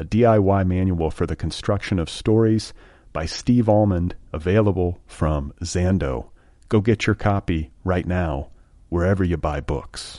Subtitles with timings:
[0.00, 2.72] a DIY manual for the construction of stories
[3.12, 6.30] by Steve Almond, available from Zando.
[6.70, 8.48] Go get your copy right now,
[8.88, 10.16] wherever you buy books.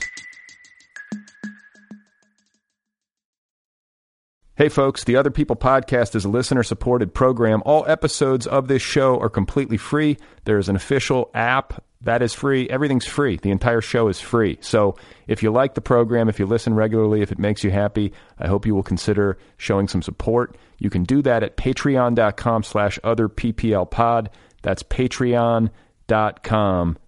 [4.54, 7.60] Hey folks, the Other People podcast is a listener supported program.
[7.66, 10.16] All episodes of this show are completely free.
[10.44, 12.68] There is an official app that is free.
[12.68, 13.36] Everything's free.
[13.36, 14.58] The entire show is free.
[14.60, 18.12] So if you like the program, if you listen regularly, if it makes you happy,
[18.38, 20.56] I hope you will consider showing some support.
[20.78, 24.30] You can do that at patreon.com slash other PPL pod.
[24.62, 25.70] That's patreon.com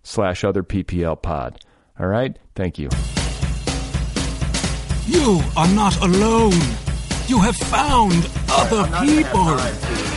[0.02, 1.58] slash other PPL pod.
[1.98, 2.38] All right?
[2.54, 2.88] Thank you.
[5.06, 6.52] You are not alone.
[7.26, 10.13] You have found other people.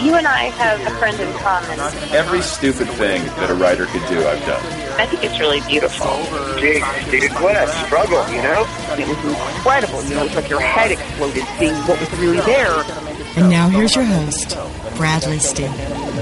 [0.00, 1.80] You and I have a friend in common.
[2.14, 4.62] Every stupid thing that a writer could do, I've done.
[5.00, 6.16] I think it's really beautiful.
[6.60, 8.66] Dude, dude, what a struggle, you know?
[8.98, 10.02] It was incredible.
[10.04, 12.72] You know, it's like your head exploded seeing what was really there.
[13.36, 14.50] And now here's your host,
[14.96, 15.66] Brad Listi.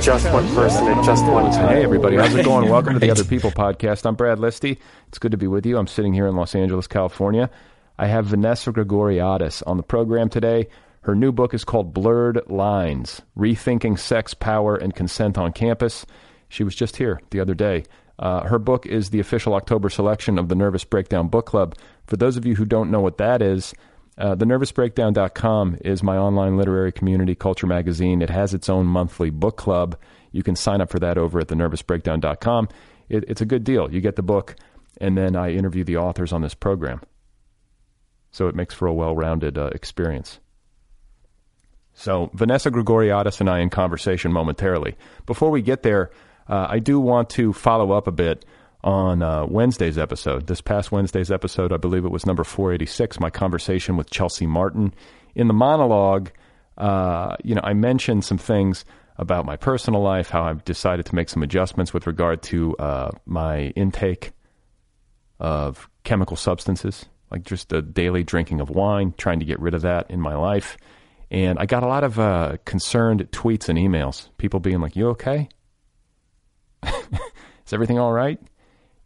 [0.02, 1.68] Just one person at just one time.
[1.68, 2.16] Hey, everybody.
[2.16, 2.70] How's it going?
[2.70, 4.06] Welcome to the Other People podcast.
[4.06, 4.78] I'm Brad Listi.
[5.08, 5.78] It's good to be with you.
[5.78, 7.50] I'm sitting here in Los Angeles, California.
[7.98, 10.68] I have Vanessa Grigoriadis on the program today.
[11.04, 16.06] Her new book is called Blurred Lines Rethinking Sex, Power, and Consent on Campus.
[16.48, 17.84] She was just here the other day.
[18.18, 21.76] Uh, her book is the official October selection of the Nervous Breakdown Book Club.
[22.06, 23.74] For those of you who don't know what that is,
[24.16, 28.22] uh, thenervousbreakdown.com is my online literary community culture magazine.
[28.22, 29.98] It has its own monthly book club.
[30.32, 32.68] You can sign up for that over at thenervousbreakdown.com.
[33.10, 33.92] It, it's a good deal.
[33.92, 34.56] You get the book,
[35.02, 37.02] and then I interview the authors on this program.
[38.30, 40.40] So it makes for a well rounded uh, experience.
[41.94, 44.96] So, Vanessa Grigoriadis and I in conversation momentarily.
[45.26, 46.10] Before we get there,
[46.48, 48.44] uh, I do want to follow up a bit
[48.82, 50.46] on uh, Wednesday's episode.
[50.46, 54.92] This past Wednesday's episode, I believe it was number 486, my conversation with Chelsea Martin.
[55.34, 56.30] In the monologue,
[56.76, 58.84] uh, you know, I mentioned some things
[59.16, 63.10] about my personal life, how I've decided to make some adjustments with regard to uh,
[63.24, 64.32] my intake
[65.38, 69.82] of chemical substances, like just the daily drinking of wine, trying to get rid of
[69.82, 70.76] that in my life.
[71.34, 75.08] And I got a lot of uh, concerned tweets and emails, people being like, You
[75.08, 75.48] okay?
[76.84, 78.40] Is everything all right?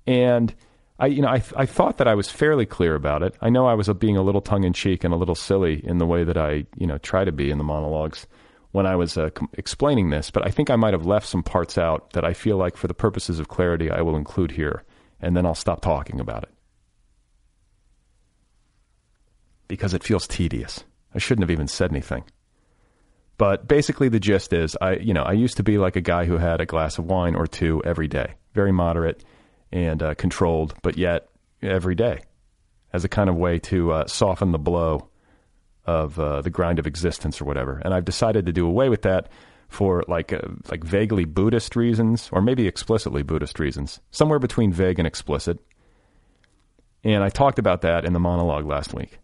[0.06, 0.54] And
[0.98, 3.34] I, you know, I, I thought that I was fairly clear about it.
[3.40, 5.96] I know I was being a little tongue in cheek and a little silly in
[5.96, 8.26] the way that I, you know, try to be in the monologues
[8.72, 11.42] when I was uh, com- explaining this, but I think I might have left some
[11.42, 14.84] parts out that I feel like, for the purposes of clarity, I will include here,
[15.18, 16.50] and then I'll stop talking about it
[19.66, 20.84] because it feels tedious.
[21.18, 22.22] I shouldn't have even said anything.
[23.38, 26.26] But basically, the gist is, I you know I used to be like a guy
[26.26, 29.24] who had a glass of wine or two every day, very moderate
[29.72, 31.28] and uh, controlled, but yet
[31.60, 32.20] every day,
[32.92, 35.08] as a kind of way to uh, soften the blow
[35.86, 37.82] of uh, the grind of existence or whatever.
[37.84, 39.28] And I've decided to do away with that
[39.68, 45.00] for like uh, like vaguely Buddhist reasons, or maybe explicitly Buddhist reasons, somewhere between vague
[45.00, 45.58] and explicit.
[47.02, 49.18] And I talked about that in the monologue last week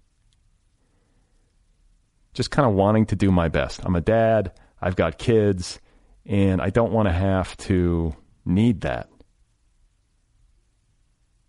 [2.35, 3.81] just kind of wanting to do my best.
[3.85, 5.81] I'm a dad, I've got kids,
[6.27, 8.15] and I don't want to have to
[8.45, 9.09] need that.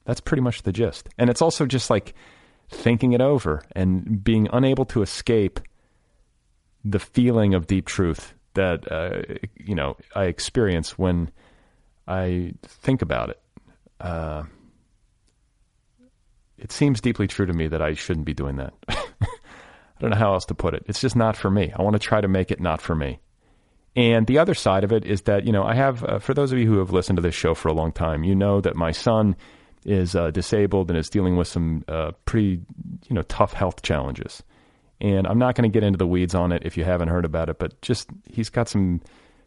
[0.06, 1.10] That's pretty much the gist.
[1.18, 2.14] And it's also just like
[2.70, 5.60] thinking it over and being unable to escape
[6.84, 9.22] the feeling of deep truth that uh,
[9.56, 11.32] you know I experience when
[12.08, 13.42] I think about it.
[14.00, 14.44] Uh,
[16.58, 18.74] it seems deeply true to me that I shouldn't be doing that.
[19.98, 20.84] I don't know how else to put it.
[20.88, 21.72] It's just not for me.
[21.76, 23.20] I want to try to make it not for me.
[23.96, 26.52] And the other side of it is that, you know, I have, uh, for those
[26.52, 28.76] of you who have listened to this show for a long time, you know that
[28.76, 29.38] my son
[29.86, 32.62] is uh, disabled and is dealing with some uh, pretty,
[33.08, 34.44] you know, tough health challenges.
[35.00, 37.26] And I'm not going to get into the weeds on it if you haven't heard
[37.26, 39.02] about it, but just he's got some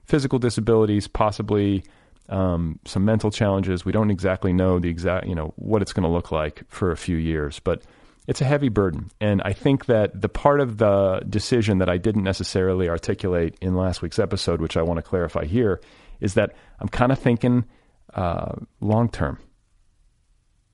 [0.04, 1.84] physical disabilities, possibly
[2.28, 3.84] um, some mental challenges.
[3.84, 6.90] We don't exactly know the exact, you know, what it's going to look like for
[6.90, 7.82] a few years, but
[8.28, 9.10] it's a heavy burden.
[9.22, 13.74] And I think that the part of the decision that I didn't necessarily articulate in
[13.74, 15.80] last week's episode, which I want to clarify here,
[16.20, 17.64] is that I'm kind of thinking
[18.12, 19.38] uh, long term.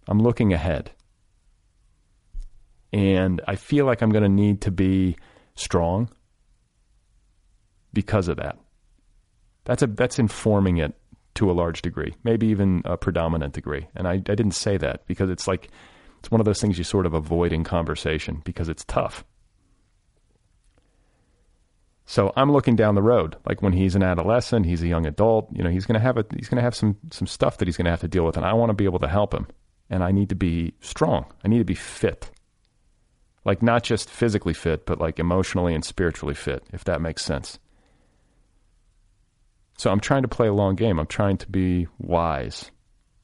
[0.09, 0.91] I'm looking ahead.
[2.93, 5.17] And I feel like I'm going to need to be
[5.55, 6.09] strong
[7.93, 8.59] because of that.
[9.65, 10.95] That's a that's informing it
[11.37, 13.87] to a large degree, maybe even a predominant degree.
[13.95, 15.71] And I, I didn't say that because it's like
[16.25, 19.27] it's one of those things you sort of avoid in conversation because it's tough.
[22.07, 25.51] So I'm looking down the road, like when he's an adolescent, he's a young adult.
[25.53, 27.69] You know, he's going to have a he's going to have some some stuff that
[27.69, 29.35] he's going to have to deal with, and I want to be able to help
[29.35, 29.47] him.
[29.91, 31.27] And I need to be strong.
[31.45, 32.31] I need to be fit,
[33.45, 37.59] like not just physically fit, but like emotionally and spiritually fit, if that makes sense.
[39.77, 40.99] So I'm trying to play a long game.
[40.99, 42.71] I'm trying to be wise.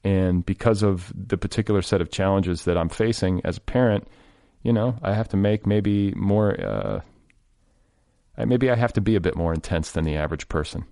[0.02, 4.08] And because of the particular set of challenges that I'm facing as a parent,
[4.62, 7.00] you know, I have to make maybe more, uh,
[8.44, 10.84] maybe I have to be a bit more intense than the average person.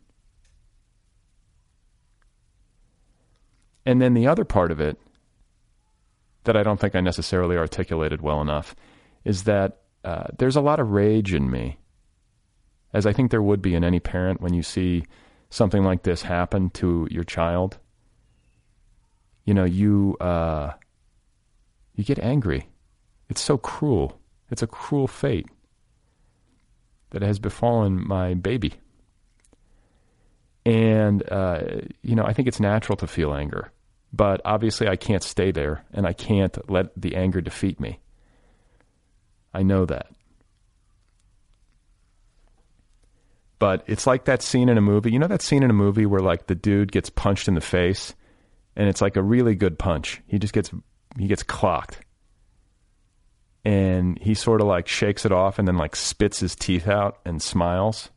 [3.86, 4.98] And then the other part of it
[6.44, 8.74] that I don't think I necessarily articulated well enough
[9.24, 11.78] is that uh, there's a lot of rage in me,
[12.92, 15.04] as I think there would be in any parent when you see
[15.50, 17.78] something like this happen to your child,
[19.48, 20.72] you know, you uh,
[21.94, 22.68] you get angry.
[23.30, 24.20] It's so cruel.
[24.50, 25.46] It's a cruel fate
[27.12, 28.74] that has befallen my baby.
[30.66, 31.62] And uh,
[32.02, 33.72] you know, I think it's natural to feel anger,
[34.12, 38.00] but obviously I can't stay there, and I can't let the anger defeat me.
[39.54, 40.08] I know that.
[43.58, 45.10] But it's like that scene in a movie.
[45.10, 47.62] You know that scene in a movie where like the dude gets punched in the
[47.62, 48.14] face
[48.78, 50.22] and it's like a really good punch.
[50.28, 50.70] He just gets
[51.18, 52.00] he gets clocked.
[53.64, 57.18] And he sort of like shakes it off and then like spits his teeth out
[57.26, 58.08] and smiles.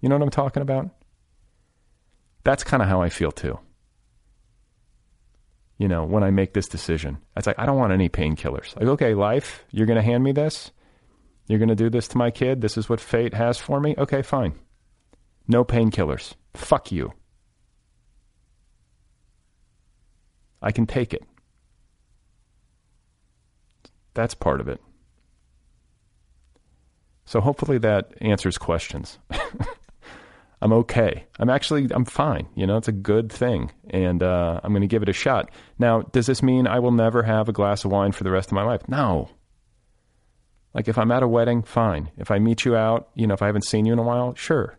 [0.00, 0.90] You know what I'm talking about?
[2.42, 3.58] That's kind of how I feel too.
[5.78, 8.76] You know, when I make this decision, it's like I don't want any painkillers.
[8.76, 10.72] Like, okay, life, you're going to hand me this.
[11.46, 12.60] You're going to do this to my kid.
[12.60, 13.94] This is what fate has for me.
[13.96, 14.54] Okay, fine.
[15.48, 16.34] No painkillers.
[16.54, 17.12] Fuck you.
[20.62, 21.22] I can take it.
[24.14, 24.80] That's part of it.
[27.24, 29.18] So hopefully that answers questions.
[30.62, 31.26] I'm okay.
[31.38, 32.48] I'm actually I'm fine.
[32.54, 35.50] You know, it's a good thing, and uh, I'm going to give it a shot.
[35.78, 38.48] Now, does this mean I will never have a glass of wine for the rest
[38.48, 38.82] of my life?
[38.88, 39.30] No.
[40.74, 42.10] Like if I'm at a wedding, fine.
[42.18, 44.34] If I meet you out, you know, if I haven't seen you in a while,
[44.34, 44.78] sure.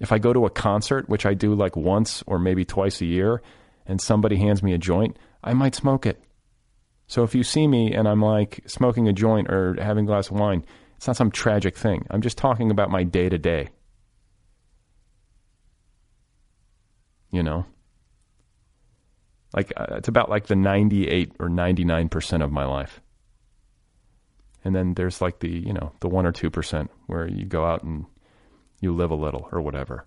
[0.00, 3.06] If I go to a concert, which I do like once or maybe twice a
[3.06, 3.40] year,
[3.86, 6.22] and somebody hands me a joint, I might smoke it.
[7.06, 10.30] So if you see me and I'm like smoking a joint or having a glass
[10.30, 10.64] of wine,
[10.96, 12.06] it's not some tragic thing.
[12.10, 13.68] I'm just talking about my day to day.
[17.30, 17.66] You know?
[19.54, 23.00] Like, uh, it's about like the 98 or 99% of my life.
[24.64, 27.82] And then there's like the, you know, the 1 or 2% where you go out
[27.82, 28.06] and
[28.80, 30.06] you live a little or whatever.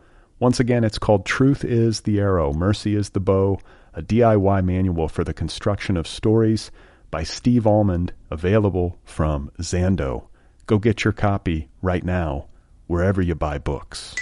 [0.41, 3.59] Once again, it's called Truth is the Arrow, Mercy is the Bow,
[3.93, 6.71] a DIY manual for the construction of stories
[7.11, 10.29] by Steve Almond, available from Zando.
[10.65, 12.47] Go get your copy right now,
[12.87, 14.15] wherever you buy books.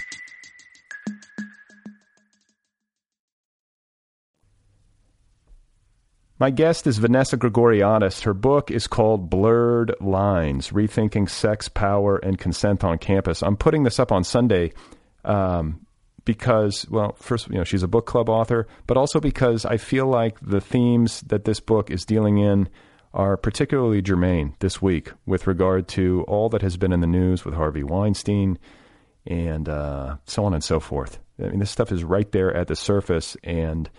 [6.38, 8.24] My guest is Vanessa Grigoriadis.
[8.24, 13.42] Her book is called Blurred Lines Rethinking Sex, Power, and Consent on Campus.
[13.42, 14.74] I'm putting this up on Sunday
[15.24, 15.86] um,
[16.24, 20.06] because, well, first, you know, she's a book club author, but also because I feel
[20.06, 22.68] like the themes that this book is dealing in
[23.12, 27.44] are particularly germane this week with regard to all that has been in the news
[27.44, 28.58] with Harvey Weinstein
[29.26, 31.18] and uh, so on and so forth.
[31.38, 33.90] I mean, this stuff is right there at the surface, and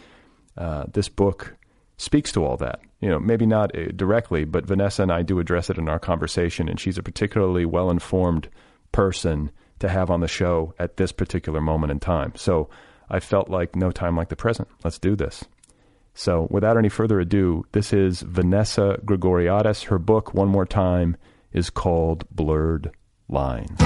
[0.58, 1.56] uh, this book
[1.98, 2.80] speaks to all that.
[3.00, 6.00] You know, maybe not uh, directly, but Vanessa and I do address it in our
[6.00, 8.48] conversation, and she's a particularly well informed
[8.92, 12.34] person to have on the show at this particular moment in time.
[12.36, 12.70] So
[13.10, 14.68] I felt like no time like the present.
[14.84, 15.44] Let's do this.
[16.14, 19.86] So, without any further ado, this is Vanessa Grigoriadis.
[19.86, 21.16] Her book, one more time,
[21.54, 22.92] is called Blurred
[23.30, 23.78] Lines.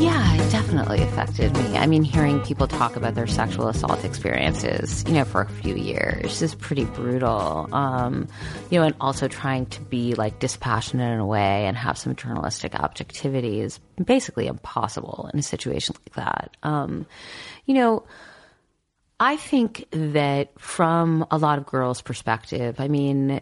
[0.00, 0.37] Yeah,
[0.68, 1.78] definitely affected me.
[1.78, 5.74] I mean, hearing people talk about their sexual assault experiences, you know, for a few
[5.74, 7.66] years is pretty brutal.
[7.72, 8.28] Um,
[8.68, 12.14] you know, and also trying to be like dispassionate in a way and have some
[12.16, 16.54] journalistic objectivity is basically impossible in a situation like that.
[16.62, 17.06] Um,
[17.64, 18.04] you know,
[19.18, 23.40] I think that from a lot of girls' perspective, I mean,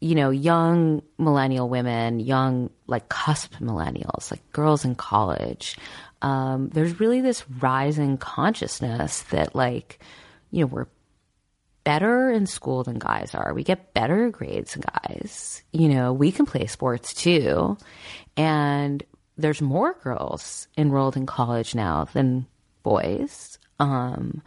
[0.00, 5.76] you know, young millennial women, young like cusp millennials, like girls in college,
[6.22, 10.00] um, there's really this rising consciousness that like,
[10.50, 10.86] you know, we're
[11.84, 13.54] better in school than guys are.
[13.54, 15.62] We get better grades than guys.
[15.72, 17.78] You know, we can play sports too.
[18.36, 19.02] And
[19.36, 22.46] there's more girls enrolled in college now than
[22.82, 23.58] boys.
[23.78, 24.42] Um,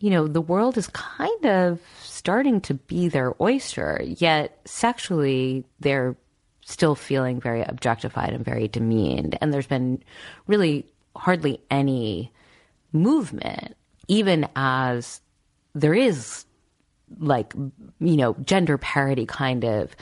[0.00, 6.16] you know, the world is kind of starting to be their oyster, yet sexually they're
[6.64, 9.36] still feeling very objectified and very demeaned.
[9.40, 10.02] And there's been
[10.46, 10.86] really
[11.16, 12.32] hardly any
[12.92, 13.76] movement,
[14.08, 15.20] even as
[15.74, 16.44] there is
[17.18, 19.94] like, you know, gender parity kind of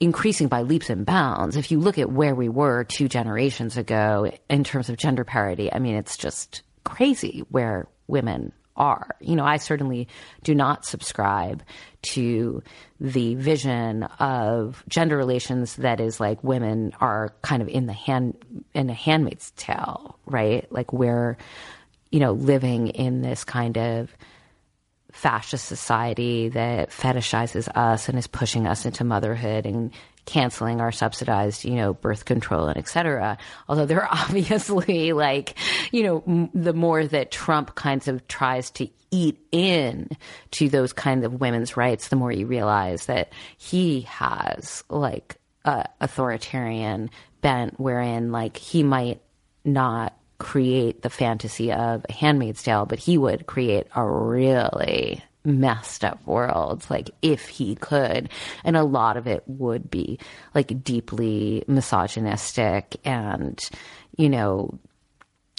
[0.00, 1.56] increasing by leaps and bounds.
[1.56, 5.72] If you look at where we were two generations ago in terms of gender parity,
[5.72, 9.14] I mean, it's just crazy where women are.
[9.20, 10.08] You know, I certainly
[10.42, 11.62] do not subscribe
[12.02, 12.62] to
[13.00, 18.34] the vision of gender relations that is like women are kind of in the hand
[18.74, 20.70] in a handmaid's tale, right?
[20.72, 21.36] Like we're,
[22.10, 24.10] you know, living in this kind of
[25.12, 29.92] fascist society that fetishizes us and is pushing us into motherhood and
[30.24, 33.38] canceling our subsidized, you know, birth control and et cetera.
[33.68, 35.56] Although there are obviously like,
[35.92, 40.08] you know, m- the more that Trump kind of tries to eat in
[40.52, 45.86] to those kind of women's rights, the more you realize that he has like a
[46.00, 47.10] authoritarian
[47.42, 49.20] bent wherein like he might
[49.64, 56.04] not create the fantasy of a handmaid's tale, but he would create a really messed
[56.04, 58.28] up world, like if he could.
[58.64, 60.18] And a lot of it would be
[60.54, 63.60] like deeply misogynistic and,
[64.16, 64.78] you know,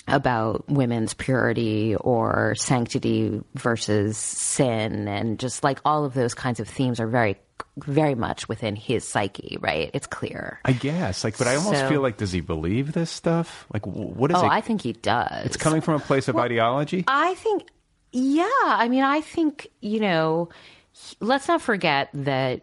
[0.07, 6.67] about women's purity or sanctity versus sin and just like all of those kinds of
[6.67, 7.37] themes are very
[7.77, 11.89] very much within his psyche right it's clear I guess, like, but I almost So-
[11.89, 13.65] feel like, does he believe this stuff?
[13.73, 14.49] Like, what is oh it?
[14.49, 17.05] i think he does it's coming from a place of ideology.
[17.07, 17.63] I think,
[18.11, 18.45] yeah.
[18.65, 20.49] I mean, I think, you know,
[21.21, 22.61] let's not forget that,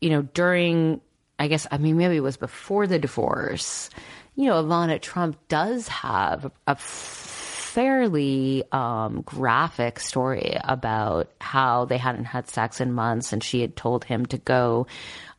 [0.00, 1.00] you know, during,
[1.38, 3.88] I guess, I mean, maybe it was before the divorce,
[4.36, 12.26] you know, Ivana Trump does have a fairly um, graphic story about how they hadn't
[12.26, 14.86] had sex in months and she had told him to go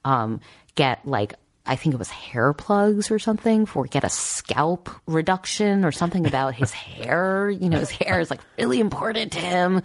[0.03, 0.41] um,
[0.75, 1.35] get like
[1.67, 6.25] I think it was hair plugs or something for get a scalp reduction or something
[6.25, 7.49] about his hair.
[7.49, 9.81] You know, his hair is like really important to him.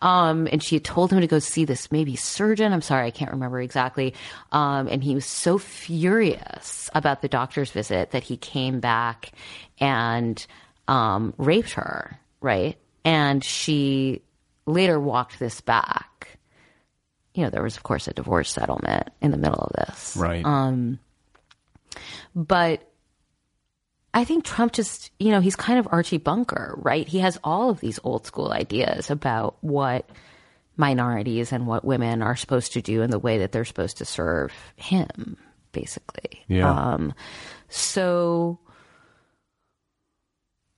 [0.00, 2.72] Um, and she had told him to go see this maybe surgeon.
[2.72, 4.14] I'm sorry, I can't remember exactly.
[4.52, 9.32] Um, and he was so furious about the doctor's visit that he came back
[9.78, 10.44] and
[10.88, 12.76] um, raped her, right?
[13.04, 14.22] And she
[14.66, 16.38] later walked this back.
[17.34, 20.16] You know, there was, of course, a divorce settlement in the middle of this.
[20.16, 20.44] Right.
[20.44, 20.98] Um,
[22.34, 22.88] but
[24.14, 27.06] I think Trump just, you know, he's kind of Archie Bunker, right?
[27.06, 30.08] He has all of these old school ideas about what
[30.76, 34.04] minorities and what women are supposed to do and the way that they're supposed to
[34.04, 35.36] serve him,
[35.72, 36.44] basically.
[36.48, 36.70] Yeah.
[36.70, 37.14] Um,
[37.68, 38.58] so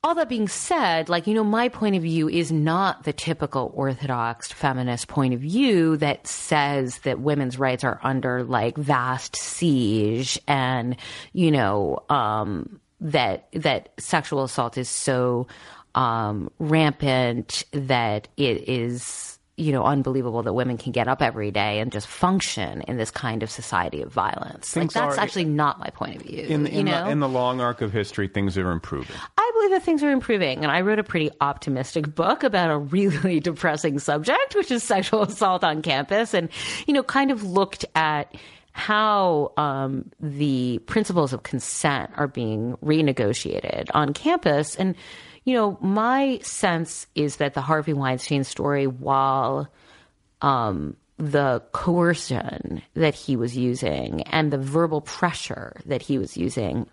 [0.02, 3.70] all that being said, like, you know, my point of view is not the typical
[3.74, 10.38] orthodox feminist point of view that says that women's rights are under like vast siege
[10.48, 10.96] and,
[11.34, 15.46] you know, um, that, that sexual assault is so,
[15.94, 21.80] um, rampant that it is, you know unbelievable that women can get up every day
[21.80, 24.70] and just function in this kind of society of violence.
[24.70, 26.44] Things like that's are- actually not my point of view.
[26.44, 29.14] In, you in, know, the, in the long arc of history, things are improving.
[29.36, 32.78] I believe that things are improving, and I wrote a pretty optimistic book about a
[32.78, 36.48] really depressing subject, which is sexual assault on campus, and
[36.86, 38.34] you know, kind of looked at
[38.72, 44.94] how um, the principles of consent are being renegotiated on campus, and
[45.44, 49.68] you know, my sense is that the Harvey Weinstein story, while
[50.42, 56.86] um, the coercion that he was using and the verbal pressure that he was using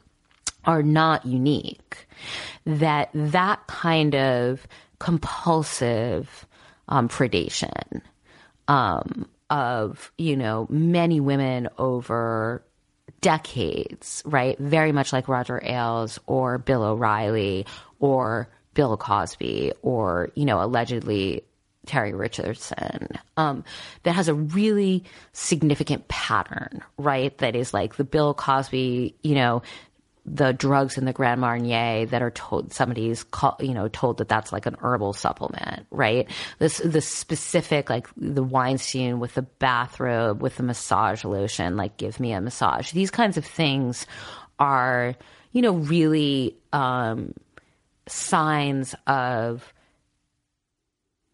[0.66, 2.08] are not unique.
[2.66, 4.68] That that kind of
[5.00, 6.46] compulsive
[6.89, 8.01] um, predation
[8.68, 12.63] um, of you know many women over
[13.21, 14.57] decades, right?
[14.59, 17.65] Very much like Roger Ailes or Bill O'Reilly
[18.00, 21.43] or Bill Cosby or you know allegedly
[21.88, 23.07] Terry Richardson,
[23.38, 23.63] um,
[24.03, 27.36] that has a really significant pattern, right?
[27.39, 29.63] That is like the Bill Cosby, you know,
[30.27, 34.27] the drugs in the Grand Marnier that are told somebody's call, you know told that
[34.27, 36.27] that's like an herbal supplement, right?
[36.60, 42.19] This the specific like the Weinstein with the bathrobe with the massage lotion, like give
[42.19, 42.91] me a massage.
[42.91, 44.05] These kinds of things
[44.60, 45.15] are
[45.53, 47.34] you know really um,
[48.07, 49.74] signs of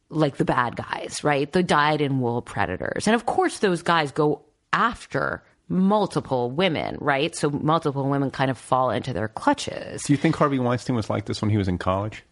[0.10, 1.52] like the bad guys, right?
[1.52, 3.08] The dyed in wool predators.
[3.08, 5.44] And of course, those guys go after
[5.74, 7.36] multiple women, right?
[7.36, 10.04] So multiple women kind of fall into their clutches.
[10.04, 12.24] Do you think Harvey Weinstein was like this when he was in college?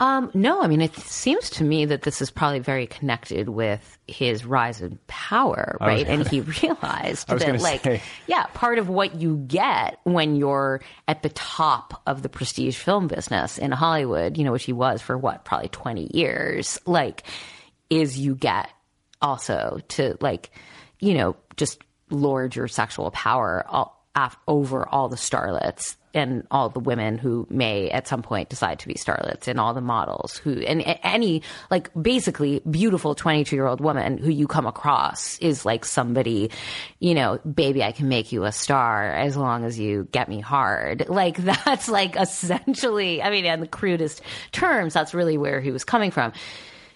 [0.00, 3.98] Um, no, I mean, it seems to me that this is probably very connected with
[4.08, 6.06] his rise in power, right?
[6.06, 8.02] gonna- and he realized that, like, say.
[8.26, 13.08] yeah, part of what you get when you're at the top of the prestige film
[13.08, 17.24] business in Hollywood, you know, which he was for what, probably 20 years, like,
[17.90, 18.70] is you get
[19.20, 20.50] also to, like,
[20.98, 26.68] you know, just lord your sexual power all, af- over all the starlets and all
[26.68, 30.38] the women who may at some point decide to be starlets and all the models
[30.38, 35.38] who and a- any like basically beautiful 22 year old woman who you come across
[35.38, 36.50] is like somebody
[36.98, 40.40] you know baby i can make you a star as long as you get me
[40.40, 41.06] hard.
[41.20, 45.84] Like that's like essentially i mean in the crudest terms that's really where he was
[45.84, 46.32] coming from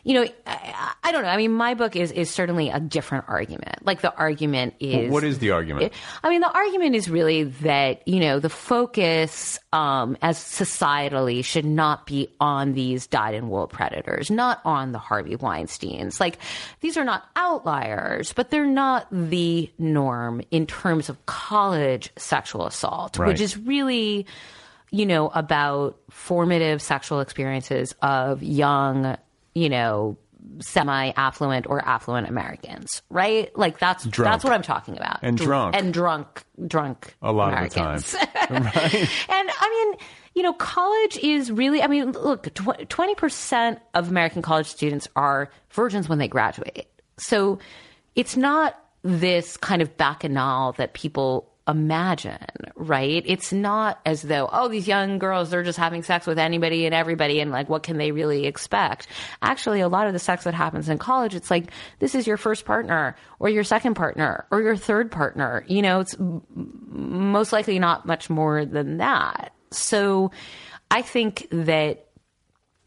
[0.05, 1.29] you know, I, I don't know.
[1.29, 3.85] I mean, my book is is certainly a different argument.
[3.85, 5.93] Like the argument is what is the argument?
[6.23, 11.65] I mean, the argument is really that, you know, the focus um, as societally should
[11.65, 16.21] not be on these dyed in wool predators, not on the Harvey Weinsteins.
[16.21, 16.39] Like,
[16.81, 23.19] these are not outliers, but they're not the norm in terms of college sexual assault,
[23.19, 23.29] Right.
[23.29, 24.27] which is really,
[24.91, 29.17] you know, about formative sexual experiences of young,
[29.55, 30.19] you know,
[30.61, 33.57] semi affluent or affluent Americans, right?
[33.57, 34.33] Like that's Drunk.
[34.33, 35.21] that's what I'm talking about.
[35.23, 35.77] And Dr- drunk.
[35.77, 38.15] And drunk drunk A lot of the Americans.
[39.29, 44.43] And I mean, you know, college is really I mean, look, tw- 20% of American
[44.43, 46.87] college students are virgins when they graduate.
[47.17, 47.59] So
[48.15, 52.47] it's not this kind of bacchanal that people imagine,
[52.77, 53.23] right?
[53.27, 56.95] It's not as though, oh, these young girls, they're just having sex with anybody and
[56.95, 59.07] everybody, and like, what can they really expect?
[59.41, 62.37] Actually, a lot of the sex that happens in college, it's like, this is your
[62.37, 65.65] first partner, or your second partner, or your third partner.
[65.67, 69.55] You know, it's most likely not much more than that.
[69.71, 70.33] So
[70.91, 72.09] I think that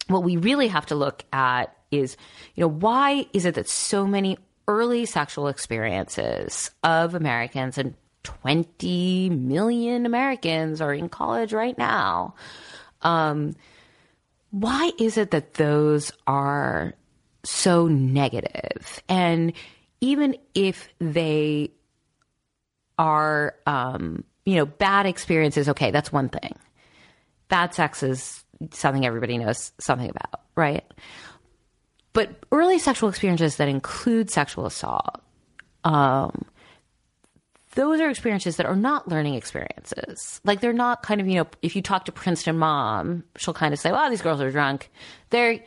[0.07, 2.15] what we really have to look at is,
[2.55, 4.37] you know, why is it that so many
[4.67, 7.95] early sexual experiences of Americans and
[8.27, 12.35] 20 million Americans are in college right now.
[13.01, 13.55] Um,
[14.51, 16.93] why is it that those are
[17.45, 19.01] so negative?
[19.07, 19.53] And
[20.01, 21.71] even if they
[22.99, 26.53] are, um, you know, bad experiences, okay, that's one thing.
[27.47, 30.83] Bad sex is something everybody knows something about, right?
[32.11, 35.21] But early sexual experiences that include sexual assault,
[35.85, 36.45] um,
[37.77, 40.41] those are experiences that are not learning experiences.
[40.43, 43.71] Like they're not kind of, you know, if you talk to Princeton mom, she'll kind
[43.71, 44.89] of say, well, these girls are drunk.
[45.29, 45.59] They're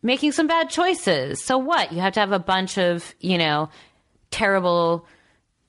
[0.00, 1.42] making some bad choices.
[1.42, 1.92] So what?
[1.92, 3.68] You have to have a bunch of, you know,
[4.30, 5.08] terrible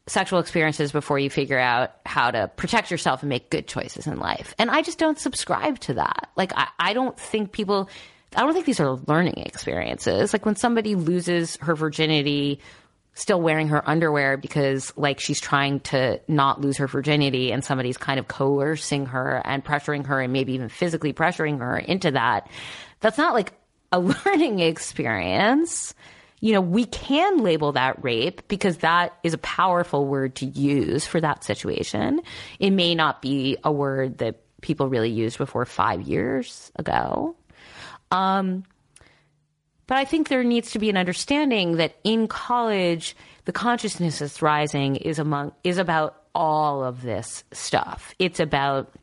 [0.06, 4.20] sexual experiences before you figure out how to protect yourself and make good choices in
[4.20, 4.54] life.
[4.60, 6.30] And I just don't subscribe to that.
[6.36, 7.90] Like, I, I don't think people,
[8.36, 10.32] I don't think these are learning experiences.
[10.32, 12.60] Like when somebody loses her virginity,
[13.18, 17.98] still wearing her underwear because like she's trying to not lose her virginity and somebody's
[17.98, 22.48] kind of coercing her and pressuring her and maybe even physically pressuring her into that.
[23.00, 23.54] That's not like
[23.92, 25.96] a learning experience.
[26.42, 31.08] you know, we can label that rape because that is a powerful word to use
[31.08, 32.22] for that situation.
[32.60, 37.36] It may not be a word that people really used before five years ago.
[38.12, 38.64] Um,
[39.88, 44.42] but I think there needs to be an understanding that in college, the consciousness that's
[44.42, 48.14] rising is among is about all of this stuff.
[48.20, 48.94] It's about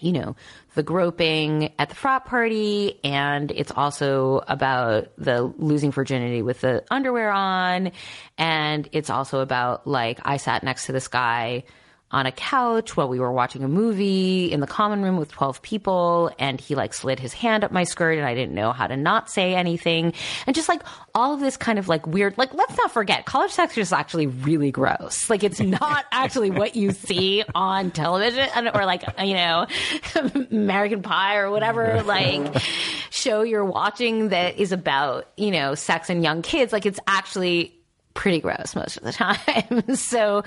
[0.00, 0.34] you know,
[0.74, 6.82] the groping at the frat party, and it's also about the losing virginity with the
[6.90, 7.92] underwear on,
[8.38, 11.64] and it's also about like I sat next to this guy
[12.12, 15.62] on a couch while we were watching a movie in the common room with 12
[15.62, 18.86] people and he like slid his hand up my skirt and I didn't know how
[18.86, 20.12] to not say anything.
[20.46, 20.82] And just like
[21.14, 24.26] all of this kind of like weird like let's not forget college sex is actually
[24.26, 25.30] really gross.
[25.30, 29.66] Like it's not actually what you see on television or like you know
[30.50, 32.62] American Pie or whatever like
[33.10, 36.72] show you're watching that is about you know sex and young kids.
[36.72, 37.74] Like it's actually
[38.14, 39.94] pretty gross most of the time.
[39.96, 40.44] So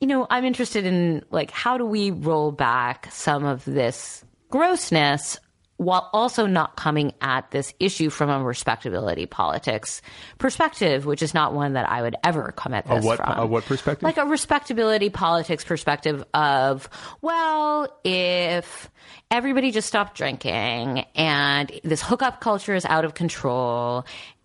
[0.00, 5.38] you know, I'm interested in like how do we roll back some of this grossness
[5.76, 10.02] while also not coming at this issue from a respectability politics
[10.38, 13.38] perspective, which is not one that I would ever come at this a what, from.
[13.38, 14.04] A what perspective?
[14.04, 16.88] Like a respectability politics perspective of,
[17.22, 18.88] well, if
[19.30, 24.04] everybody just stopped drinking and this hookup culture is out of control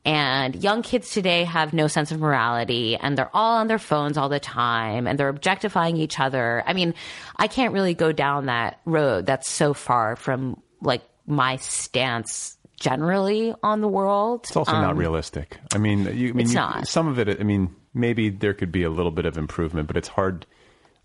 [0.10, 4.18] and young kids today have no sense of morality and they're all on their phones
[4.18, 6.64] all the time and they're objectifying each other.
[6.66, 6.96] I mean,
[7.36, 9.28] I can't really go down that road.
[9.28, 14.46] That's so far from like my stance generally on the world.
[14.46, 15.60] It's also um, not realistic.
[15.76, 16.88] I mean, you, I mean, it's you, not.
[16.88, 19.96] some of it, I mean, maybe there could be a little bit of improvement, but
[19.96, 20.48] it's hard.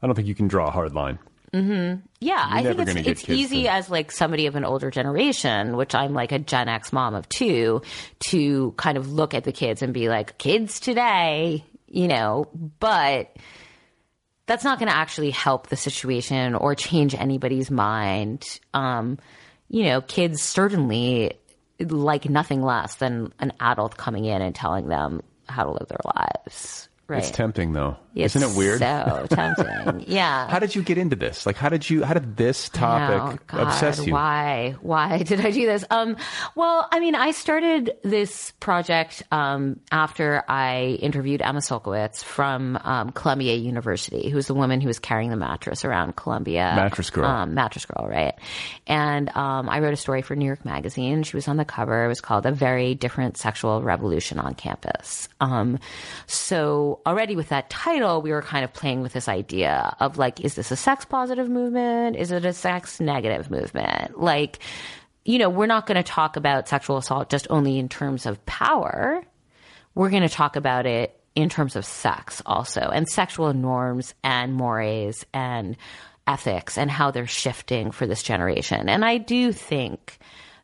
[0.01, 1.19] I don't think you can draw a hard line.
[1.55, 2.01] Mm-hmm.
[2.19, 5.77] Yeah, You're I think it's, it's easy to- as like somebody of an older generation,
[5.77, 7.83] which I'm like a Gen X mom of two,
[8.31, 12.49] to kind of look at the kids and be like, kids today, you know,
[12.81, 13.37] but
[14.47, 18.45] that's not going to actually help the situation or change anybody's mind.
[18.75, 19.19] Um,
[19.69, 21.38] you know, kids certainly
[21.81, 26.01] like nothing less than an adult coming in and telling them how to live their
[26.05, 26.88] lives.
[27.07, 27.19] Right.
[27.19, 27.99] It's tempting, though.
[28.14, 28.79] It's Isn't it weird?
[28.79, 30.05] So tempting.
[30.07, 30.49] yeah.
[30.49, 31.45] How did you get into this?
[31.47, 32.05] Like, how did you?
[32.05, 34.12] How did this topic Oh, God, obsess you?
[34.12, 34.77] Why?
[34.81, 35.85] Why did I do this?
[35.90, 36.17] Um,
[36.55, 43.11] well, I mean, I started this project um, after I interviewed Emma Sulkowicz from um,
[43.11, 46.73] Columbia University, who's the woman who was carrying the mattress around Columbia.
[46.77, 47.27] Mattress Girl.
[47.27, 48.35] Um, mattress Girl, right?
[48.87, 51.25] And um, I wrote a story for New York Magazine.
[51.25, 52.05] She was on the cover.
[52.05, 55.81] It was called "A Very Different Sexual Revolution on Campus." Um,
[56.29, 60.41] so already with that title, we were kind of playing with this idea of like,
[60.41, 62.17] is this a sex positive movement?
[62.17, 64.21] Is it a sex negative movement?
[64.21, 64.59] Like,
[65.25, 68.45] you know, we're not going to talk about sexual assault just only in terms of
[68.47, 69.23] power.
[69.95, 74.55] We're going to talk about it in terms of sex also and sexual norms and
[74.55, 75.77] mores and
[76.27, 78.89] ethics and how they're shifting for this generation.
[78.89, 80.19] And I do think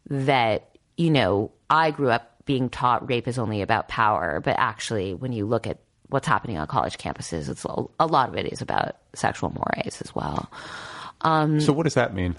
[0.09, 5.14] that, you know, I grew up being taught rape is only about power, but actually,
[5.14, 5.79] when you look at
[6.11, 10.01] what's happening on college campuses, it's a, a lot of it is about sexual mores
[10.03, 10.51] as well.
[11.23, 12.37] Um, so, what does that mean?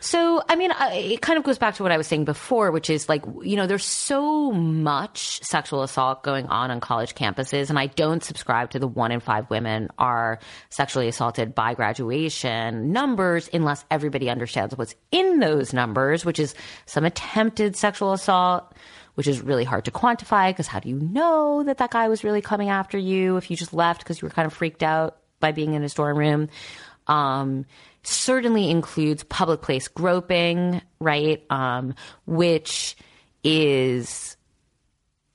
[0.00, 2.70] So, I mean, I, it kind of goes back to what I was saying before,
[2.70, 7.68] which is like, you know, there's so much sexual assault going on on college campuses,
[7.68, 10.38] and I don't subscribe to the one in five women are
[10.70, 16.54] sexually assaulted by graduation numbers unless everybody understands what's in those numbers, which is
[16.86, 18.74] some attempted sexual assault.
[19.14, 22.24] Which is really hard to quantify because how do you know that that guy was
[22.24, 25.18] really coming after you if you just left because you were kind of freaked out
[25.38, 26.48] by being in his dorm room?
[27.06, 27.66] um,
[28.02, 31.44] certainly includes public place groping, right?
[31.50, 31.94] Um,
[32.26, 32.96] which
[33.44, 34.36] is,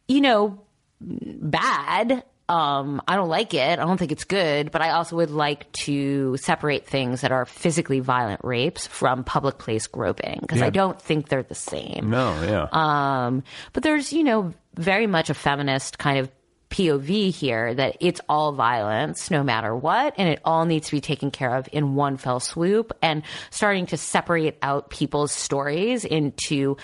[0.07, 0.61] you know,
[1.01, 2.23] bad.
[2.49, 3.77] Um, I don't like it.
[3.79, 7.45] I don't think it's good, but I also would like to separate things that are
[7.45, 12.09] physically violent rapes from public place groping because I don't think they're the same.
[12.09, 12.67] no, yeah.
[12.71, 16.31] Um, but there's, you know, very much a feminist kind of
[16.69, 21.01] POV here that it's all violence no matter what, and it all needs to be
[21.01, 26.77] taken care of in one fell swoop, and starting to separate out people's stories into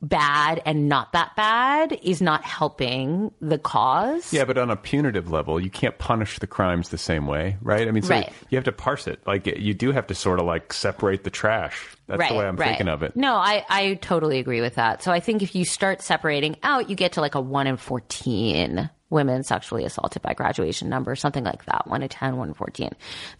[0.00, 4.32] bad and not that bad is not helping the cause.
[4.32, 7.88] yeah, but on a punitive level, you can't punish the crimes the same way, right?
[7.88, 8.32] I mean, so Right.
[8.50, 9.20] you have to parse it.
[9.26, 11.84] Like, you do have to sort of like separate the trash.
[12.06, 13.16] That's the way I'm thinking of it.
[13.16, 15.02] No, I, I totally agree with that.
[15.02, 17.76] So I think if you start separating out, you get to like a 1 in
[17.76, 22.54] 14 women sexually assaulted by graduation number, something like that, 1 in 10, 1 in
[22.54, 22.90] 14.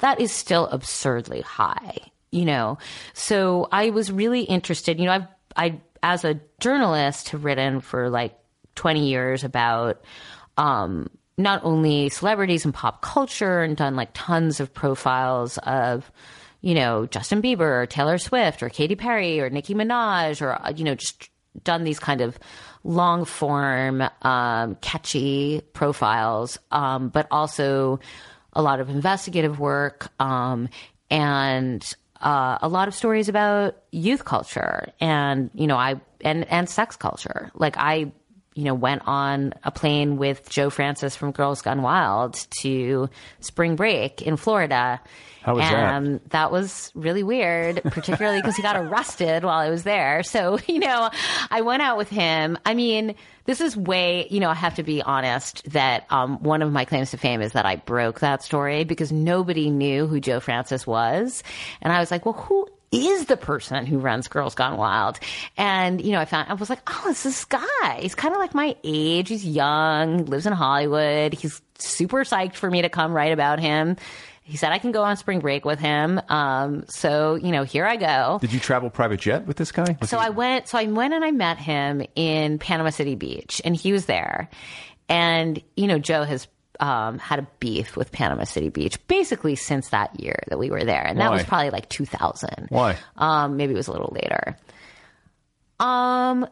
[0.00, 1.98] That is still absurdly high,
[2.30, 2.78] you know?
[3.14, 8.10] So I was really interested, you know, I've, I, as a journalist, have written for
[8.10, 8.38] like
[8.74, 10.02] 20 years about
[10.56, 16.10] um, not only celebrities and pop culture and done like tons of profiles of,
[16.60, 20.84] you know, Justin Bieber or Taylor Swift or Katy Perry or Nicki Minaj or, you
[20.84, 21.30] know, just
[21.62, 22.38] done these kind of
[22.84, 28.00] long form, um, catchy profiles, um, but also
[28.52, 30.68] a lot of investigative work um,
[31.10, 36.68] and uh, a lot of stories about youth culture and you know I and and
[36.68, 37.50] sex culture.
[37.54, 38.12] Like I
[38.58, 43.76] you know, went on a plane with Joe Francis from Girls Gone Wild to spring
[43.76, 45.00] break in Florida.
[45.42, 45.94] How was that?
[45.94, 46.50] and that?
[46.50, 50.24] was really weird, particularly because he got arrested while I was there.
[50.24, 51.08] So, you know,
[51.52, 52.58] I went out with him.
[52.66, 56.60] I mean, this is way, you know, I have to be honest that um, one
[56.60, 60.18] of my claims to fame is that I broke that story because nobody knew who
[60.18, 61.44] Joe Francis was.
[61.80, 65.18] And I was like, well, who is the person who runs Girls Gone Wild.
[65.56, 67.98] And, you know, I found, I was like, oh, it's this guy.
[68.00, 69.28] He's kind of like my age.
[69.28, 71.34] He's young, lives in Hollywood.
[71.34, 73.96] He's super psyched for me to come write about him.
[74.42, 76.18] He said I can go on spring break with him.
[76.30, 78.38] Um, so, you know, here I go.
[78.40, 79.96] Did you travel private jet with this guy?
[80.00, 83.14] Was So he- I went, so I went and I met him in Panama City
[83.14, 84.48] Beach and he was there.
[85.10, 86.48] And, you know, Joe has,
[86.80, 90.84] um, had a beef with Panama City Beach basically since that year that we were
[90.84, 91.04] there.
[91.04, 91.36] And that Why?
[91.36, 92.66] was probably like 2000.
[92.68, 92.96] Why?
[93.16, 94.56] Um, maybe it was a little later.
[95.80, 96.48] Um,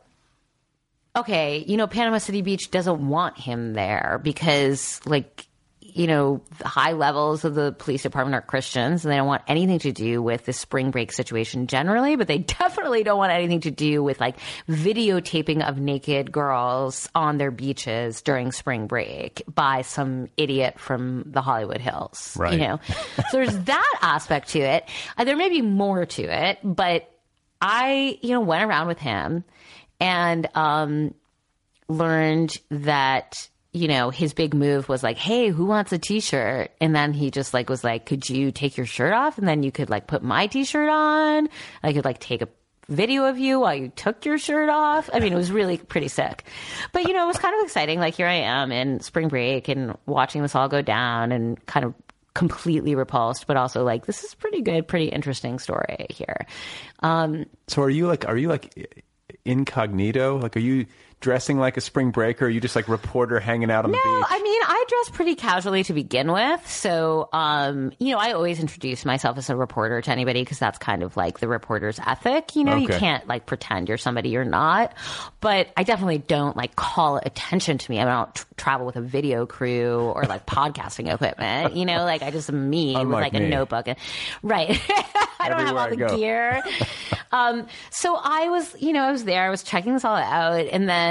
[1.14, 5.46] okay, you know, Panama City Beach doesn't want him there because, like,
[5.96, 9.40] you know, the high levels of the police department are Christians and they don't want
[9.48, 13.62] anything to do with the spring break situation generally, but they definitely don't want anything
[13.62, 14.36] to do with like
[14.68, 21.40] videotaping of naked girls on their beaches during spring break by some idiot from the
[21.40, 22.36] Hollywood Hills.
[22.38, 22.52] Right.
[22.52, 22.80] You know,
[23.30, 24.86] so there's that aspect to it.
[25.16, 27.10] Uh, there may be more to it, but
[27.58, 29.44] I, you know, went around with him
[29.98, 31.14] and um,
[31.88, 36.94] learned that you know his big move was like, "Hey, who wants a T-shirt?" And
[36.94, 39.70] then he just like was like, "Could you take your shirt off?" And then you
[39.70, 41.48] could like put my T-shirt on.
[41.82, 42.48] I could like take a
[42.88, 45.10] video of you while you took your shirt off.
[45.12, 46.44] I mean, it was really pretty sick.
[46.92, 47.98] But you know, it was kind of exciting.
[47.98, 51.84] Like here I am in spring break and watching this all go down and kind
[51.84, 51.94] of
[52.34, 56.46] completely repulsed, but also like this is pretty good, pretty interesting story here.
[57.00, 59.04] Um, So are you like are you like
[59.44, 60.38] incognito?
[60.38, 60.86] Like are you
[61.20, 62.44] dressing like a spring breaker?
[62.44, 64.04] Or are you just like reporter hanging out on the beach?
[64.04, 64.24] No?
[64.28, 66.68] I mean, I dress pretty casually to begin with.
[66.68, 70.78] So, um, you know, I always introduce myself as a reporter to anybody because that's
[70.78, 72.54] kind of like the reporter's ethic.
[72.54, 74.92] You know, you can't like pretend you're somebody you're not.
[75.40, 77.98] But I definitely don't like call attention to me.
[77.98, 81.76] I, mean, I don't tr- travel with a video crew or like podcasting equipment.
[81.76, 83.44] You know, like I just am me with like me.
[83.44, 83.88] a notebook.
[83.88, 83.98] And,
[84.42, 84.80] right.
[85.38, 86.62] I don't have all the gear.
[87.32, 89.44] um, so I was, you know, I was there.
[89.44, 91.05] I was checking this all out, and then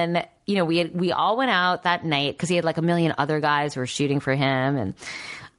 [0.45, 2.81] you know, we had, we all went out that night because he had like a
[2.81, 4.93] million other guys who were shooting for him, and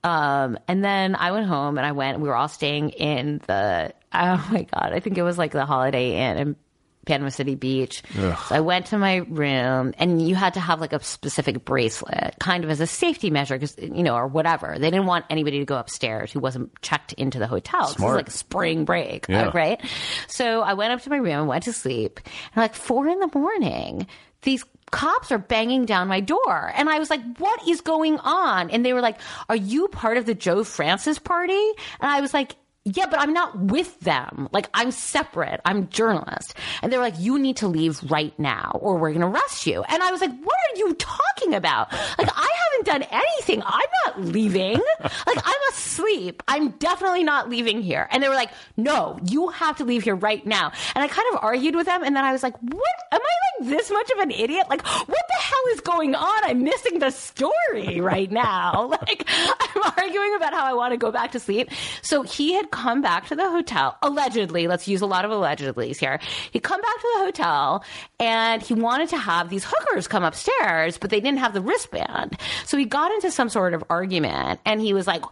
[0.05, 2.21] um, and then I went home and I went.
[2.21, 5.67] We were all staying in the oh my god, I think it was like the
[5.67, 6.57] Holiday Inn in
[7.07, 8.03] Panama City Beach.
[8.15, 12.35] So I went to my room, and you had to have like a specific bracelet,
[12.41, 14.77] kind of as a safety measure, because you know, or whatever.
[14.79, 17.89] They didn't want anybody to go upstairs who wasn't checked into the hotel.
[17.89, 19.51] Is like spring break, Yeah.
[19.55, 19.81] right?
[20.29, 22.21] So I went up to my room and went to sleep.
[22.55, 24.07] And like four in the morning,
[24.43, 26.73] these cops are banging down my door.
[26.77, 28.71] And I was like, what is going on?
[28.71, 31.53] And they were like, are you part of the Joe Francis party?
[32.01, 34.49] And I was like, yeah, but I'm not with them.
[34.53, 35.61] Like, I'm separate.
[35.65, 36.55] I'm journalist.
[36.83, 39.83] And they're like, you need to leave right now or we're going to arrest you.
[39.83, 41.93] And I was like, what are you talking about?
[42.17, 43.61] Like, I haven't done anything.
[43.67, 44.81] I'm not leaving.
[45.01, 46.45] Like, I'm asleep.
[46.47, 48.07] I'm definitely not leaving here.
[48.13, 50.71] And they were like, no, you have to leave here right now.
[50.95, 52.05] And I kind of argued with them.
[52.05, 52.95] And then I was like, what?
[53.11, 54.67] Am I like this much of an idiot?
[54.71, 56.45] Like, what the hell is going on?
[56.45, 58.93] I'm missing the story right now.
[59.07, 61.71] Like, I'm arguing about how I want to go back to sleep.
[62.03, 64.69] So he had come back to the hotel, allegedly.
[64.69, 66.21] Let's use a lot of allegedlys here.
[66.51, 67.85] He'd come back to the hotel
[68.21, 72.39] and he wanted to have these hookers come upstairs, but they didn't have the wristband.
[72.67, 75.25] So he got into some sort of argument and he was like,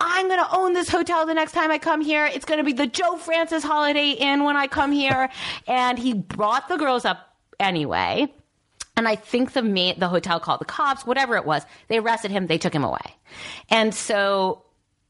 [0.00, 2.26] I'm going to own this hotel the next time I come here.
[2.26, 5.30] It's going to be the Joe Francis Holiday Inn when I come here.
[5.66, 8.32] and he brought the girls up anyway.
[8.96, 11.62] And I think the ma- the hotel called the cops, whatever it was.
[11.88, 12.46] They arrested him.
[12.46, 13.16] They took him away.
[13.68, 14.62] And so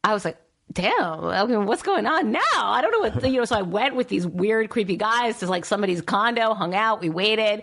[0.03, 0.37] I was like,
[0.73, 2.41] damn, mean, what's going on now?
[2.55, 5.47] I don't know what, you know, so I went with these weird, creepy guys to
[5.47, 7.63] like somebody's condo, hung out, we waited.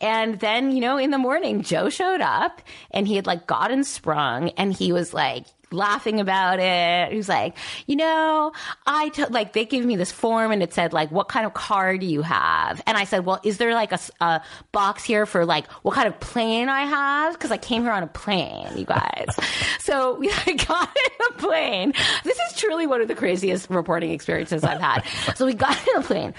[0.00, 2.60] And then, you know, in the morning, Joe showed up
[2.90, 7.10] and he had like gotten sprung and he was like, laughing about it.
[7.10, 7.56] He was like,
[7.86, 8.52] you know,
[8.86, 11.54] I t- like they gave me this form and it said like, what kind of
[11.54, 12.82] car do you have?
[12.86, 16.18] And I said, well, is there like a box here for like what kind of
[16.20, 17.34] plane I have?
[17.34, 19.28] Because I came here on a plane, you guys.
[19.80, 20.28] so we
[20.66, 21.94] got in a plane.
[22.24, 25.00] This is truly one of the craziest reporting experiences I've had.
[25.36, 26.34] so we got in a plane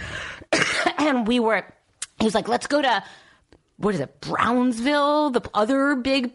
[0.98, 1.66] and we were.
[2.20, 3.04] He was like, let's go to
[3.78, 6.32] what is it, Brownsville, the other big,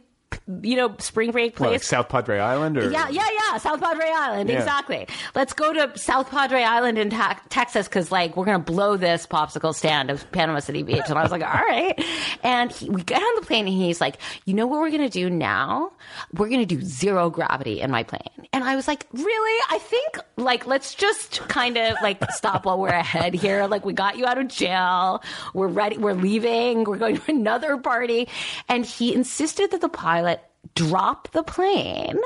[0.62, 1.72] you know, spring break What, place.
[1.72, 3.58] like South Padre Island, or Yeah, yeah, yeah.
[3.58, 4.48] South Padre Island.
[4.48, 4.58] Yeah.
[4.58, 5.06] Exactly.
[5.34, 8.96] Let's go to South Padre Island in ta- Texas because, like, we're going to blow
[8.96, 11.02] this popsicle stand of Panama City Beach.
[11.08, 12.02] And I was like, all right.
[12.42, 15.02] And he, we get on the plane and he's like, you know what we're going
[15.02, 15.92] to do now?
[16.34, 18.20] We're going to do zero gravity in my plane.
[18.52, 19.62] And I was like, really?
[19.70, 23.66] I think, like, let's just kind of, like, stop while we're ahead here.
[23.66, 25.22] Like, we got you out of jail.
[25.54, 25.98] We're ready.
[25.98, 26.84] We're leaving.
[26.84, 28.28] We're going to another party.
[28.68, 30.25] And he insisted that the pilot
[30.74, 32.18] drop the plane.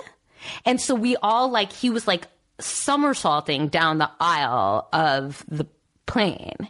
[0.64, 2.26] And so we all like he was like
[2.58, 5.66] somersaulting down the aisle of the
[6.06, 6.68] plane.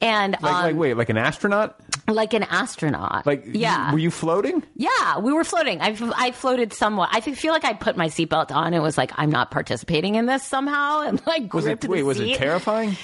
[0.00, 1.78] And like, um, like wait, like an astronaut?
[2.08, 3.26] like an astronaut.
[3.26, 3.92] Like, yeah.
[3.92, 4.62] were you floating?
[4.74, 5.80] yeah, we were floating.
[5.80, 7.10] I, I floated somewhat.
[7.12, 10.26] I feel like I put my seatbelt on and was like, I'm not participating in
[10.26, 12.02] this somehow, and like Was gripped it the wait?
[12.02, 12.90] Was it terrifying?
[12.90, 12.96] It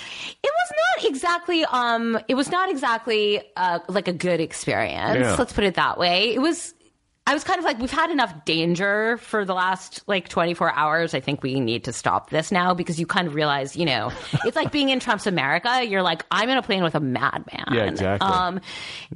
[0.52, 1.64] was not exactly.
[1.64, 5.18] Um, it was not exactly uh, like a good experience.
[5.18, 5.36] Yeah.
[5.36, 6.34] Let's put it that way.
[6.34, 6.72] It was.
[7.26, 11.12] I was kind of like, we've had enough danger for the last like 24 hours.
[11.12, 14.12] I think we need to stop this now because you kind of realize, you know,
[14.44, 15.84] it's like being in Trump's America.
[15.84, 17.66] You're like, I'm in a plane with a madman.
[17.72, 18.28] Yeah, exactly.
[18.28, 18.60] Um,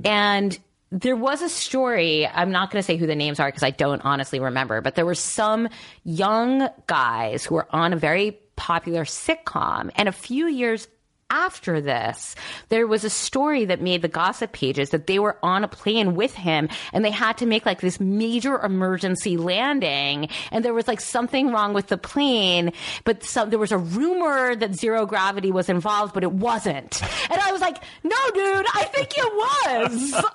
[0.04, 0.58] and
[0.90, 2.26] there was a story.
[2.26, 4.96] I'm not going to say who the names are because I don't honestly remember, but
[4.96, 5.68] there were some
[6.02, 9.90] young guys who were on a very popular sitcom.
[9.94, 10.88] And a few years
[11.30, 12.34] after this,
[12.68, 16.14] there was a story that made the gossip pages that they were on a plane
[16.14, 20.28] with him and they had to make like this major emergency landing.
[20.50, 22.72] And there was like something wrong with the plane,
[23.04, 27.02] but some, there was a rumor that zero gravity was involved, but it wasn't.
[27.30, 30.24] And I was like, no, dude, I think it was.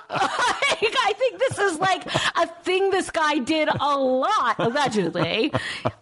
[0.82, 2.06] Like, I think this is like
[2.36, 5.52] a thing this guy did a lot, allegedly.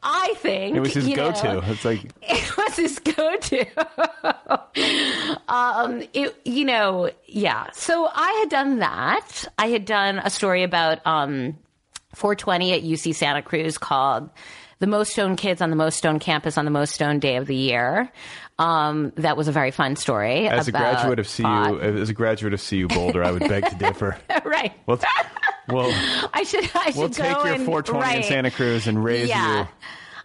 [0.02, 1.62] I think It was his go-to.
[1.68, 3.66] It's like it was his go-to.
[5.48, 7.68] um, it, you know, yeah.
[7.74, 9.46] So I had done that.
[9.58, 11.58] I had done a story about um,
[12.16, 14.30] 420 at UC Santa Cruz called
[14.80, 17.48] "The Most stone Kids on the Most stone Campus on the Most stone Day of
[17.48, 18.12] the Year."
[18.60, 20.48] Um, that was a very fun story.
[20.48, 21.82] as a graduate of CU, pot.
[21.82, 24.18] as a graduate of CU Boulder, I would beg to differ.
[24.46, 24.74] right?
[24.86, 25.00] Well,
[25.68, 25.92] well,
[26.34, 26.70] I should.
[26.76, 28.24] I should we'll take your and- 420 in.
[28.24, 29.62] Santa Cruz and raise yeah.
[29.62, 29.68] you.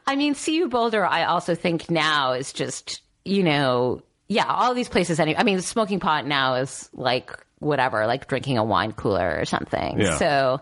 [0.06, 4.88] I mean, CU Boulder, I also think now is just, you know, yeah, all these
[4.88, 5.18] places.
[5.18, 9.44] Any, I mean, smoking pot now is like whatever, like drinking a wine cooler or
[9.46, 10.00] something.
[10.00, 10.18] Yeah.
[10.18, 10.60] So,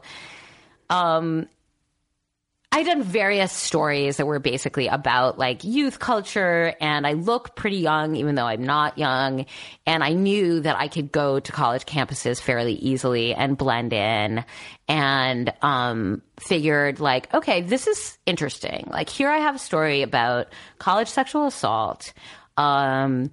[0.89, 1.49] um,
[2.77, 7.79] I done various stories that were basically about like youth culture, and I look pretty
[7.79, 9.47] young, even though I'm not young.
[9.87, 14.45] And I knew that I could go to college campuses fairly easily and blend in,
[14.89, 18.89] and um, figured like, okay, this is interesting.
[18.91, 20.49] Like here, I have a story about
[20.79, 22.13] college sexual assault.
[22.59, 23.31] Um,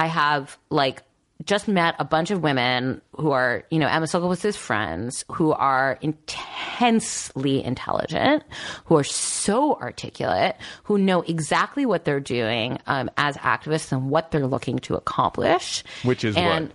[0.00, 1.02] I have like
[1.44, 5.98] just met a bunch of women who are, you know, Emma Sulkowicz's friends who are
[6.00, 8.42] intensely intelligent,
[8.86, 14.30] who are so articulate, who know exactly what they're doing um, as activists and what
[14.30, 15.84] they're looking to accomplish.
[16.02, 16.72] Which is and,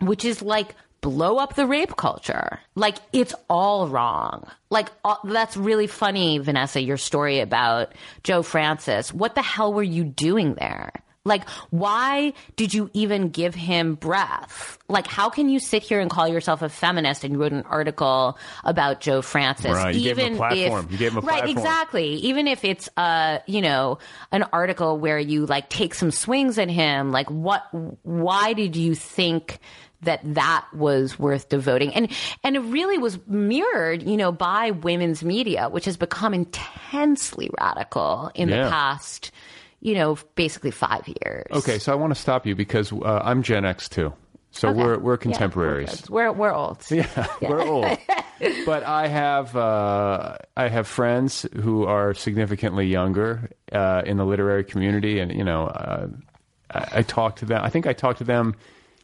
[0.00, 2.58] Which is like blow up the rape culture.
[2.74, 4.48] Like it's all wrong.
[4.68, 7.92] Like all, that's really funny, Vanessa, your story about
[8.24, 9.14] Joe Francis.
[9.14, 10.92] What the hell were you doing there?
[11.24, 14.76] Like, why did you even give him breath?
[14.88, 17.62] Like, how can you sit here and call yourself a feminist and you wrote an
[17.62, 19.70] article about Joe Francis?
[19.72, 20.88] Right, you gave him a platform.
[20.90, 21.58] You gave him a right, platform.
[21.58, 22.08] exactly.
[22.14, 23.98] Even if it's, uh, you know,
[24.32, 27.62] an article where you like take some swings at him, like, what?
[28.02, 29.58] Why did you think?
[30.04, 32.10] that that was worth devoting and
[32.42, 38.28] and it really was mirrored you know by women's media which has become intensely radical
[38.34, 38.64] in Yeah.
[38.64, 39.30] the past
[39.82, 43.42] you know basically 5 years Okay, so I want to stop you because uh, I'm
[43.42, 44.12] Gen X too.
[44.54, 44.78] So Okay.
[44.78, 46.00] we're we're Yeah, contemporaries.
[46.02, 46.10] good.
[46.10, 47.98] we're we're old Yeah, we're old.
[48.66, 54.64] but I have uh, I have friends who are significantly younger uh, in the literary
[54.64, 56.08] community, and you know, uh,
[56.70, 57.62] I, I talk to them.
[57.64, 58.54] I think I talk to them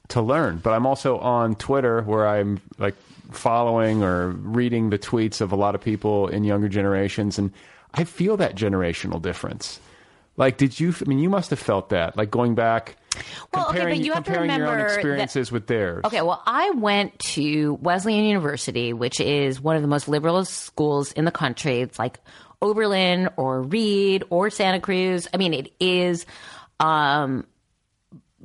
[0.09, 2.95] to learn, but I'm also on Twitter where I'm like
[3.33, 7.53] following or reading the tweets of a lot of people in younger generations, and
[7.95, 9.81] I feel that generational difference.
[10.39, 10.95] Like, did you?
[10.99, 12.97] I mean, you must have felt that, like going back,
[13.53, 16.03] Well, okay, but you have to comparing your own remember that- experiences with theirs.
[16.07, 21.13] Okay, well, I went to Wesleyan University, which is one of the most liberal schools
[21.13, 21.81] in the country.
[21.81, 22.21] It's like
[22.63, 25.29] Oberlin or Reed or Santa Cruz.
[25.35, 26.25] I mean, it is
[26.81, 27.45] um,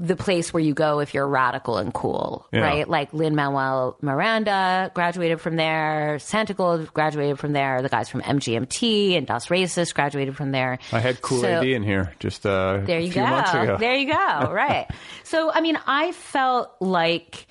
[0.05, 2.59] the place where you go if you're radical and cool, Yeah.
[2.59, 2.89] right?
[2.89, 9.15] Like Lin Manuel Miranda graduated from there, Santigold graduated from there, the guys from MGMT
[9.17, 10.77] and Das Racist graduated from there.
[10.91, 13.27] I had Cool So- AD in here just uh, there you a few go.
[13.29, 13.77] months ago.
[13.79, 14.49] There you go.
[14.51, 14.87] Right.
[15.23, 17.47] so, I mean, I felt like,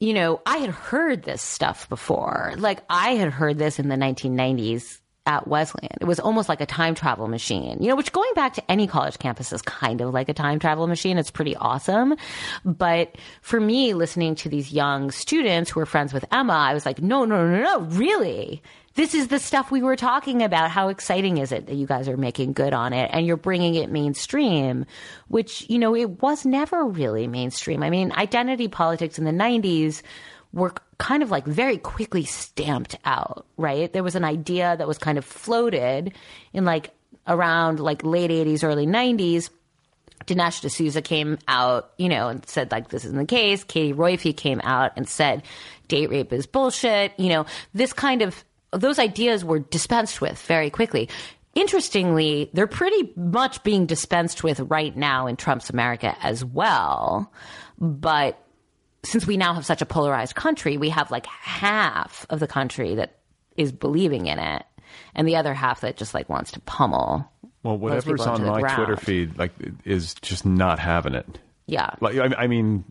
[0.00, 2.52] you know, I had heard this stuff before.
[2.58, 5.96] Like, I had heard this in the 1990s at Wesleyan.
[6.00, 8.86] It was almost like a time travel machine, you know, which going back to any
[8.86, 11.18] college campus is kind of like a time travel machine.
[11.18, 12.16] It's pretty awesome.
[12.64, 16.84] But for me, listening to these young students who were friends with Emma, I was
[16.84, 18.62] like, no, no, no, no, really?
[18.94, 20.70] This is the stuff we were talking about.
[20.70, 23.74] How exciting is it that you guys are making good on it and you're bringing
[23.74, 24.84] it mainstream,
[25.28, 27.82] which, you know, it was never really mainstream.
[27.82, 30.02] I mean, identity politics in the 90s
[30.52, 33.92] were kind of like very quickly stamped out, right?
[33.92, 36.12] There was an idea that was kind of floated
[36.52, 36.90] in like
[37.26, 39.50] around like late 80s, early 90s.
[40.26, 43.64] Dinesh D'Souza came out, you know, and said like this isn't the case.
[43.64, 45.42] Katie Roiphe came out and said
[45.88, 47.12] date rape is bullshit.
[47.18, 51.08] You know, this kind of those ideas were dispensed with very quickly.
[51.54, 57.30] Interestingly, they're pretty much being dispensed with right now in Trump's America as well.
[57.78, 58.42] But
[59.04, 62.94] since we now have such a polarized country, we have like half of the country
[62.96, 63.18] that
[63.56, 64.64] is believing in it,
[65.14, 67.28] and the other half that just like wants to pummel.
[67.62, 68.76] Well, whatever's on my ground.
[68.76, 69.52] Twitter feed like
[69.84, 71.38] is just not having it.
[71.66, 71.90] Yeah.
[72.00, 72.84] Like I, I mean,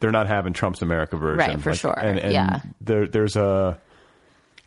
[0.00, 1.98] they're not having Trump's America version, Right, for Like, sure.
[1.98, 2.60] And, and Yeah.
[2.80, 3.80] there, there's a,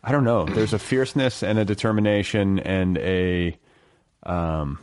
[0.02, 3.56] I don't know, there's a fierceness and a determination and a,
[4.24, 4.78] um,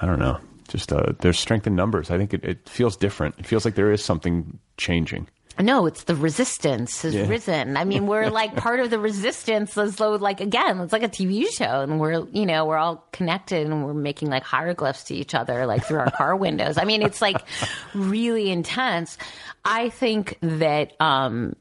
[0.00, 0.38] I don't know,
[0.72, 2.10] just uh there's strength in numbers.
[2.10, 3.34] I think it, it feels different.
[3.38, 5.28] It feels like there is something changing.
[5.58, 7.26] No, it's the resistance has Yeah.
[7.28, 7.76] risen.
[7.76, 11.08] I mean, we're like part of the resistance as though like again, it's like a
[11.08, 15.14] TV show and we're, you know, we're all connected and we're making like hieroglyphs to
[15.14, 16.78] each other like through our car windows.
[16.78, 17.36] I mean, it's like
[17.94, 19.18] really intense.
[19.64, 21.54] I think that um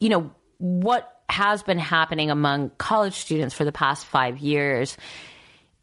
[0.00, 4.96] you know, what has been happening among college students for the past 5 years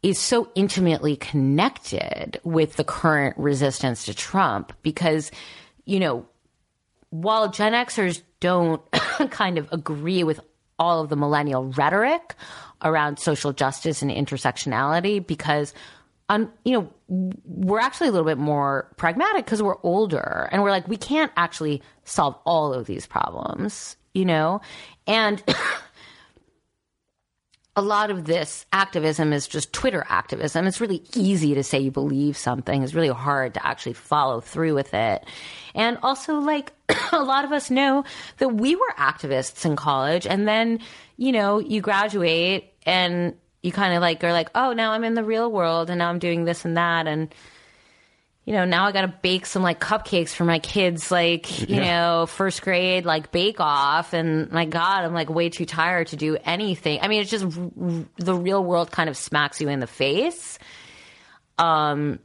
[0.02, 5.30] is so intimately connected with the current resistance to Trump because,
[5.84, 6.26] you know,
[7.10, 8.82] while Gen Xers don't
[9.30, 10.40] kind of agree with
[10.78, 12.34] all of the millennial rhetoric
[12.82, 15.72] around social justice and intersectionality, because,
[16.28, 20.70] on you know, we're actually a little bit more pragmatic because we're older and we're
[20.70, 24.60] like, we can't actually solve all of these problems, you know?
[25.06, 25.42] And
[27.76, 30.66] a lot of this activism is just Twitter activism.
[30.66, 32.82] It's really easy to say you believe something.
[32.82, 35.24] It's really hard to actually follow through with it.
[35.74, 36.72] And also, like,
[37.12, 38.04] a lot of us know
[38.38, 40.80] that we were activists in college, and then,
[41.18, 45.14] you know, you graduate and you kind of like are like, oh, now I'm in
[45.14, 47.06] the real world and now I'm doing this and that.
[47.06, 47.34] And,
[48.46, 51.80] you know, now I got to bake some like cupcakes for my kids, like, you
[51.80, 54.12] know, first grade, like bake off.
[54.12, 57.00] And my God, I'm like way too tired to do anything.
[57.02, 60.60] I mean, it's just r- the real world kind of smacks you in the face.
[61.58, 62.20] Um,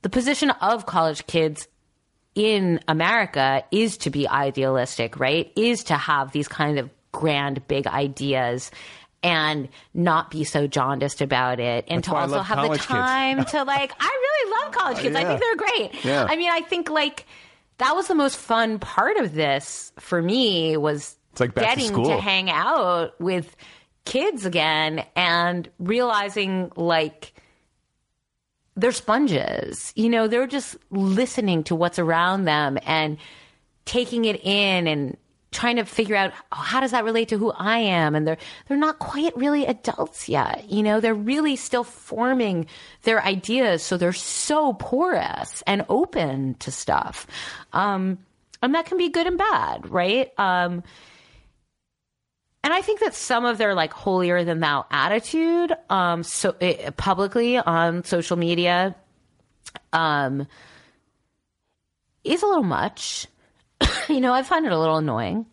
[0.00, 1.68] the position of college kids
[2.34, 5.52] in America is to be idealistic, right?
[5.54, 8.70] Is to have these kind of grand, big ideas
[9.22, 13.44] and not be so jaundiced about it and That's to I also have the time
[13.44, 15.28] to like i really love college kids i Yeah.
[15.28, 16.26] think they're great Yeah.
[16.28, 17.26] i mean i think like
[17.78, 21.92] that was the most fun part of this for me was It's like getting to
[21.92, 22.20] school.
[22.20, 23.54] hang out with
[24.06, 27.34] kids again and realizing like
[28.76, 33.18] they're sponges you know they're just listening to what's around them and
[33.84, 35.16] taking it in and
[35.52, 38.14] trying to figure out oh, how does that relate to who I am?
[38.14, 38.38] And they're
[38.68, 41.00] they're not quite really adults yet you know?
[41.00, 42.66] They're really still forming
[43.02, 47.26] their ideas so they're so porous and open to stuff.
[47.72, 48.18] Um
[48.62, 50.32] and that can be good and bad right?
[50.38, 50.82] Um
[52.62, 56.90] and I think that some of their like holier than thou attitude, um, so eh,
[56.90, 58.94] publicly on social media,
[59.92, 60.46] um,
[62.22, 63.26] is a little much.
[64.08, 65.46] you know, I find it a little annoying.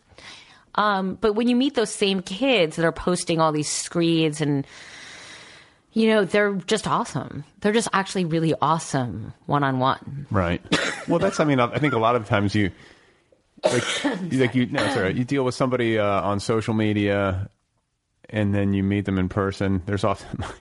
[0.74, 4.64] Um, but when you meet those same kids that are posting all these screeds and,
[5.92, 7.42] you know, they're just awesome.
[7.60, 10.26] They're just actually really awesome one on one.
[10.30, 10.62] Right.
[11.08, 11.40] Well, that's.
[11.40, 12.70] I mean, I think a lot of times you,
[13.64, 14.66] like, you- like you.
[14.66, 15.14] No, right.
[15.16, 17.48] You deal with somebody uh, on social media,
[18.28, 19.80] and then you meet them in person.
[19.86, 20.44] There's often.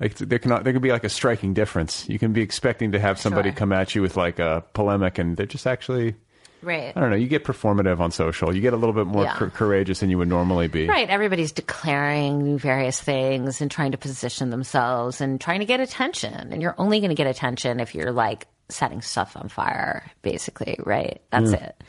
[0.00, 2.08] Like there can there could be like a striking difference.
[2.08, 3.56] You can be expecting to have somebody Sure.
[3.56, 6.14] come at you with like a polemic, and they're just actually
[6.62, 6.92] Right.
[6.96, 7.16] I don't know.
[7.16, 8.54] You get performative on social.
[8.54, 9.34] You get a little bit more Yeah.
[9.36, 10.86] cour- courageous than you would normally be.
[10.88, 11.08] Right.
[11.08, 16.52] Everybody's declaring various things and trying to position themselves and trying to get attention.
[16.52, 20.76] And you're only going to get attention if you're like setting stuff on fire, basically.
[20.84, 21.22] Right.
[21.30, 21.82] That's it.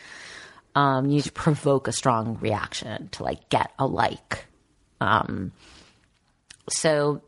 [0.75, 4.45] Um, you need to provoke a strong reaction to like get a like.
[5.01, 5.51] Um,
[6.69, 7.21] so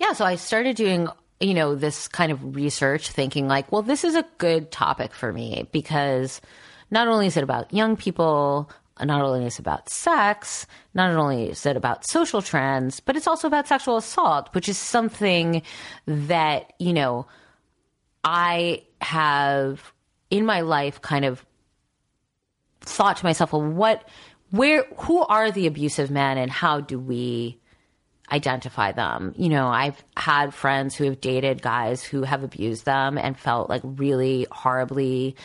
[0.00, 1.08] yeah, so I started doing,
[1.44, 5.32] you know, this kind of research thinking like, well, this is a good topic for
[5.32, 6.40] me because
[6.90, 8.70] not only is it about young people,
[9.02, 13.26] not only is it about sex, not only is it about social trends, but it's
[13.26, 15.62] also about sexual assault, which is something
[16.06, 17.26] that, you know,
[18.22, 19.92] I have
[20.30, 21.44] in my life kind of
[22.80, 24.08] thought to myself, well, what,
[24.50, 27.60] where, who are the abusive men and how do we
[28.30, 29.34] identify them?
[29.36, 33.68] You know, I've had friends who have dated guys who have abused them and felt
[33.68, 35.36] like really horribly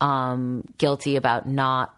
[0.00, 1.94] um, guilty about not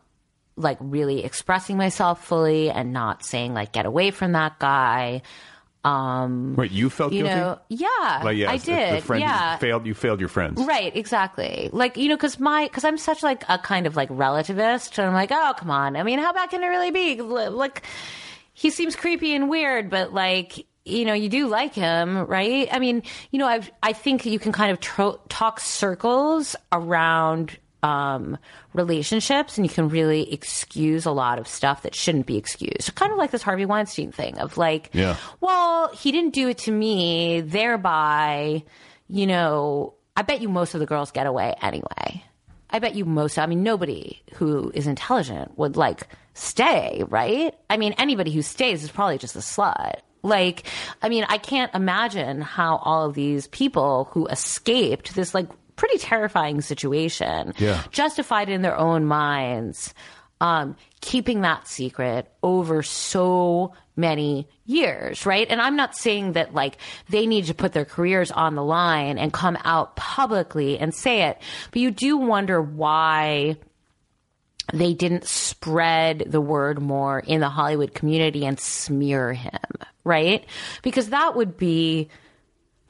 [0.56, 5.22] like really expressing myself fully and not saying like get away from that guy.
[5.84, 7.36] Um, Wait, you felt you guilty?
[7.36, 9.04] know, yeah, like, yeah, I if the did.
[9.04, 9.86] friend yeah, failed.
[9.86, 10.60] You failed your friends.
[10.60, 11.70] Right, exactly.
[11.72, 15.06] Like, you know, because my, because I'm such like a kind of like relativist, and
[15.06, 15.96] I'm like, oh, come on.
[15.96, 17.20] I mean, how bad can it really be?
[17.22, 17.84] Like,
[18.58, 22.68] he seems creepy and weird, but like, you know, you do like him, right?
[22.72, 27.56] I mean, you know, I've, I think you can kind of tro- talk circles around
[27.84, 28.36] um,
[28.72, 32.92] relationships and you can really excuse a lot of stuff that shouldn't be excused.
[32.96, 35.16] Kind of like this Harvey Weinstein thing of like, Yeah.
[35.40, 38.64] well, he didn't do it to me, thereby,
[39.08, 42.24] you know, I bet you most of the girls get away anyway.
[42.70, 46.08] I bet you most, I mean, nobody who is intelligent would like
[46.38, 47.54] stay, right?
[47.68, 49.96] I mean, anybody who stays is probably just a slut.
[50.22, 50.64] Like,
[51.02, 55.98] I mean, I can't imagine how all of these people who escaped this like pretty
[55.98, 57.82] terrifying situation Yeah.
[57.92, 59.94] justified in their own minds
[60.40, 65.46] um, keeping that secret over so many years, right?
[65.50, 66.78] And I'm not saying that like
[67.08, 71.22] they need to put their careers on the line and come out publicly and say
[71.22, 71.38] it,
[71.72, 73.56] but you do wonder why
[74.72, 79.60] they didn't spread the word more in the Hollywood community and smear him,
[80.04, 80.44] right?
[80.82, 82.08] Because that would be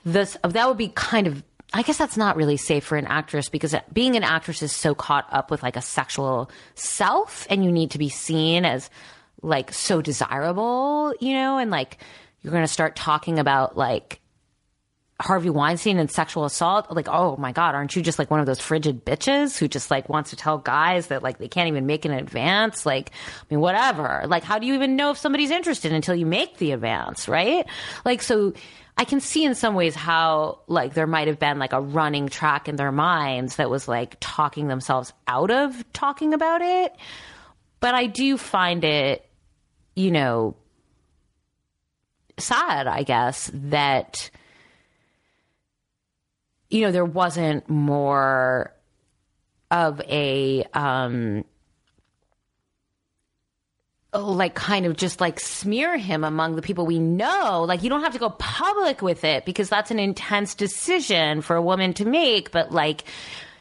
[0.04, 3.50] this that would be kind of I guess that's not really safe for an actress
[3.50, 7.70] because being an actress is so caught up with like a sexual self and you
[7.70, 8.88] need to be seen as
[9.42, 11.98] like so desirable, you know, and like
[12.40, 14.20] you're going to start talking about like
[15.20, 18.46] Harvey Weinstein and sexual assault, like, oh my God, aren't you just like one of
[18.46, 21.86] those frigid bitches who just like wants to tell guys that like they can't even
[21.86, 22.86] make an advance?
[22.86, 24.22] Like, I mean, whatever.
[24.26, 27.66] Like, how do you even know if somebody's interested until you make the advance, right?
[28.04, 28.52] Like, so
[28.96, 32.28] I can see in some ways how like there might have been like a running
[32.28, 36.94] track in their minds that was like talking themselves out of talking about it.
[37.80, 39.28] But I do find it,
[39.96, 40.56] you know,
[42.38, 44.30] sad, I guess, that
[46.70, 48.74] you know, there wasn't more
[49.70, 51.44] of a um
[54.12, 57.64] oh, like kind of just like smear him among the people we know.
[57.64, 61.56] Like you don't have to go public with it because that's an intense decision for
[61.56, 63.04] a woman to make, but like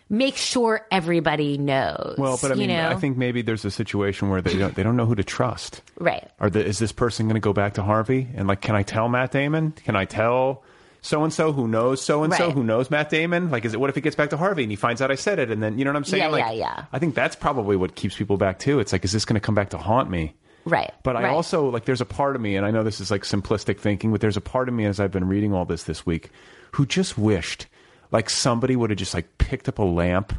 [0.10, 2.16] make sure everybody knows.
[2.18, 2.90] Well, but I you mean, know?
[2.90, 5.82] I think maybe there's a situation where they don't they don't know who to trust.
[5.98, 6.30] right.
[6.40, 9.10] The, is this person going to go back to Harvey and like, can I tell
[9.10, 9.72] Matt Damon?
[9.72, 10.64] Can I tell
[11.02, 12.54] so and so who knows so and so Right.
[12.54, 13.50] who knows Matt Damon?
[13.52, 15.16] Like, is it what if he gets back to Harvey and he finds out I
[15.16, 16.24] said it and then you know what I'm saying?
[16.24, 16.86] Yeah, like, yeah, yeah.
[16.92, 18.80] I think that's probably what keeps people back too.
[18.80, 20.34] It's like, is this going to come back to haunt me?
[20.66, 20.92] Right.
[21.04, 21.32] But I right.
[21.32, 24.12] also like there's a part of me, and I know this is like simplistic thinking,
[24.12, 26.30] but there's a part of me as I've been reading all this this week,
[26.72, 27.68] who just wished
[28.12, 30.34] like somebody would have just like picked up a lamp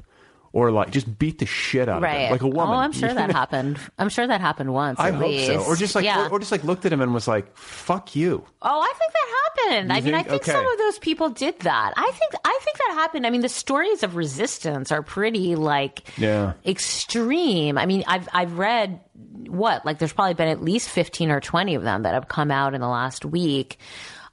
[0.52, 2.20] or like just beat the shit out of Right.
[2.26, 2.74] him, like a oh, woman.
[2.74, 3.78] Oh, I'm sure that happened.
[3.98, 4.98] I'm sure that happened once.
[4.98, 5.46] I at hope least.
[5.46, 6.26] so, or just like, yeah.
[6.26, 9.12] or, or just like looked at him and was like, "Fuck you." Oh, I think
[9.12, 9.90] that happened.
[9.90, 10.28] You I mean, I think?
[10.30, 10.52] think Okay.
[10.52, 11.92] some of those people did that.
[11.96, 13.26] I think I think that happened.
[13.26, 16.54] I mean, the stories of resistance are pretty like Yeah.
[16.66, 17.76] extreme.
[17.78, 19.00] I mean, I've I've read
[19.46, 22.50] what like there's probably been at least 15 or 20 of them that have come
[22.50, 23.78] out in the last week.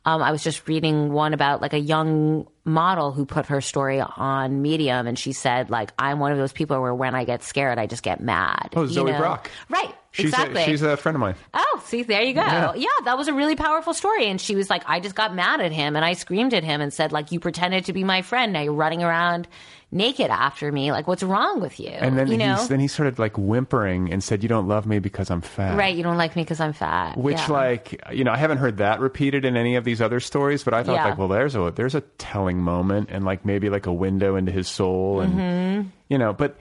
[0.05, 3.99] Um, I was just reading one about like a young model who put her story
[4.01, 7.43] on Medium, and she said like I'm one of those people where when I get
[7.43, 8.69] scared, I just get mad.
[8.75, 9.17] Oh, Zoe know?
[9.17, 9.49] Brock.
[9.69, 9.94] right?
[10.15, 10.61] She's exactly.
[10.61, 11.35] a, she's a friend of mine.
[11.53, 12.41] Oh, see, there you go.
[12.41, 12.73] Yeah.
[12.75, 12.87] Yeah.
[13.05, 14.27] that was a really powerful story.
[14.29, 16.79] And she was like, I just got mad at him and I screamed at him
[16.81, 18.53] and said, like, you pretended to be my friend.
[18.53, 19.47] Now you're running around
[19.91, 20.91] naked after me.
[20.91, 21.89] Like, what's wrong with you?
[21.89, 22.65] And then you know?
[22.67, 25.95] then he started like whimpering and said, "You don't love me because I'm fat." right.
[25.95, 27.17] You don't like me because I'm fat.
[27.17, 27.47] Which, Yeah.
[27.51, 30.73] like, you know, I haven't heard that repeated in any of these other stories, but
[30.73, 31.05] I thought, Yeah.
[31.09, 34.51] like, well, there's a there's a telling moment, and like maybe like a window into
[34.51, 35.89] his soul, and Mm-hmm.
[36.09, 36.57] you know, but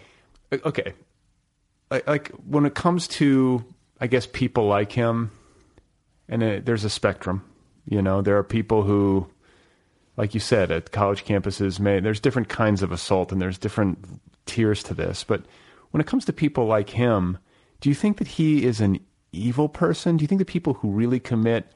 [0.52, 0.92] okay,
[1.94, 3.64] like, like when it comes to,
[4.00, 5.30] I guess people like him,
[6.28, 7.42] and it, there's a spectrum.
[7.86, 9.26] You know, there are people who,
[10.16, 13.98] like you said, at college campuses, may there's different kinds of assault, and there's different
[14.46, 15.24] tiers to this.
[15.24, 15.44] But
[15.92, 17.38] when it comes to people like him,
[17.80, 19.00] do you think that he is an
[19.32, 20.16] evil person?
[20.16, 21.70] Do you think that people who really commit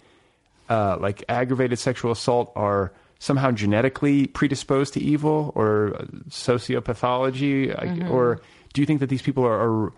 [0.68, 8.10] uh, like aggravated sexual assault are somehow genetically predisposed to evil or uh, sociopathology, Mm-hmm.
[8.10, 8.40] or
[8.72, 9.92] do you think that these people are, are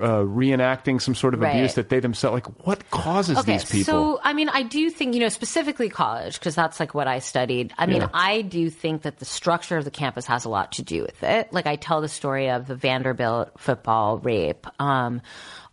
[0.00, 1.54] uh, reenacting some sort of Right.
[1.56, 2.66] abuse that they themselves like?
[2.66, 3.84] What causes Okay, these people?
[4.16, 7.18] so I mean, I do think you know specifically college because that's like what I
[7.18, 7.72] studied.
[7.78, 8.08] I mean, Yeah.
[8.14, 11.22] I do think that the structure of the campus has a lot to do with
[11.22, 11.52] it.
[11.52, 15.20] Like I tell the story of the Vanderbilt football rape, um,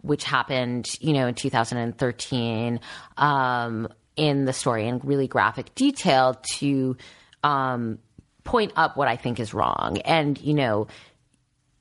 [0.01, 2.79] which happened, you know, in 2013,
[3.17, 6.97] um, in the story in really graphic detail to
[7.43, 7.99] um,
[8.43, 10.87] point up what I think is wrong, and you know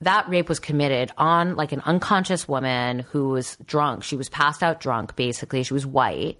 [0.01, 4.03] that rape was committed on like an unconscious woman who was drunk.
[4.03, 5.63] She was passed out drunk, basically.
[5.63, 6.39] She was white.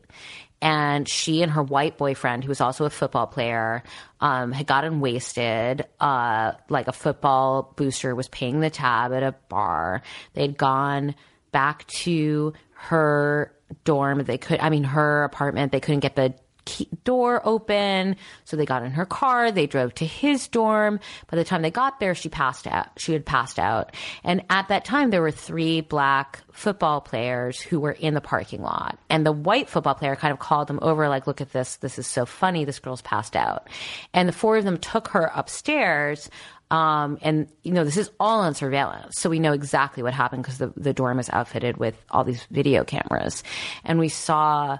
[0.62, 3.82] And she and her white boyfriend, who was also a football player,
[4.20, 5.86] um, had gotten wasted.
[6.00, 10.02] Uh, like a football booster was paying the tab at a bar.
[10.34, 11.16] They'd gone
[11.52, 13.54] back to her
[13.86, 14.24] dorm.
[14.24, 15.72] They could, I mean, her apartment.
[15.72, 16.34] They couldn't get the
[16.66, 18.16] key, door open.
[18.46, 19.52] So they got in her car.
[19.52, 21.00] They drove to his dorm.
[21.30, 22.88] By the time they got there, she passed out.
[22.98, 23.96] She had passed out.
[24.24, 28.62] And at that time, there were three black football players who were in the parking
[28.62, 28.98] lot.
[29.10, 31.78] And the white football player kind of called them over, like, look at this.
[31.78, 32.66] This is so funny.
[32.66, 33.68] This girl's passed out.
[34.14, 36.30] And the four of them took her upstairs.
[36.72, 39.16] Um, and you know, this is all on surveillance.
[39.20, 42.44] So we know exactly what happened because the, the dorm is outfitted with all these
[42.52, 43.44] video cameras.
[43.84, 44.78] And we saw,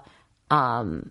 [0.50, 1.10] um,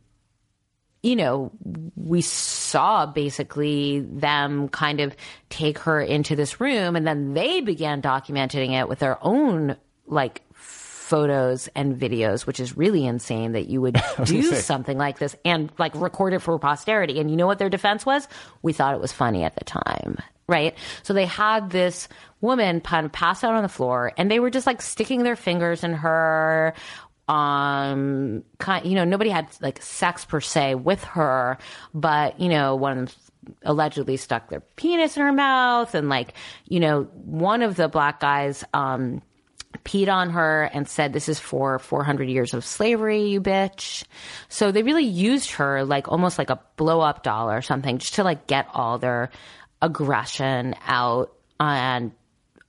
[1.01, 1.51] you know,
[1.95, 5.15] we saw basically them kind of
[5.49, 9.77] take her into this room and then they began documenting it with their own
[10.07, 15.35] like photos and videos, which is really insane that you would do something like this
[15.45, 17.19] and like record it for posterity.
[17.19, 18.27] And you know what their defense was?
[18.61, 20.17] We thought it was funny at the time.
[20.47, 20.75] Right.
[21.03, 22.07] So they had this
[22.41, 25.93] woman pass out on the floor and they were just like sticking their fingers in
[25.93, 26.73] her
[27.29, 31.57] um kind you know nobody had like sex per se with her
[31.93, 33.15] but you know one of them
[33.63, 36.33] allegedly stuck their penis in her mouth and like
[36.65, 39.21] you know one of the black guys um
[39.83, 44.03] peed on her and said this is for 400 years of slavery you bitch.
[44.47, 48.15] So they really used her like almost like a blow up doll or something just
[48.15, 49.29] to like get all their
[49.81, 52.11] aggression out and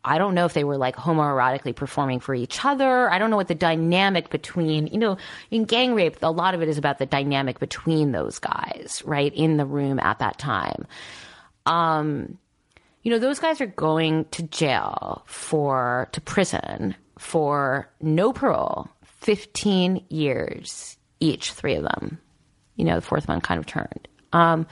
[0.05, 3.11] I don't know if they were like homoerotically performing for each other.
[3.11, 5.19] I don't know what the dynamic between, you know,
[5.51, 9.33] in gang rape, a lot of it is about the dynamic between those guys, right,
[9.35, 10.87] in the room at that time.
[11.67, 12.39] Um,
[13.03, 18.89] you know, those guys are going to jail for, to prison for no parole,
[19.21, 22.19] 15 years each, three of them.
[22.77, 24.09] You know, the fourth one kind of turned.
[24.33, 24.67] Um,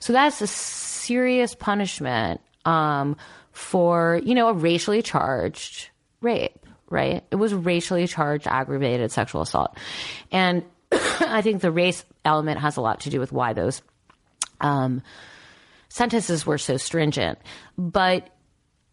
[0.00, 3.16] so that's a serious punishment um,
[3.56, 5.88] for, you know, a racially charged
[6.20, 7.24] rape, right?
[7.30, 9.78] It was racially charged aggravated sexual assault.
[10.30, 13.80] And I think the race element has a lot to do with why those
[14.60, 15.02] um,
[15.88, 17.38] sentences were so stringent.
[17.78, 18.28] But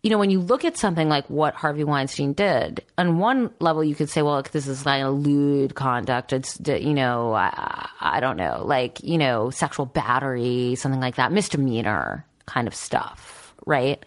[0.01, 3.83] you know, when you look at something like what Harvey Weinstein did, on one level,
[3.85, 6.33] you could say, well, look, this is like a lewd conduct.
[6.33, 11.31] It's, you know, I, I don't know, like, you know, sexual battery, something like that,
[11.31, 14.03] misdemeanor kind of stuff, right?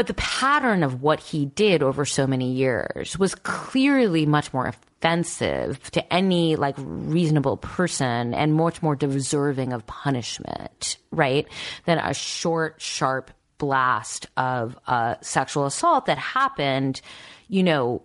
[0.00, 4.66] But the pattern of what he did over so many years was clearly much more
[4.66, 11.46] offensive to any like reasonable person and much more deserving of punishment, right?
[11.84, 17.02] Than a short, sharp blast of uh, sexual assault that happened,
[17.48, 18.00] you know,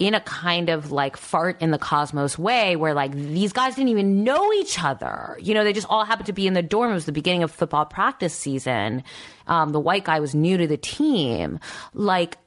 [0.00, 3.90] in a kind of like fart in the cosmos way where like these guys didn't
[3.90, 5.36] even know each other.
[5.40, 6.90] You know, they just all happened to be in the dorm.
[6.90, 9.04] It was the beginning of football practice season.
[9.46, 11.60] Um, the white guy was new to the team.
[11.92, 12.38] Like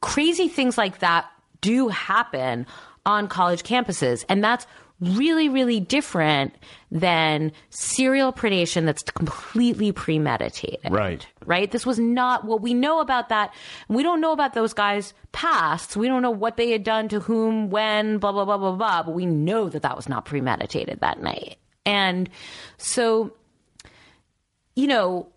[0.00, 1.26] crazy things like that
[1.62, 2.66] do happen
[3.06, 4.26] on college campuses.
[4.28, 4.66] And that's
[5.00, 6.54] really, really different
[6.90, 10.90] than serial predation that's completely premeditated.
[10.90, 11.26] Right.
[11.44, 11.70] Right?
[11.70, 13.54] This was not what we know about that.
[13.88, 15.96] We don't know about those guys' pasts.
[15.96, 19.02] We don't know what they had done to whom, when, blah, blah, blah, blah, blah.
[19.04, 21.58] But we know that that was not premeditated that night.
[21.86, 22.28] And
[22.76, 23.32] so,
[24.74, 25.28] you know,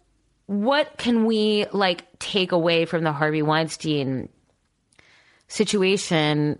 [0.47, 4.27] what can we like take away from the Harvey Weinstein
[5.47, 6.59] situation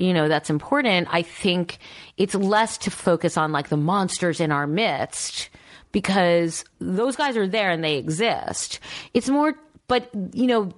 [0.00, 1.78] you know that's important i think
[2.16, 5.50] it's less to focus on like the monsters in our midst
[5.92, 8.80] because those guys are there and they exist.
[9.14, 9.54] It's more
[9.88, 10.70] but you know,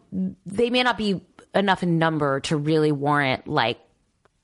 [0.47, 1.21] they may not be
[1.55, 3.79] enough in number to really warrant like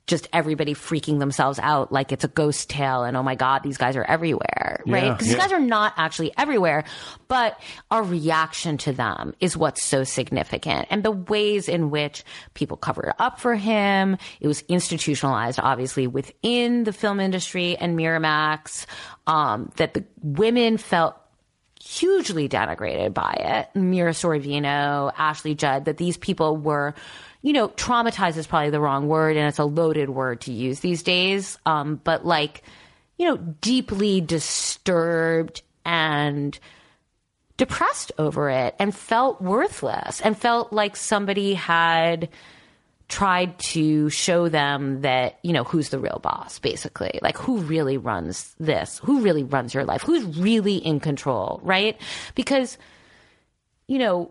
[0.09, 3.77] just everybody freaking themselves out like it's a ghost tale and oh my god these
[3.77, 5.35] guys are everywhere right Yeah, because yeah.
[5.35, 6.83] these guys are not actually everywhere
[7.29, 12.77] but our reaction to them is what's so significant and the ways in which people
[12.77, 18.87] covered up for him it was institutionalized obviously within the film industry and miramax
[19.29, 21.15] um, that the women felt
[21.81, 23.79] hugely denigrated by it.
[23.79, 26.95] Mira Sorvino, Ashley Judd, that these people were,
[27.43, 30.81] you know, traumatized is probably the wrong word and it's a loaded word to use
[30.81, 31.59] these days.
[31.67, 32.63] Um, but like,
[33.17, 36.59] you know, deeply disturbed and
[37.57, 42.29] depressed over it and felt worthless and felt like somebody had
[43.09, 47.19] tried to show them that, you know, who's the real boss, basically.
[47.23, 48.99] Like, who really runs this?
[49.05, 50.03] Who really runs your life?
[50.03, 51.99] Who's really in control, right?
[52.35, 52.77] Because,
[53.87, 54.31] you know,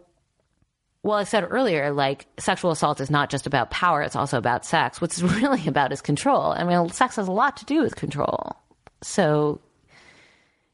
[1.03, 4.65] well, I said earlier, like, sexual assault is not just about power, it's also about
[4.65, 4.99] sex.
[4.99, 6.51] What's really about is control.
[6.51, 8.55] I mean, sex has a lot to do with control.
[9.03, 9.61] So,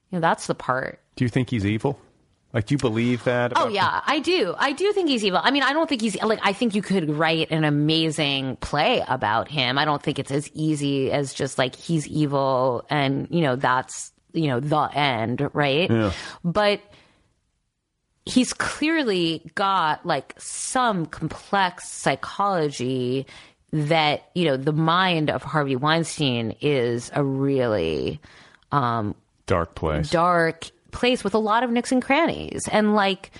[0.09, 1.99] you know, that's the part Do you think he's evil?
[2.53, 3.53] Like, do you believe that?
[3.55, 4.53] Oh yeah, I do.
[4.59, 5.39] I do think he's evil.
[5.41, 6.37] I mean, I don't think he's like.
[6.43, 9.79] I think you could write an amazing play about him.
[9.79, 14.11] I don't think it's as easy as just like he's evil and you know that's
[14.33, 15.89] you know the end, right?
[16.43, 16.79] But
[18.25, 23.25] he's clearly got like some complex psychology
[23.71, 28.19] that you know the mind of Harvey Weinstein is a really
[28.71, 29.15] um,
[29.45, 30.09] Dark place.
[30.09, 32.67] dark place with a lot of nicks and crannies.
[32.71, 33.31] And like,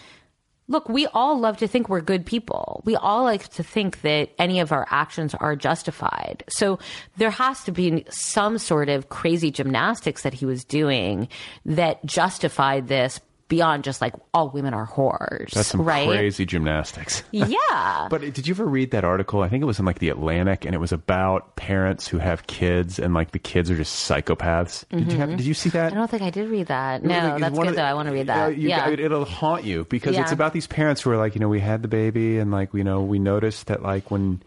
[0.68, 2.82] look, we all love to think we're good people.
[2.84, 6.44] We all like to think that any of our actions are justified.
[6.50, 6.80] So
[7.18, 11.30] there has to be some sort of crazy gymnastics that he was doing
[11.66, 13.20] that justified this
[13.56, 15.51] beyond just like all women are whores.
[15.51, 16.08] That's some right?
[16.08, 17.24] crazy gymnastics.
[17.32, 18.08] Yeah.
[18.10, 19.41] But did you ever read that article?
[19.41, 22.47] I think it was in like the Atlantic, and it was about parents who have
[22.47, 24.86] kids, and like the kids are just psychopaths.
[24.89, 25.30] Did you have?
[25.30, 25.88] Did you see that?
[25.88, 25.97] Mm-hmm.
[25.97, 27.04] I don't think I did read that.
[27.04, 27.84] No, Like, that's good the- though.
[27.84, 28.58] I want to read that.
[28.58, 28.89] you- yeah.
[28.89, 31.60] it, will haunt you because it's about these parents who are like, you know, we
[31.60, 34.41] had the baby, and like, you know, we noticed that like when,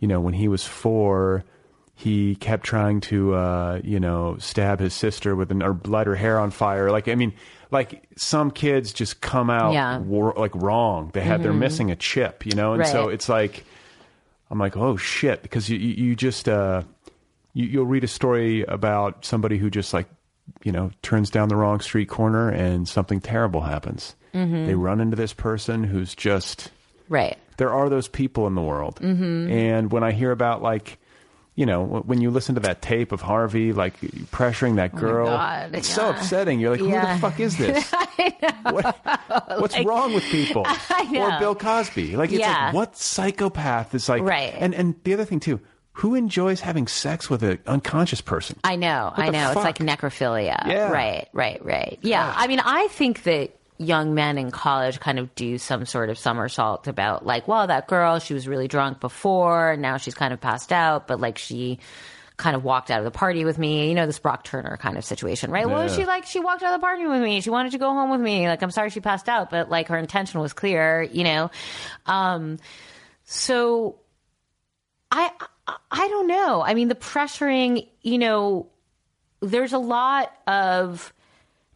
[0.00, 1.44] you know, when he was four,
[1.94, 6.16] he kept trying to, uh, you know, stab his sister with an or light her
[6.16, 6.90] hair on fire.
[6.90, 7.32] Like, I mean,
[7.72, 9.98] like some kids just come out Yeah.
[9.98, 10.38] Mm-hmm.
[10.38, 11.10] like wrong.
[11.12, 13.64] They had they're missing a chip, you know, and so it's like.
[14.50, 16.82] I'm like, oh shit, because you you, you just uh,
[17.54, 20.06] you, you'll read a story about somebody who just like
[20.62, 24.14] you know turns down the wrong street corner and something terrible happens.
[24.34, 24.66] Mm-hmm.
[24.66, 26.70] They run into this person who's just
[27.08, 27.38] right.
[27.56, 29.50] there are those people in the world, mm-hmm.
[29.50, 30.98] and when I hear about like.
[31.54, 35.28] You know, when you listen to that tape of Harvey, like pressuring that oh girl,
[35.28, 36.60] Oh God, it's so upsetting.
[36.60, 37.14] You're like, who Yeah.
[37.14, 37.92] the fuck is this?
[38.62, 38.96] What,
[39.60, 40.64] what's wrong with people?
[41.10, 41.36] know.
[41.36, 42.16] Or Bill Cosby?
[42.16, 42.66] Like, it's Yeah.
[42.66, 44.54] like, what psychopath is like, Right.
[44.56, 45.60] And and the other thing too,
[45.94, 48.58] who enjoys having sex with an unconscious person?
[48.64, 49.48] I know, I know.
[49.48, 50.66] It's like necrophilia.
[50.66, 50.90] Yeah.
[50.90, 51.98] Right, right, right.
[52.02, 52.32] Yeah.
[52.34, 53.50] I mean, I think that
[53.84, 57.86] young men in college kind of do some sort of somersault about like, well, that
[57.88, 61.38] girl, she was really drunk before, and now she's kind of passed out, but like
[61.38, 61.78] she
[62.38, 63.88] kind of walked out of the party with me.
[63.88, 65.68] You know, this Brock Turner kind of situation, right?
[65.68, 65.94] Well, Yeah.
[65.94, 67.40] she like she walked out of the party with me.
[67.40, 68.48] She wanted to go home with me.
[68.48, 71.50] Like, I'm sorry she passed out, but like her intention was clear, you know.
[72.06, 72.58] Um
[73.24, 73.96] so
[75.10, 75.30] I,
[75.66, 76.62] I I don't know.
[76.62, 78.66] I mean, the pressuring, you know,
[79.40, 81.12] there's a lot of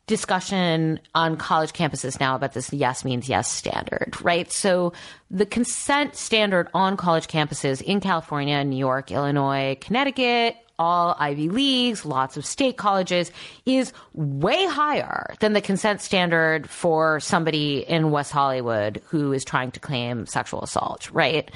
[0.07, 4.51] discussion on college campuses now about this yes means yes standard, right?
[4.53, 4.93] So
[5.31, 12.05] the consent standard on college campuses in California, New York, Illinois, Connecticut, all Ivy Leagues,
[12.05, 13.33] lots of state colleges
[13.65, 19.71] is way higher than the consent standard for somebody in West Hollywood who is trying
[19.73, 21.51] to claim sexual assault, right?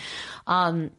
[0.46, 0.90] Um,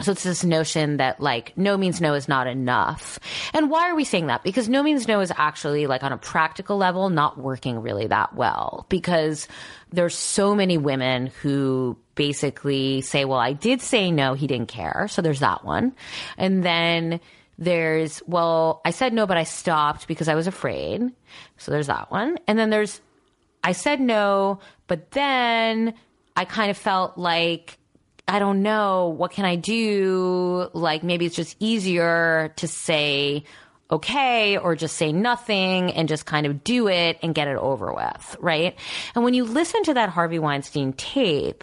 [0.00, 3.18] so it's this notion that like no means no is not enough.
[3.54, 4.44] And why are we saying that?
[4.44, 8.34] Because no means no is actually like on a practical level not working really that
[8.34, 9.48] well because
[9.92, 15.06] there's so many women who basically say, well, I did say no, he didn't care.
[15.08, 15.94] So there's that one.
[16.36, 17.20] And then
[17.58, 21.02] there's, well, I said no, but I stopped because I was afraid.
[21.56, 22.38] So there's that one.
[22.46, 23.00] And then there's,
[23.64, 25.94] I said no, but then
[26.36, 27.78] I kind of felt like
[28.28, 30.68] I don't know, what can I do?
[30.72, 33.44] Like maybe it's just easier to say
[33.90, 37.92] okay or just say nothing and just kind of do it and get it over
[37.92, 38.76] with, right?
[39.14, 41.62] And when you listen to that Harvey Weinstein tape,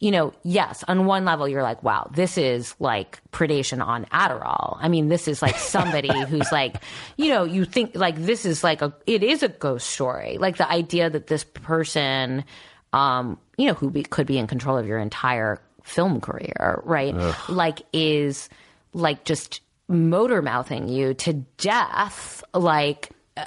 [0.00, 4.78] you know, yes, on one level, you're like, wow, this is like predation on Adderall.
[4.80, 6.76] I mean, this is like somebody who's like,
[7.16, 10.38] you know, you think like this is like a, it is a ghost story.
[10.38, 12.44] Like the idea that this person,
[12.92, 17.14] um, you know, who be, could be in control of your entire film career, right?
[17.48, 18.48] Like, is
[18.92, 23.10] like just motor mouthing you to death, like.
[23.36, 23.44] Uh,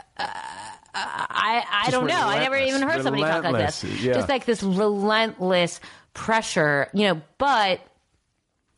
[0.94, 2.28] I I Just don't know.
[2.28, 3.84] I never even heard somebody talk like this.
[3.84, 4.14] Yeah.
[4.14, 5.80] Just like this relentless
[6.14, 7.22] pressure, you know.
[7.38, 7.80] But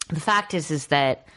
[0.10, 1.28] the fact is, is that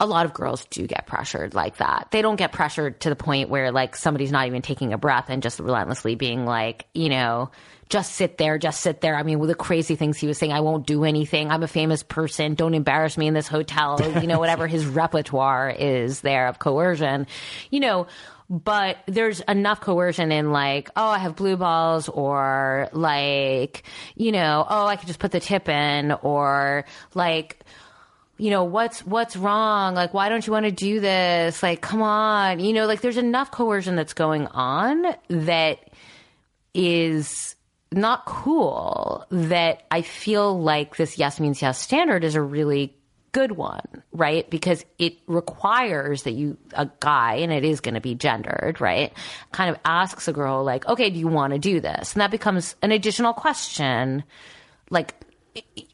[0.00, 2.08] a lot of girls do get pressured like that.
[2.10, 5.26] They don't get pressured to the point where like somebody's not even taking a breath
[5.28, 7.50] and just relentlessly being like, you know,
[7.90, 9.14] just sit there, just sit there.
[9.14, 11.50] I mean, with the crazy things he was saying, I won't do anything.
[11.50, 12.54] I'm a famous person.
[12.54, 14.00] Don't embarrass me in this hotel.
[14.20, 17.26] You know, whatever his repertoire is there of coercion,
[17.70, 18.06] you know.
[18.50, 23.84] But there's enough coercion in like, oh, I have blue balls, or like,
[24.14, 26.84] you know, oh, I could just put the tip in, or
[27.14, 27.64] like,
[28.40, 29.94] you know what's what's wrong?
[29.94, 31.62] Like why don't you want to do this?
[31.62, 35.90] Like come on you know like there's enough coercion that's going on that
[36.74, 37.56] is
[37.92, 42.94] not cool that i feel like this yes means yes standard is a really
[43.32, 44.50] good one right?
[44.50, 49.12] Because it requires that you a guy and it is going to be gendered right?
[49.52, 52.12] Kind of asks a girl like okay do you want to do this?
[52.14, 54.24] And that becomes an additional question
[54.90, 55.14] like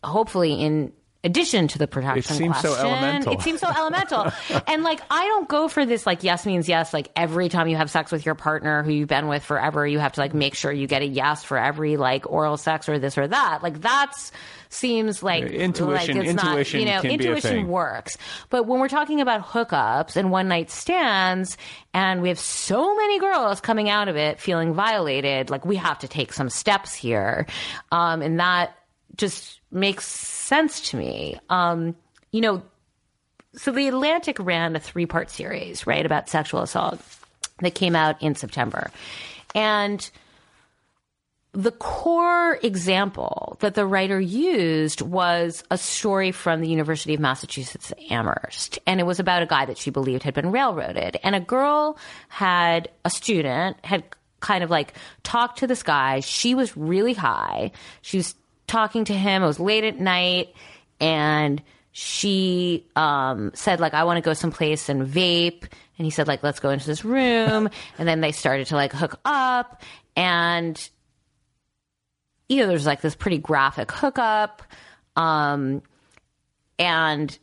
[0.03, 0.93] hopefully in
[1.27, 2.87] addition to the protection seems so question.
[2.87, 3.33] elemental.
[3.35, 4.33] It seems so elemental.
[4.67, 7.77] and like I don't go for this like yes means yes like every time you
[7.77, 10.55] have sex with your partner who you've been with forever you have to like make
[10.55, 13.63] sure you get a yes for every like oral sex or this or that.
[13.63, 14.33] Like that's
[14.69, 18.17] seems like Intuition- like it's intuition not, you know can be a intuition works.
[18.51, 21.57] But when we're talking about hookups and one night stands
[21.95, 25.99] and we have so many girls coming out of it feeling violated, like we have
[26.01, 27.47] to take some steps here.
[27.93, 28.77] Um, and that
[29.17, 31.39] just makes sense to me.
[31.49, 31.97] Um,
[32.33, 32.63] you know,
[33.55, 37.01] so the Atlantic ran a three part series, right, about sexual assault
[37.61, 38.91] that came out in September.
[39.55, 40.09] And
[41.53, 47.95] the core example that the writer used was a story from the University of Massachusetts
[48.11, 48.79] Amherst.
[48.87, 51.17] And it was about a guy that she believed had been railroaded.
[51.23, 51.97] And a girl
[52.29, 54.05] had, a student had
[54.41, 54.93] kind of like
[55.23, 56.21] talked to this guy.
[56.21, 57.73] She was really high.
[58.03, 58.35] She was
[58.67, 59.43] talking to him.
[59.43, 60.55] It was late at night.
[61.01, 61.63] And
[61.93, 65.63] she um, said, like, I want to go someplace and vape.
[65.99, 67.69] And he said, like, let's go into this room.
[67.99, 69.83] and then they started to like hook up.
[70.15, 70.89] And
[72.49, 74.63] you know, there's like this pretty graphic hookup.
[75.17, 75.83] Um,
[76.79, 77.37] and,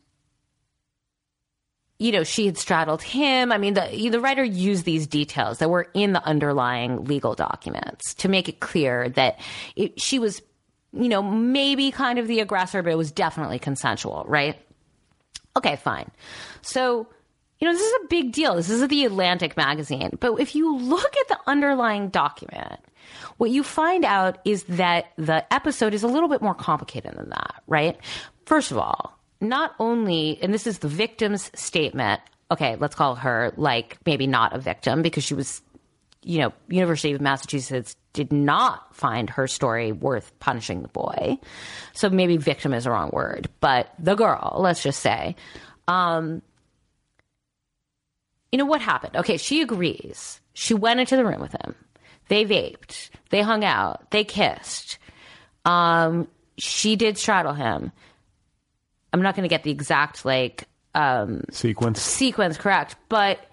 [1.98, 3.52] you know, she had straddled him.
[3.52, 8.14] I mean, the, the writer used these details that were in the underlying legal documents
[8.14, 9.40] to make it clear that
[9.76, 10.40] it, she was,
[10.94, 14.56] you know, maybe kind of the aggressor, but it was definitely consensual, right?
[15.56, 16.10] Okay, fine.
[16.62, 17.06] So,
[17.58, 18.54] you know, this is a big deal.
[18.54, 20.10] This is the Atlantic magazine.
[20.20, 22.80] But if you look at the underlying document,
[23.36, 27.30] what you find out is that the episode is a little bit more complicated than
[27.30, 27.98] that, right?
[28.46, 32.20] First of all, not only, and this is the victim's statement.
[32.50, 35.62] Okay, let's call her like maybe not a victim because she was,
[36.22, 41.38] you know, University of Massachusetts did not find her story worth punishing the boy.
[41.92, 45.36] So maybe victim is the wrong word, but the girl, let's just say,
[45.86, 46.40] um,
[48.50, 49.16] you know what happened?
[49.16, 50.40] Okay, she agrees.
[50.54, 51.74] She went into the room with him.
[52.28, 53.10] They vaped.
[53.30, 54.10] They hung out.
[54.12, 54.98] They kissed.
[55.64, 57.90] Um, she did straddle him.
[59.12, 62.00] I'm not going to get the exact like um, Sequence.
[62.00, 63.44] sequence correct, but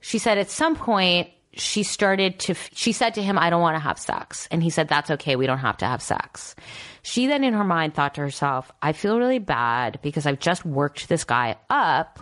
[0.00, 3.74] she said at some point she started to she said to him i don't want
[3.74, 4.46] to have sex.
[4.50, 6.54] And he said that's okay we don't have to have sex.
[7.02, 10.64] She then in her mind thought to herself i feel really bad because i've just
[10.64, 12.20] worked this guy up.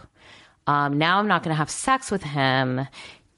[0.67, 2.87] Um, now i'm not going to have sex with him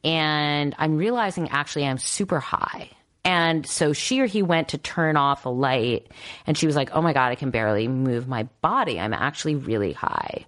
[0.05, 2.90] and i'm realizing actually i'm super high
[3.27, 6.07] and so she or he went to turn off a light
[6.47, 9.01] and she was like, Oh my God, I can barely move my body.
[9.01, 10.47] I'm actually really high.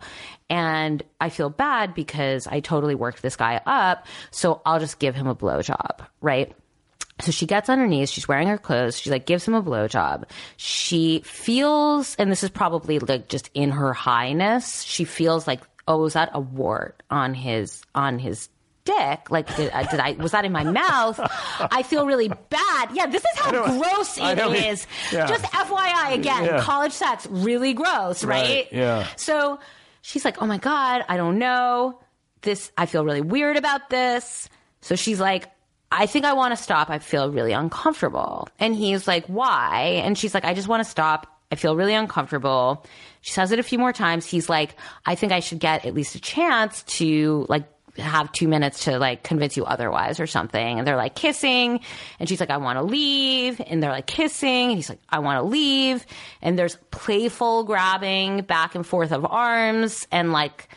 [0.49, 4.07] And I feel bad because I totally worked this guy up.
[4.31, 6.55] So I'll just give him a blowjob, right?
[7.21, 8.13] So she gets on her knees.
[8.13, 8.97] She's wearing her clothes.
[8.97, 10.31] She like gives him a blowjob.
[10.57, 14.83] She feels, and this is probably like just in her highness.
[14.83, 18.49] She feels like, oh, is that a wart on his on his
[18.89, 19.31] dick?
[19.31, 21.21] Like, did, uh, did I was that in my mouth?
[21.61, 22.89] I feel really bad.
[22.93, 24.39] Yeah, this is how gross it
[24.71, 24.87] is.
[25.13, 25.27] Yeah.
[25.27, 26.61] Just FYI again, Yeah.
[26.61, 28.39] college sex really gross, right?
[28.49, 29.07] Right, yeah.
[29.17, 29.59] So
[30.03, 32.01] she's like, oh my god, I don't know.
[32.43, 34.49] This I feel really weird about this.
[34.81, 35.51] So she's like,
[35.91, 36.91] I think I want to stop.
[36.91, 38.49] I feel really uncomfortable.
[38.61, 40.01] And he's like, why?
[40.05, 41.27] And she's like, I just want to stop.
[41.51, 42.85] I feel really uncomfortable.
[43.23, 44.27] She says it a few more times.
[44.27, 44.77] He's like,
[45.07, 47.65] I think I should get at least a chance to like
[47.99, 50.79] have two minutes to like convince you otherwise or something.
[50.79, 51.81] And they're like kissing.
[52.19, 53.61] And she's like, I want to leave.
[53.67, 54.71] And they're like kissing.
[54.71, 56.05] And he's like, I want to leave.
[56.43, 60.69] And there's playful grabbing back and forth of arms and like,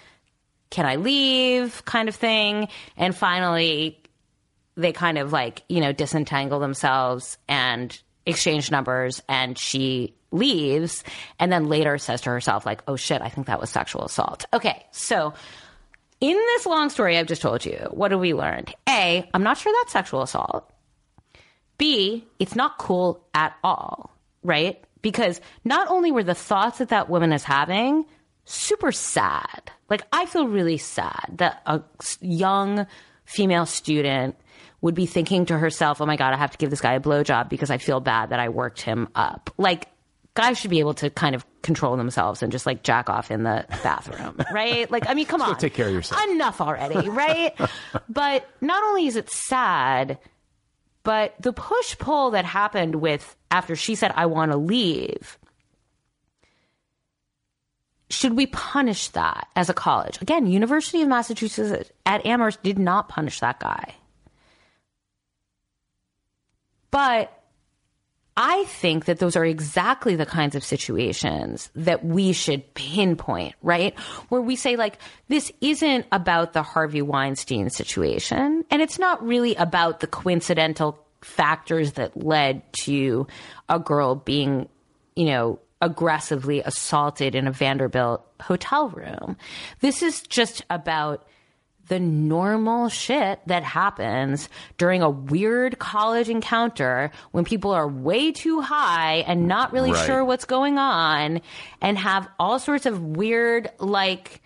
[0.69, 2.69] can I leave kind of thing.
[2.97, 4.01] And finally,
[4.75, 11.03] they kind of like, you know, disentangle themselves and exchange numbers and she leaves
[11.39, 14.45] and then later says to herself like, "Oh shit, I think that was sexual assault."
[14.53, 14.85] Okay.
[14.91, 15.33] So
[16.21, 18.73] in this long story I've just told you, what have we learned?
[18.87, 20.71] A, I'm not sure that's sexual assault.
[21.77, 24.81] B, it's not cool at all, right?
[25.01, 28.05] Because not only were the thoughts that that woman is having
[28.45, 29.71] super sad.
[29.89, 31.81] Like I feel really sad that a
[32.21, 32.85] young
[33.25, 34.35] female student
[34.81, 36.99] would be thinking to herself, "Oh my god, I have to give this guy a
[36.99, 39.87] blowjob because I feel bad that I worked him up." Like
[40.33, 43.43] guys should be able to kind of control themselves and just like jack off in
[43.43, 44.89] the bathroom, right?
[44.89, 46.21] Like I mean, come on, take care of yourself.
[46.29, 47.53] Enough already, right?
[48.09, 50.17] but not only is it sad,
[51.03, 55.37] but the push pull that happened with after she said, "I want to leave."
[58.11, 60.21] should we punish that as a college?
[60.21, 63.95] Again, University of Massachusetts at Amherst did not punish that guy.
[66.91, 67.31] But
[68.37, 73.97] I think that those are exactly the kinds of situations that we should pinpoint, right?
[74.29, 79.55] Where we say, like, this isn't about the Harvey Weinstein situation, and it's not really
[79.55, 83.27] about the coincidental factors that led to
[83.69, 84.69] a girl being,
[85.15, 89.35] you know, aggressively assaulted in a Vanderbilt hotel room.
[89.81, 91.27] This is just about
[91.91, 98.61] the normal shit that happens during a weird college encounter when people are way too
[98.61, 100.05] high and not really Right.
[100.05, 101.41] sure what's going on
[101.81, 104.41] and have all sorts of weird, like,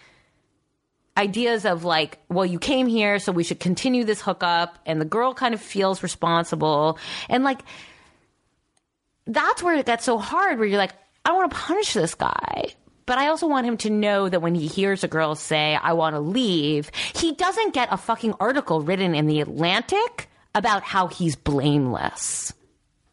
[1.16, 4.80] ideas of like, well, you came here, so we should continue this hookup.
[4.88, 6.98] And the girl kind of feels responsible.
[7.30, 7.60] And like,
[9.28, 10.94] that's where it gets so hard where you're like,
[11.24, 12.74] I want to punish this guy.
[13.06, 15.94] But I also want him to know that when he hears a girl say, I
[15.94, 21.08] want to leave, he doesn't get a fucking article written in the Atlantic about how
[21.08, 22.54] he's blameless.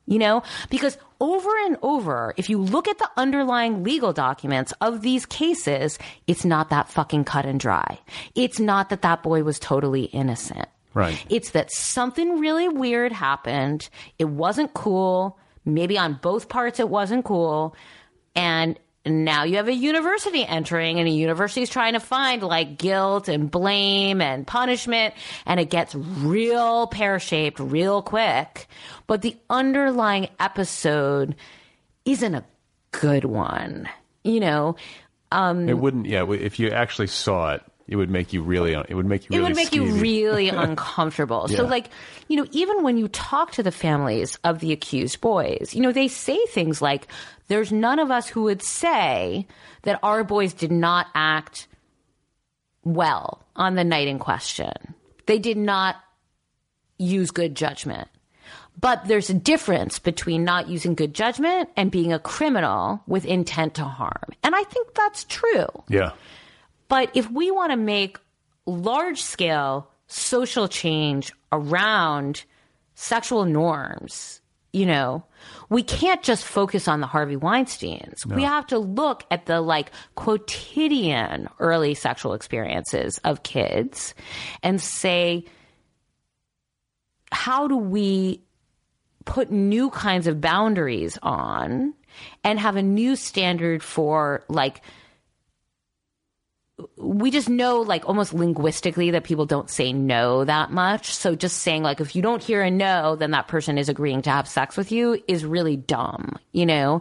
[0.07, 5.01] You know, because over and over, if you look at the underlying legal documents of
[5.01, 8.01] these cases, it's not that fucking cut and dry.
[8.35, 10.69] It's not that that boy was totally innocent.
[10.93, 11.25] Right.
[11.31, 13.89] It's that something really weird happened.
[14.19, 15.39] It wasn't cool.
[15.65, 17.77] Maybe on both parts it wasn't cool.
[18.35, 22.79] And now you have a university entering and a university is trying to find like
[22.79, 28.69] guilt and blame and punishment and it gets real pear-shaped real quick.
[29.07, 31.35] But the underlying episode
[32.05, 32.45] isn't a
[32.93, 33.89] good one.
[34.25, 34.77] You know,
[35.33, 36.07] Um, It wouldn't.
[36.07, 38.73] Yeah, if you actually saw it, it would make you really.
[38.75, 39.39] It would make you.
[39.39, 41.49] it would make you really uncomfortable.
[41.49, 41.89] So, like,
[42.29, 45.91] you know, even when you talk to the families of the accused boys, you know,
[45.91, 47.09] they say things like,
[47.53, 49.47] there's none of us who would say
[49.83, 51.69] that our boys did not act
[52.83, 54.73] well on the night in question.
[55.27, 55.97] They did not
[56.99, 58.09] use good judgment.
[58.81, 63.75] But there's a difference between not using good judgment and being a criminal with intent
[63.75, 64.33] to harm.
[64.43, 65.69] And I think that's true.
[65.89, 66.13] Yeah.
[66.89, 68.19] But if we want to make
[68.65, 72.45] large scale social change around
[72.95, 74.41] sexual norms,
[74.73, 75.25] you know,
[75.69, 78.25] we can't just focus on the Harvey Weinsteins.
[78.25, 84.15] We have to look at the like quotidian early sexual experiences of kids
[84.63, 85.45] and say,
[87.31, 88.43] how do we
[89.25, 91.95] put new kinds of boundaries on
[92.45, 94.83] and have a new standard for like
[96.97, 101.59] we just know like almost linguistically that people don't say no that much so just
[101.59, 104.49] saying like if you don't hear a no then that person is agreeing to have
[104.49, 107.01] sex with you is really dumb you know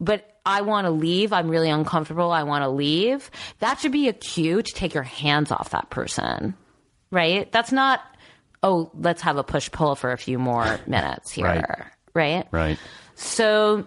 [0.00, 1.32] but I want to leave.
[1.32, 2.32] I'm really uncomfortable.
[2.32, 3.30] I want to leave.
[3.60, 6.56] That should be a cue to take your hands off that person,
[7.12, 7.50] right?
[7.52, 8.00] That's not,
[8.64, 11.64] oh, let's have a push pull for a few more minutes here, Right.
[12.14, 12.46] right?
[12.50, 12.78] Right.
[13.14, 13.86] So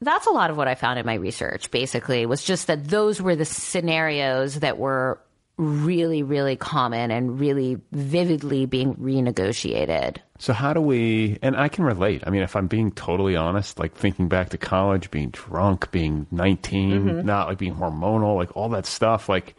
[0.00, 3.20] that's a lot of what I found in my research, basically, was just that those
[3.20, 5.20] were the scenarios that were
[5.56, 10.16] really, really common and really vividly being renegotiated.
[10.38, 11.38] So how do we?
[11.42, 12.22] And I can relate.
[12.26, 16.26] I mean, if I'm being totally honest, like thinking back to college, being drunk, being
[16.30, 17.26] 19, Mm-hmm.
[17.26, 19.28] not like being hormonal, like all that stuff.
[19.28, 19.54] Like,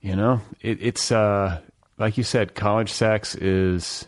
[0.00, 1.60] you know, it, it's uh,
[1.98, 4.06] like you said, college sex is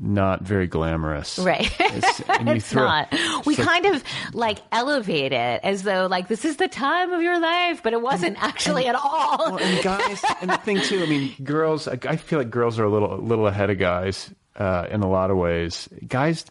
[0.00, 1.38] not very glamorous.
[1.38, 1.70] Right.
[1.80, 3.12] It's, and it's throw- not.
[3.46, 7.20] We like- kind of like elevate it as though like this is the time of
[7.22, 9.52] your life, but it wasn't actually at all.
[9.52, 11.88] Well, and guys, and the thing too, I mean, girls.
[11.88, 15.02] I, I feel like girls are a little, a little ahead of guys uh, in
[15.02, 15.88] a lot of ways.
[16.06, 16.44] Guys,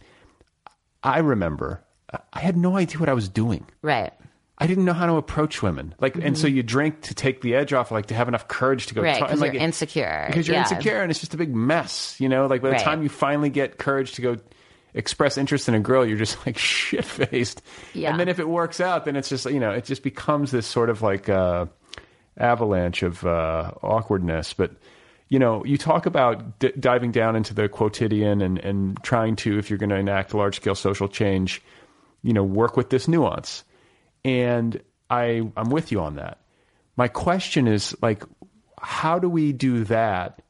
[1.03, 1.83] I remember,
[2.33, 3.65] I had no idea what I was doing.
[3.81, 4.13] right.
[4.59, 5.93] I didn't know how to approach women.
[5.99, 8.87] Like, and so you drink to take the edge off, like to have enough courage
[8.87, 9.01] to go.
[9.01, 9.05] Mm-hmm.
[9.07, 10.23] Right, talk- 'cause and, like, you're insecure.
[10.27, 10.61] Because you're Yeah.
[10.63, 12.15] insecure, and it's just a big mess.
[12.19, 12.83] You know, like by the Right.
[12.83, 14.37] time you finally get courage to go
[14.95, 17.61] express interest in a girl, you're just like shit faced.
[17.93, 18.09] Yeah.
[18.09, 20.65] And then if it works out, then it's just you know, it just becomes this
[20.65, 21.67] sort of like uh,
[22.37, 24.53] avalanche of uh, awkwardness.
[24.53, 24.71] But
[25.29, 29.59] you know, you talk about d- diving down into the quotidian and and trying to,
[29.59, 31.61] if you're going to enact large scale social change,
[32.23, 33.63] you know, work with this nuance.
[34.27, 36.39] And I I'm with you on that.
[36.97, 38.23] My question is like,
[38.79, 40.41] how do we do that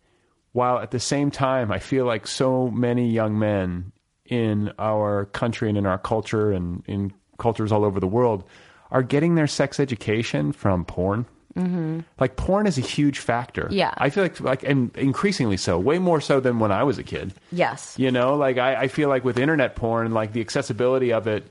[0.51, 3.91] while at the same time I feel like so many young men
[4.25, 8.43] in our country and in our culture and in cultures all over the world
[8.89, 11.25] are getting their sex education from porn.
[11.55, 11.99] Mm-hmm.
[12.19, 13.67] Like porn is a huge factor.
[13.71, 13.93] Yeah.
[13.97, 17.03] I feel like like and increasingly so, way more so than when I was a
[17.03, 17.33] kid.
[17.51, 17.95] Yes.
[17.99, 21.45] You know, like I, I feel like with internet porn, like the accessibility of it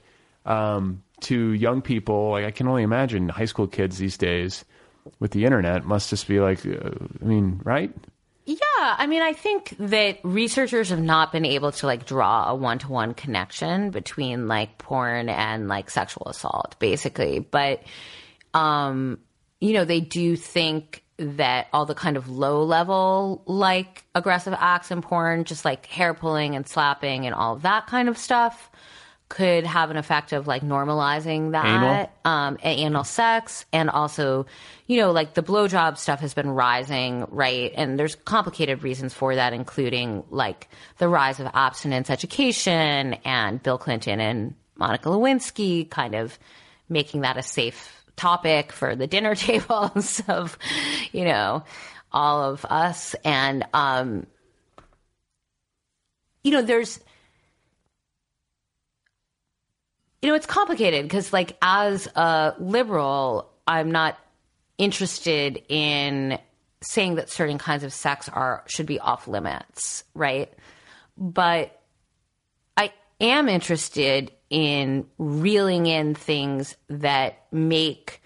[0.44, 4.64] um, to young people, like I can only imagine high school kids these days
[5.20, 6.90] with the internet must just be like, uh,
[7.22, 7.92] I mean, right?
[8.44, 12.54] Yeah, I mean, I think that researchers have not been able to like draw a
[12.54, 17.40] one to one connection between like porn and like sexual assault, basically.
[17.40, 17.82] But,
[18.54, 19.18] um,
[19.60, 24.92] you know, they do think that all the kind of low level like aggressive acts
[24.92, 28.70] in porn, just like hair pulling and slapping and all that kind of stuff,
[29.28, 32.10] could have an effect of like normalizing that Anal?
[32.24, 34.46] um, anal sex, and also,
[34.86, 37.72] you know, like the blowjob stuff has been rising, right?
[37.74, 40.68] And there's complicated reasons for that, including like
[40.98, 46.38] the rise of abstinence education and Bill Clinton and Monica Lewinsky kind of
[46.88, 50.56] making that a safe topic for the dinner tables of,
[51.12, 51.64] you know,
[52.12, 53.14] all of us.
[53.24, 54.26] And, um,
[56.44, 57.00] you know, there's,
[60.26, 64.18] you know, it's complicated because, like, as a liberal, I'm not
[64.76, 66.36] interested in
[66.80, 70.52] saying that certain kinds of sex are should be off limits, right?
[71.16, 71.80] But
[72.76, 78.20] I am interested in reeling in things that make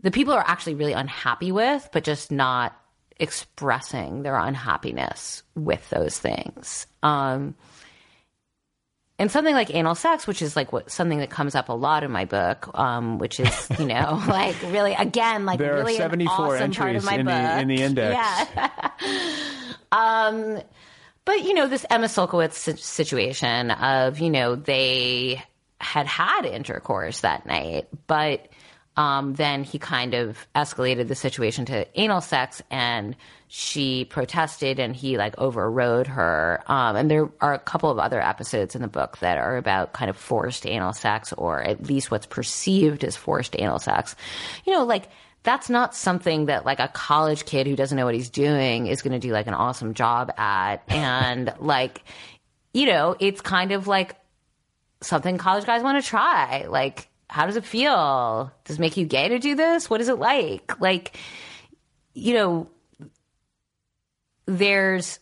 [0.00, 2.76] the people are actually really unhappy with, but just not
[3.16, 6.88] expressing their unhappiness with those things.
[7.04, 7.54] Um,
[9.20, 12.02] and something like anal sex, which is like what something that comes up a lot
[12.02, 15.98] in my book, um, which is you know like really again like There really an
[15.98, 18.48] 74 awesome part entries of my in book the in the index.
[18.56, 18.80] Yeah.
[19.92, 20.62] um,
[21.26, 25.44] but you know this Emma Sulkowicz situation of you know they
[25.82, 28.48] had had intercourse that night, but
[28.96, 33.14] um, then he kind of escalated the situation to anal sex, and
[33.52, 36.62] she protested, and he like overrode her.
[36.68, 39.92] Um, and there are a couple of other episodes in the book that are about
[39.92, 44.14] kind of forced anal sex, or at least what's perceived as forced anal sex.
[44.64, 45.08] You know, like
[45.42, 49.02] that's not something that like a college kid who doesn't know what he's doing is
[49.02, 52.04] going to do like an awesome job at, and like,
[52.72, 54.14] you know, it's kind of like
[55.00, 56.66] something college guys want to try.
[56.68, 58.52] Like, how does it feel?
[58.64, 59.90] Does it make you gay to do this?
[59.90, 60.80] What is it like?
[60.80, 61.16] Like,
[62.14, 62.70] you know,
[64.46, 65.18] there's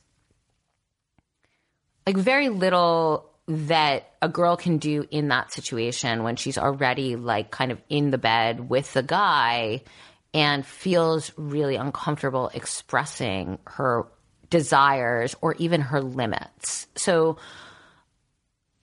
[2.06, 7.50] like very little that a girl can do in that situation when she's already like
[7.50, 9.82] kind of in the bed with the guy
[10.34, 14.06] and feels really uncomfortable expressing her
[14.50, 16.86] desires or even her limits.
[16.96, 17.38] So,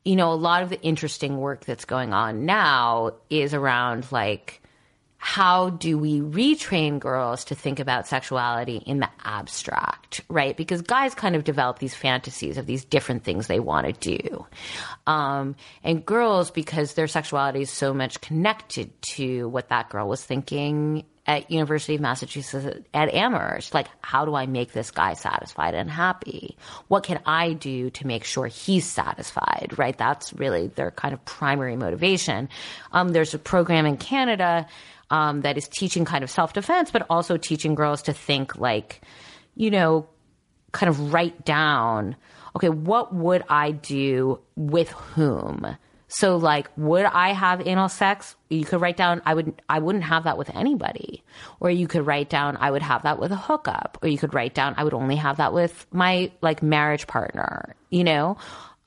[0.03, 4.61] you know, a lot of the interesting work that's going on now is around like,
[5.17, 10.55] how do we retrain girls to think about sexuality in the abstract, right?
[10.55, 14.45] Because guys kind of develop these fantasies of these different things they want to do.
[15.07, 20.23] Um, and girls, because their sexuality is so much connected to what that girl was
[20.23, 25.73] thinking at University of Massachusetts at Amherst, like, how do I make this guy satisfied
[25.73, 26.55] and happy?
[26.87, 29.97] What can I do to make sure he's satisfied, right?
[29.97, 32.47] That's really their kind of primary motivation.
[32.91, 34.67] Um, there's a program in Canada
[35.09, 39.01] um, that is teaching kind of self defense, but also teaching girls to think like,
[39.55, 40.07] you know,
[40.71, 42.15] kind of write down,
[42.55, 45.77] okay, what would I do with whom
[46.07, 48.35] So like would I have anal sex?
[48.49, 51.23] You could write down I would I wouldn't have that with anybody.
[51.59, 53.97] Or you could write down I would have that with a hookup.
[54.01, 57.75] Or you could write down I would only have that with my like marriage partner,
[57.89, 58.37] you know?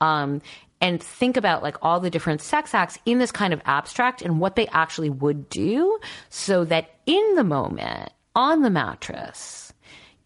[0.01, 0.41] Um
[0.81, 4.39] and think about like all the different sex acts in this kind of abstract and
[4.39, 5.99] what they actually would do
[6.29, 9.73] so that in the moment on the mattress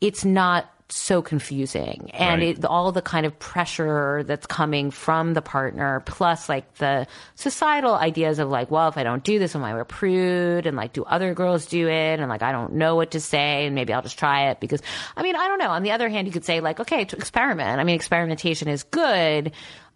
[0.01, 2.11] it's not so confusing.
[2.13, 2.57] And Right.
[2.57, 7.95] it, all the kind of pressure that's coming from the partner plus like the societal
[7.95, 10.93] ideas of like well if i don't do this am i a prude and like
[10.93, 12.19] do other girls do it?
[12.19, 14.81] And like i don't know what to say and maybe i'll just try it because
[15.17, 15.69] i mean i don't know.
[15.71, 17.79] On the other hand you could say like okay experiment.
[17.79, 19.51] I mean experimentation is good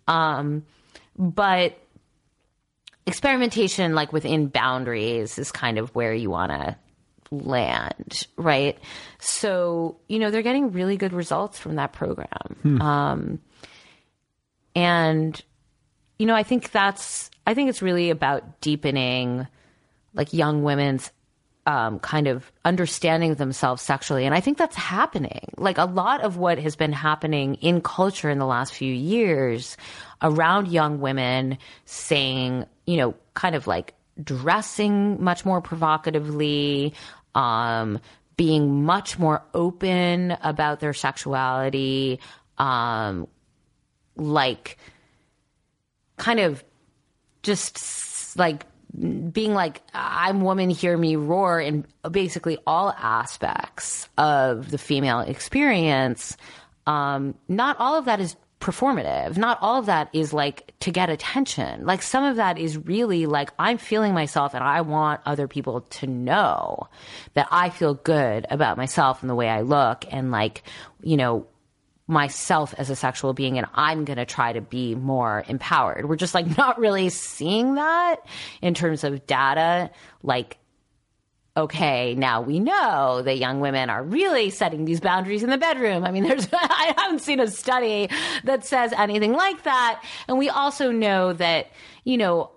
[0.08, 0.66] um
[1.18, 1.78] but
[3.06, 6.76] experimentation like within boundaries is kind of where you want to
[7.32, 8.78] land right?
[9.20, 12.82] So you know they're getting really good results from that program.
[12.82, 13.40] Um
[14.78, 15.42] and
[16.20, 19.48] you know i think that's i think it's really about deepening
[20.14, 21.12] like young women's
[21.68, 24.26] um, kind of understanding themselves sexually.
[24.26, 25.50] And I think that's happening.
[25.58, 29.76] Like a lot of what has been happening in culture in the last few years
[30.22, 36.94] around young women saying, you know, kind of like dressing much more provocatively,
[37.36, 38.00] um,
[38.38, 42.22] being much more open about their sexuality,
[42.58, 43.28] um,
[44.16, 44.78] like
[46.16, 46.64] kind of
[47.44, 48.66] just like
[49.32, 56.38] being like i'm woman hear me roar in basically all aspects of the female experience
[56.88, 59.38] um not all of that is performative.
[59.38, 61.86] Not all of that is like to get attention.
[61.86, 65.82] Like some of that is really like i'm feeling myself and i want other people
[65.82, 66.88] to know
[67.34, 70.64] that i feel good about myself and the way i look and like
[71.02, 71.46] you know
[72.08, 76.08] myself as a sexual being and I'm going to try to be more empowered.
[76.08, 78.18] We're just like not really seeing that
[78.62, 79.92] in terms of data.
[80.24, 80.58] Like,
[81.58, 86.06] okay, now we know that young women are really setting these boundaries in the bedroom.
[86.06, 88.10] I mean, there's, I haven't seen a study
[88.46, 90.02] that says anything like that.
[90.28, 91.68] And we also know that,
[92.06, 92.52] you know,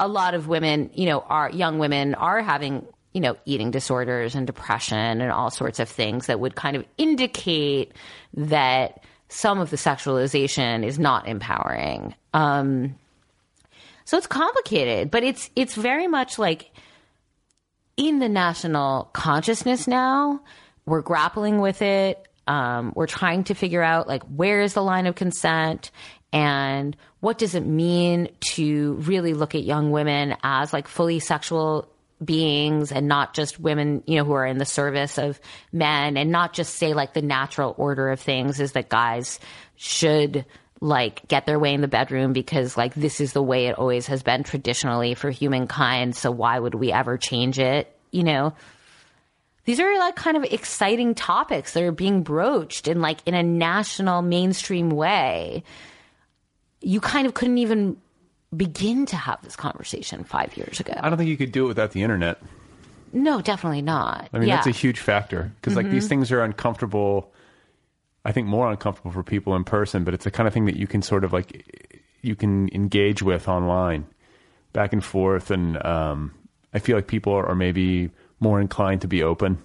[0.00, 4.34] a lot of women, you know, are young women are having, you know, eating disorders
[4.34, 7.92] and depression and all sorts of things that would kind of indicate
[8.34, 12.14] that some of the sexualization is not empowering.
[12.34, 12.94] Um,
[14.04, 16.70] so it's complicated, but it's it's very much like
[17.96, 20.42] in the national consciousness now.
[20.84, 22.28] We're grappling with it.
[22.46, 25.90] Um, we're trying to figure out like where is the line of consent
[26.34, 31.88] and what does it mean to really look at young women as like fully sexual
[32.24, 35.38] beings and not just women, you know, who are in the service of
[35.72, 39.38] men and not just say like the natural order of things is that guys
[39.76, 40.44] should
[40.80, 44.06] like get their way in the bedroom because like this is the way it always
[44.06, 46.16] has been traditionally for humankind.
[46.16, 47.92] So why would we ever change it?
[48.10, 48.54] You know,
[49.64, 53.42] these are like kind of exciting topics that are being broached in like in a
[53.42, 55.64] national mainstream way.
[56.80, 57.96] You kind of couldn't even
[58.56, 60.94] begin to have this conversation five years ago.
[60.96, 62.38] I don't think you could do it without the internet.
[63.12, 64.28] No, definitely not.
[64.32, 64.56] I mean, yeah.
[64.56, 67.32] that's a huge factor because like these things are uncomfortable.
[68.24, 70.76] I think more uncomfortable for people in person, but it's the kind of thing that
[70.76, 74.06] you can sort of like you can engage with online,
[74.72, 76.34] back and forth, and um,
[76.74, 78.10] I feel like people are, are maybe
[78.40, 79.58] more inclined to be open.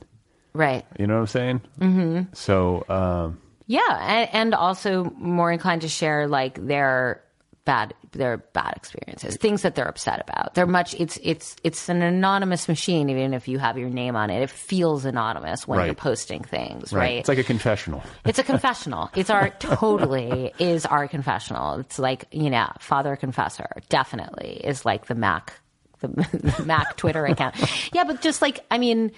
[0.54, 0.86] right.
[0.98, 1.62] You know what I'm saying?
[1.80, 2.34] Mm-hmm.
[2.34, 7.22] So um, Yeah, and, and also more inclined to share like their
[7.64, 10.54] bad their bad experiences, things that they're upset about.
[10.56, 14.30] They're much it's it's it's an anonymous machine, even if you have your name on
[14.30, 14.42] it.
[14.42, 15.86] It feels anonymous when Right.
[15.86, 17.20] you're posting things, right?
[17.20, 18.02] it's like a confessional.
[18.26, 19.10] It's a confessional.
[19.16, 21.80] It's our totally is our confessional.
[21.80, 25.54] It's like you know, Father Confessor definitely is like the Mac,
[26.00, 27.56] the, the Mac Twitter account.
[27.94, 29.12] Yeah, but just like I mean,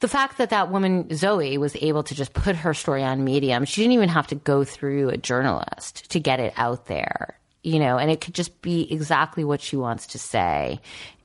[0.00, 3.64] the fact that that woman Zoe was able to just put her story on Medium,
[3.64, 7.78] she didn't even have to go through a journalist to get it out there, you
[7.78, 10.80] know, and it could just be exactly what she wants to say,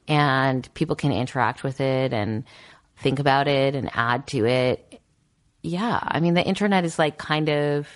[0.07, 2.43] and people can interact with it and
[2.97, 4.87] think about it and add to it
[5.63, 7.87] yeah, I mean, the internet is like kind of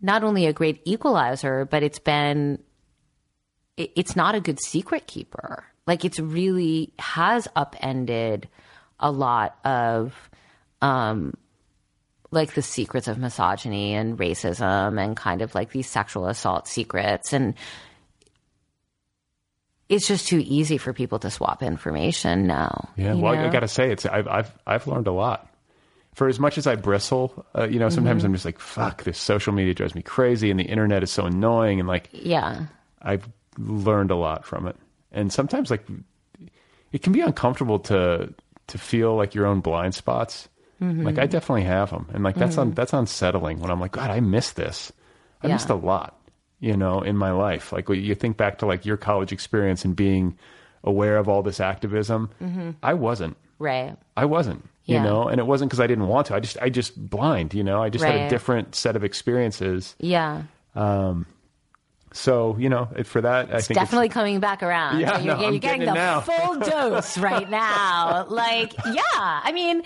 [0.00, 2.62] not only a great equalizer, but it's been,
[3.76, 5.64] it- it's not a good secret keeper.
[5.88, 8.48] Like, it's really has upended
[9.00, 10.14] a lot of,
[10.82, 11.34] um,
[12.30, 17.32] like the secrets of misogyny and racism and kind of like these sexual assault secrets.
[17.32, 17.54] And
[19.88, 22.88] it's just too easy for people to swap information now.
[22.96, 23.46] Yeah, well, know?
[23.46, 25.48] I got to say, it's I've I've I've learned a lot
[26.16, 29.18] for as much as I bristle, uh, you know, sometimes I'm just like, fuck, this
[29.18, 32.66] social media drives me crazy, and the internet is so annoying, and like, Yeah.
[33.02, 33.28] I've
[33.58, 34.76] learned a lot from it.
[35.12, 35.84] And sometimes like
[36.90, 38.32] it can be uncomfortable to
[38.68, 40.48] to feel like your own blind spots.
[40.82, 41.04] Mm-hmm.
[41.04, 42.08] Like I definitely have them.
[42.12, 44.92] And like that's un, that's unsettling when I'm like god, I missed this.
[45.42, 45.54] I Yeah.
[45.54, 46.18] missed a lot,
[46.60, 47.72] you know, in my life.
[47.72, 50.36] Like you think back to like your college experience and being
[50.84, 52.30] aware of all this activism,
[52.82, 53.36] I wasn't.
[53.58, 53.96] Right.
[54.16, 55.04] I wasn't, you Mm-hmm.
[55.04, 56.34] Know, and it wasn't because I didn't want to.
[56.34, 57.82] I just, I just blind, you know.
[57.82, 59.96] I just had a different set of experiences.
[59.98, 60.42] Yeah.
[62.16, 65.00] So, you know, for that, I think It's think definitely coming back around.
[65.00, 66.20] Yeah, so you're, no, you're I'm getting getting the now.
[66.20, 68.26] full dose right now.
[68.26, 69.02] Like, yeah.
[69.12, 69.82] I mean,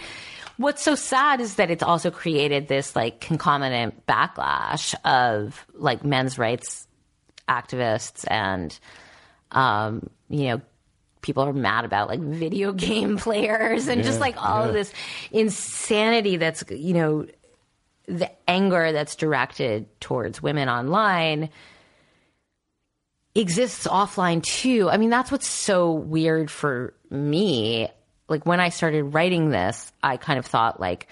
[0.56, 6.38] what's so sad is that it's also created this like concomitant backlash of like men's
[6.38, 6.86] rights
[7.48, 8.78] activists and,
[9.50, 10.60] um, you know,
[11.22, 14.68] people are mad about like video game players and just like all yeah.
[14.68, 14.92] of this
[15.32, 17.26] insanity that's, you know,
[18.06, 21.50] the anger that's directed towards women online
[23.34, 24.88] exists offline too.
[24.90, 27.88] I mean, that's what's so weird for me.
[28.28, 31.08] Like when I started writing this, I kind of thought like,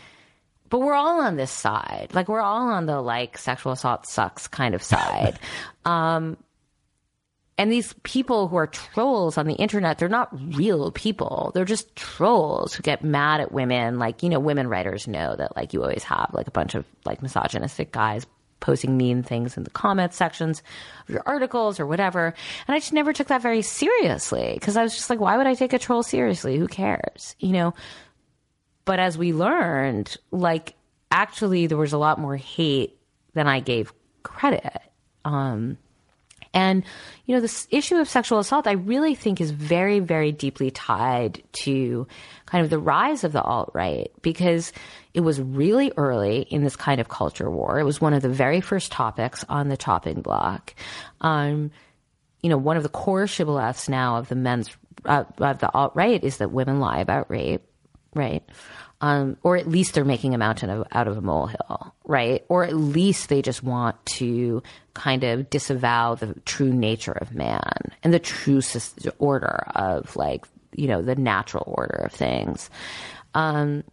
[0.68, 2.10] but we're all on this side.
[2.12, 5.38] Like we're all on the like sexual assault sucks kind of side.
[5.84, 6.36] um,
[7.56, 11.50] and these people who are trolls on the internet, they're not real people.
[11.54, 13.98] They're just trolls who get mad at women.
[13.98, 16.84] Like, you know, women writers know that like you always have like a bunch of
[17.04, 18.26] like misogynistic guys
[18.60, 20.62] posting mean things in the comment sections
[21.08, 22.34] of your articles or whatever.
[22.66, 25.46] And I just never took that very seriously because I was just like, why would
[25.46, 26.56] I take a troll seriously?
[26.56, 27.36] Who cares?
[27.38, 27.74] You know?
[28.84, 30.74] But as we learned, like
[31.10, 32.98] actually there was a lot more hate
[33.34, 34.80] than I gave credit.
[35.24, 35.78] Um,
[36.54, 36.84] and,
[37.26, 41.42] you know, this issue of sexual assault, I really think is very, very deeply tied
[41.64, 42.06] to
[42.46, 44.72] kind of the rise of the alt right because
[45.14, 47.78] it was really early in this kind of culture war.
[47.78, 50.74] It was one of the very first topics on the chopping block.
[51.20, 51.70] Um,
[52.42, 54.70] you know, one of the core shibboleths now of the men's,
[55.04, 57.62] uh, of the alt right is that women lie about rape,
[58.14, 58.42] right?
[59.00, 62.44] Um, or at least they're making a mountain of, out of a molehill, right?
[62.48, 64.60] Or at least they just want to
[64.94, 68.60] kind of disavow the true nature of man and the true
[69.18, 72.70] order of like, you know, the natural order of things.
[73.34, 73.84] Um,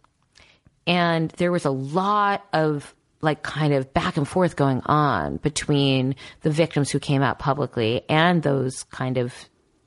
[0.88, 6.14] and there was a lot of like kind of back and forth going on between
[6.42, 9.34] the victims who came out publicly and those kind of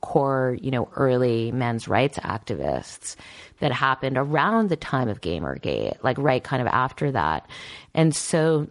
[0.01, 3.15] core, you know, early men's rights activists
[3.59, 7.49] that happened around the time of Gamergate, like right kind of after that.
[7.93, 8.67] And so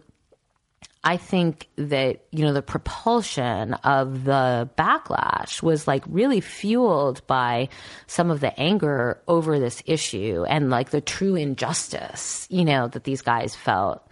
[1.03, 7.69] I think that, you know, the propulsion of the backlash was like really fueled by
[8.07, 13.05] some of the anger over this issue and like the true injustice, you know, that
[13.05, 14.05] these guys felt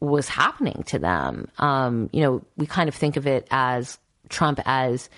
[0.00, 1.48] was happening to them.
[1.58, 5.08] Um, you know, we kind of think of it as Trump as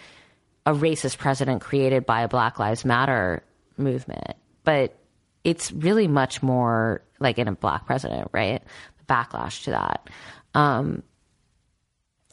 [0.66, 3.42] a racist president created by a Black Lives Matter
[3.76, 4.34] movement,
[4.64, 4.96] but
[5.44, 8.62] it's really much more like in a black president, right?
[8.98, 10.08] The Backlash to that.
[10.54, 11.02] Um,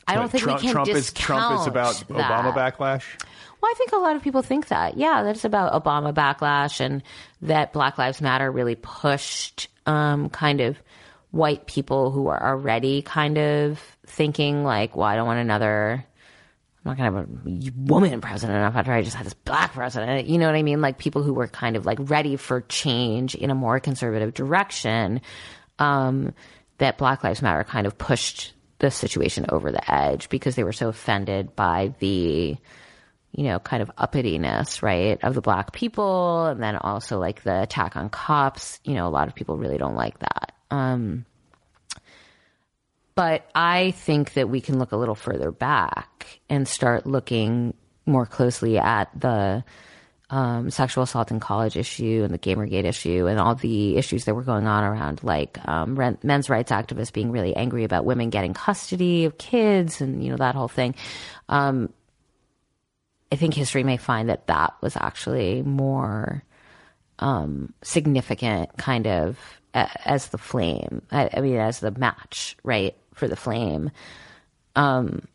[0.08, 2.08] I don't Like, think Trump, we can Trump is discount Trump is about that.
[2.10, 3.04] Obama backlash.
[3.62, 4.98] Well, I think a lot of people think that.
[4.98, 7.04] Yeah, that's about Obama backlash and
[7.42, 10.78] that Black Lives Matter really pushed um, kind of
[11.32, 16.06] white people who are already kind of thinking like, well, I don't want another.
[16.88, 20.28] I'm not gonna have a woman president after I just had this black president.
[20.28, 20.82] You know what I mean?
[20.82, 25.22] Like people who were kind of like ready for change in a more conservative direction.
[25.80, 26.34] Um,
[26.80, 30.74] that Black Lives Matter kind of pushed the situation over the edge because they were
[30.74, 32.58] so offended by the
[33.34, 37.62] you know, kind of uppityness, right, of the black people, and then also like the
[37.62, 38.80] attack on cops.
[38.84, 40.54] You know, a lot of people really don't like that.
[40.72, 41.26] Um,
[43.18, 47.74] but I think that we can look a little further back and start looking
[48.06, 49.64] more closely at the
[50.30, 54.36] um, sexual assault in college issue and the Gamergate issue and all the issues that
[54.36, 58.30] were going on around like um, ren- men's rights activists being really angry about women
[58.30, 60.94] getting custody of kids and you know that whole thing.
[61.50, 61.92] Um,
[63.32, 66.44] I think history may find that that was actually more
[67.18, 69.40] um, significant, kind of
[69.74, 71.02] as the flame.
[71.12, 73.92] I, I mean, as the match, right, for the flame.
[74.76, 75.28] Um,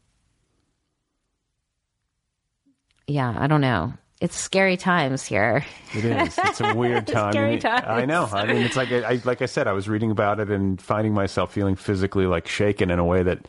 [3.07, 3.93] yeah, I don't know.
[4.21, 5.65] It's scary times here.
[5.93, 6.39] It is.
[6.39, 7.33] It's a weird time.
[7.33, 8.29] Scary it- I know.
[8.33, 9.67] I mean, it's like I, I like I said.
[9.67, 13.25] I was reading about it and finding myself feeling physically like shaken in a way
[13.25, 13.49] that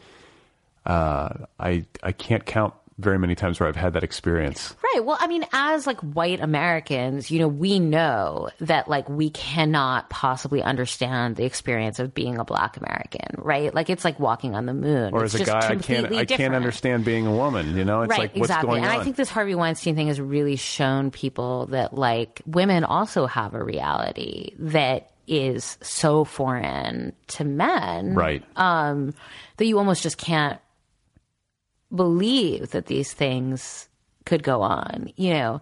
[0.88, 1.30] uh,
[1.60, 2.73] I I can't count
[3.03, 4.75] very many times where I've had that experience.
[4.84, 5.05] Right.
[5.05, 10.09] Well, I mean, as like white Americans, you know, we know that like we cannot
[10.09, 13.73] possibly understand the experience of being a black American, right?
[13.73, 15.13] Like it's like walking on the moon.
[15.13, 17.75] Or It's as a guy, I can't completely I can't understand being a woman.
[17.75, 18.69] You know, it's right, like what's exactly.
[18.69, 18.99] going and on.
[18.99, 23.53] I think this Harvey Weinstein thing has really shown people that like women also have
[23.53, 28.43] a reality that is so foreign to men, right.
[28.55, 29.13] um,
[29.57, 30.59] that you almost just can't
[31.94, 33.88] believe that these things
[34.26, 35.11] could go on.
[35.15, 35.61] You know,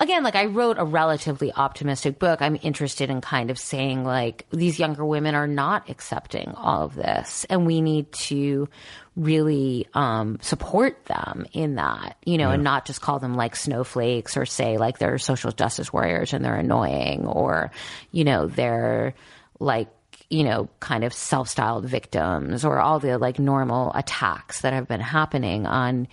[0.00, 2.42] again, like I wrote a relatively optimistic book.
[2.42, 6.94] I'm interested in kind of saying like these younger women are not accepting all of
[6.94, 8.68] this, and we need to
[9.16, 14.36] really um, support them in that, you know, and not just call them like snowflakes
[14.36, 17.70] or say like they're social justice warriors and they're annoying or,
[18.10, 19.14] you know, they're
[19.60, 19.88] like
[20.34, 24.88] you know, kind of self styled victims or all the like normal attacks that have
[24.88, 26.08] been happening on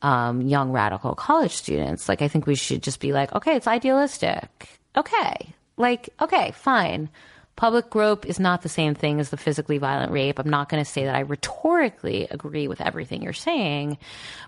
[0.00, 2.08] um, young radical college students.
[2.08, 4.80] Like, I think we should just be like, okay, it's idealistic.
[4.96, 5.54] Okay.
[5.76, 7.10] Like, okay, fine.
[7.56, 10.38] Public grope is not the same thing as the physically violent rape.
[10.38, 13.98] I'm not going to say that I rhetorically agree with everything you're saying,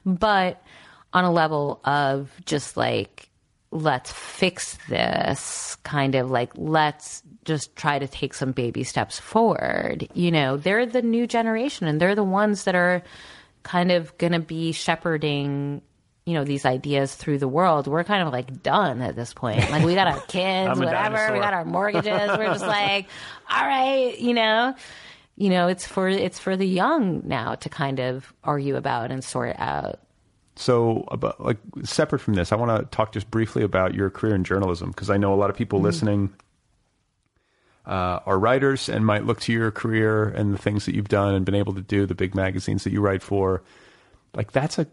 [0.06, 0.62] but
[1.12, 3.28] on a level of just like,
[3.70, 10.06] let's fix this kind of like let's just try to take some baby steps forward.
[10.14, 13.02] You know they're the new generation and they're the ones that are
[13.64, 15.82] kind of going to be shepherding
[16.26, 17.86] you know these ideas through the world.
[17.86, 19.70] We're kind of like done at this point.
[19.70, 21.16] Like we got our kids whatever.
[21.16, 21.32] Dinosaur.
[21.32, 22.28] we got our mortgages.
[22.38, 23.08] We're just like
[23.50, 24.74] all right you know?
[25.36, 29.24] You know it's for it's for the young now to kind of argue about and
[29.24, 30.00] sort out.
[30.56, 34.34] So, about like separate from this, I want to talk just briefly about your career
[34.34, 35.86] in journalism because I know a lot of people mm-hmm.
[35.86, 36.34] listening
[37.88, 41.34] uh, are writers and might look to your career and the things that you've done
[41.34, 43.62] and been able to do, the big magazines that you write for.
[44.34, 44.86] Like that's a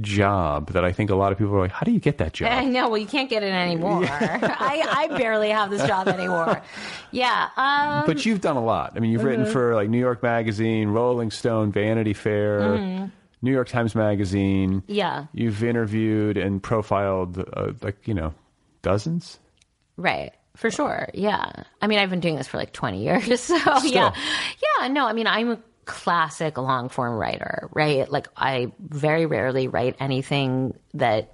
[0.00, 2.32] job that I think a lot of people are like, how do you get that
[2.32, 2.50] job?
[2.52, 2.88] I know.
[2.88, 4.04] Well, you can't get it anymore.
[4.08, 6.62] I, I barely have this job anymore.
[7.10, 7.48] Yeah.
[7.56, 8.94] Um, But you've done a lot.
[8.96, 13.10] I mean, you've written for like New York Magazine, Rolling Stone, Vanity Fair,
[13.42, 14.82] New York Times Magazine.
[14.86, 15.26] yeah.
[15.32, 18.32] You've interviewed and profiled uh, like you know
[18.82, 19.38] dozens.
[19.96, 20.32] Right.
[20.60, 21.08] For sure.
[21.14, 21.50] Yeah.
[21.80, 23.40] I mean, I've been doing this for like 20 years.
[23.50, 24.12] So, yeah.
[24.80, 24.88] Yeah.
[24.88, 28.10] No, I mean, I'm a classic long form writer, right?
[28.10, 31.32] Like, I very rarely write anything that,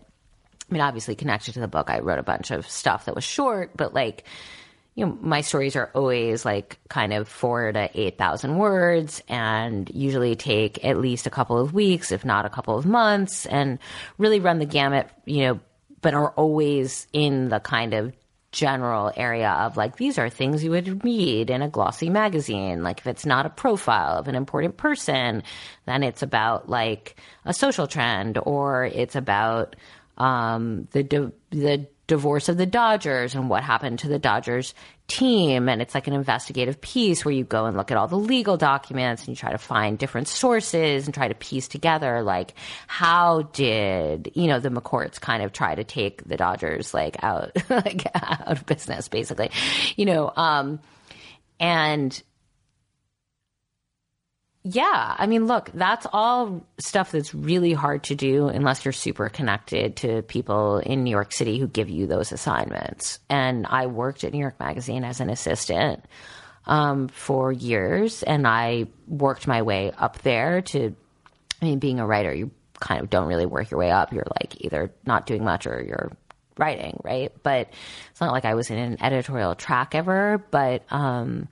[0.71, 1.91] I mean, obviously connected to the book.
[1.91, 4.23] I wrote a bunch of stuff that was short, but like,
[4.95, 10.37] you know, my stories are always like kind of four to 8,000 words and usually
[10.37, 13.81] take at least a couple of weeks, if not a couple of months, and
[14.19, 15.61] really run the gamut, you know,
[16.01, 18.13] but are always in the kind of
[18.53, 22.83] general area of like these are things you would read in a glossy magazine.
[22.83, 25.43] Like if it's not a profile of an important person
[25.85, 29.77] then it's about like a social trend or it's about
[30.19, 34.75] um the di- the divorce of the Dodgers and what happened to the Dodgers
[35.09, 35.69] team.
[35.69, 38.57] And it's like an investigative piece where you go and look at all the legal
[38.57, 42.55] documents and you try to find different sources and try to piece together like
[42.87, 47.53] how did you know the McCourts kind of try to take the Dodgers like out
[47.71, 49.51] like out of business basically
[49.97, 50.81] you know um
[51.61, 52.23] and
[54.69, 59.29] yeah, I mean, look, that's all stuff that's really hard to do unless you're super
[59.29, 63.21] connected to people in New York City who give you those assignments.
[63.31, 66.05] And I worked at New York Magazine as an assistant
[66.65, 70.97] um, for years, and I worked my way up there to.
[71.63, 74.13] I mean, being a writer, you kind of don't really work your way up.
[74.13, 76.11] You're like either not doing much or you're
[76.59, 77.33] writing, right?
[77.45, 77.71] But
[78.11, 80.83] it's not like I was in an editorial track ever, but.
[80.91, 81.47] um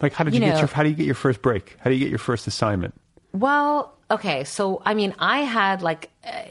[0.00, 1.76] Like, how did you, You get your how do you get your first break?
[1.80, 2.94] How do you get your first assignment?
[3.32, 4.44] Well, okay.
[4.44, 6.42] So, I mean, I had like, uh,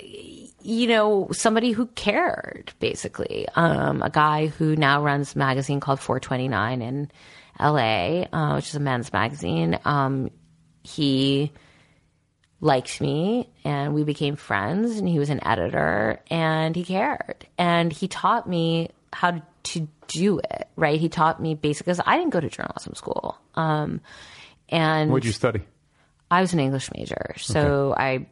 [0.61, 3.47] you know, somebody who cared, basically.
[3.55, 7.11] Um, a guy who now runs a magazine called 429 in
[7.59, 9.79] LA, uh, which is a men's magazine.
[9.85, 10.29] Um,
[10.83, 11.51] he
[12.63, 17.91] liked me and we became friends and he was an editor and he cared and
[17.91, 19.43] he taught me how to
[20.07, 24.01] do it right he taught me basically because i didn't go to journalism school um,
[24.69, 25.61] and What'd you study?
[26.31, 28.25] I was an English major, so I,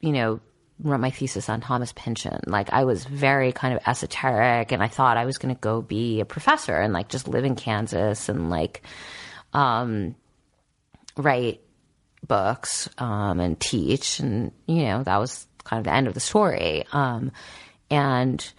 [0.00, 0.40] you know,
[0.82, 2.40] wrote my thesis on Thomas Pynchon.
[2.46, 5.82] Like I was very kind of esoteric, and I thought I was going to go
[5.82, 8.82] be a professor and like just live in Kansas and like,
[9.52, 10.14] um,
[11.16, 11.60] write
[12.26, 16.20] books um, and teach, and you know that was kind of the end of the
[16.20, 16.86] story.
[16.92, 17.32] Um,
[17.90, 18.50] and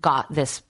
[0.00, 0.60] got this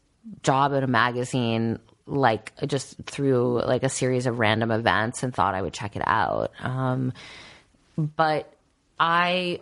[0.43, 5.55] job at a magazine like just through like a series of random events and thought
[5.55, 6.53] I would check it out.
[6.61, 7.13] Um,
[7.97, 8.53] but
[8.99, 9.61] I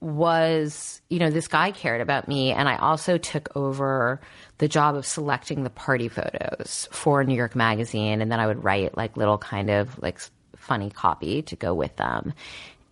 [0.00, 4.20] was, you know, this guy cared about me, and I also took over
[4.58, 8.62] the job of selecting the party photos for New York Magazine, and then I would
[8.62, 10.20] write like little kind of like
[10.56, 12.32] funny copy to go with them,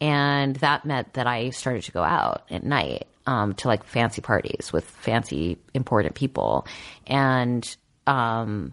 [0.00, 4.20] and that meant that I started to go out at night um, to like fancy
[4.22, 6.66] parties with fancy important people,
[7.06, 7.64] and
[8.06, 8.72] um,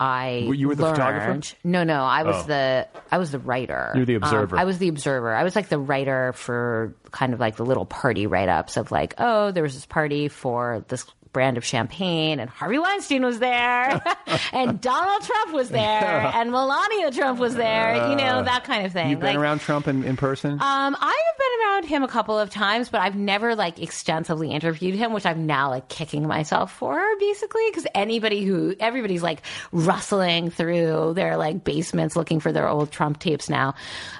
[0.00, 1.28] I Were you were the photographer?
[1.30, 2.46] learned- No, no, I was Oh.
[2.48, 3.92] the I was the writer.
[3.94, 4.58] You were the Um, observer.
[4.58, 5.32] I was the observer.
[5.34, 8.90] I was like the writer for kind of like the little party write ups of
[8.90, 13.38] like, oh, there was this party for this brand of champagne, and Harvey Weinstein was
[13.40, 14.00] there,
[14.54, 18.08] and Donald Trump was there, and Melania Trump was there.
[18.08, 19.10] You know that kind of thing.
[19.10, 20.52] You've been Like, around Trump in, in person?
[20.52, 24.50] um, I have been around him a couple of times, but I've never like extensively
[24.50, 29.42] interviewed him, which I'm now like kicking myself for basically because anybody who everybody's like
[29.72, 33.74] rustling through their like basements looking for their old Trump tapes now,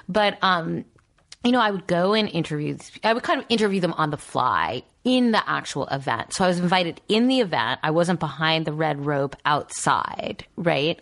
[0.09, 0.83] but um,
[1.45, 2.77] you know, I would go and interview.
[3.03, 6.33] I would kind of interview them on the fly in the actual event.
[6.33, 7.79] So I was invited in the event.
[7.83, 10.99] I wasn't behind the red rope outside, right?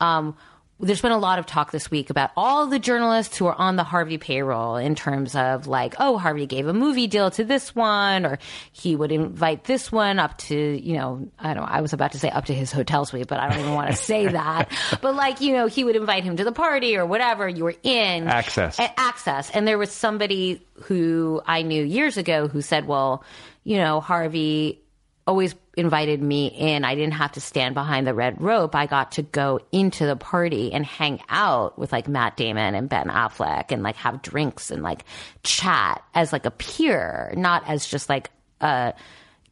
[0.00, 0.36] Um,
[0.80, 3.76] there's been a lot of talk this week about all the journalists who are on
[3.76, 7.74] the Harvey payroll in terms of like, oh, Harvey gave a movie deal to this
[7.74, 8.38] one, or
[8.72, 12.12] he would invite this one up to, you know, I don't know, I was about
[12.12, 14.70] to say up to his hotel suite, but I don't even want to say that.
[15.00, 17.76] But like, you know, he would invite him to the party or whatever you were
[17.82, 18.26] in.
[18.26, 18.78] Access.
[18.78, 19.50] Access.
[19.50, 23.22] And there was somebody who I knew years ago who said, well,
[23.64, 24.82] you know, Harvey
[25.26, 26.84] always invited me in.
[26.84, 28.74] I didn't have to stand behind the red rope.
[28.76, 32.88] I got to go into the party and hang out with like Matt Damon and
[32.88, 35.04] Ben Affleck and like have drinks and like
[35.42, 38.30] chat as like a peer, not as just like
[38.60, 38.94] a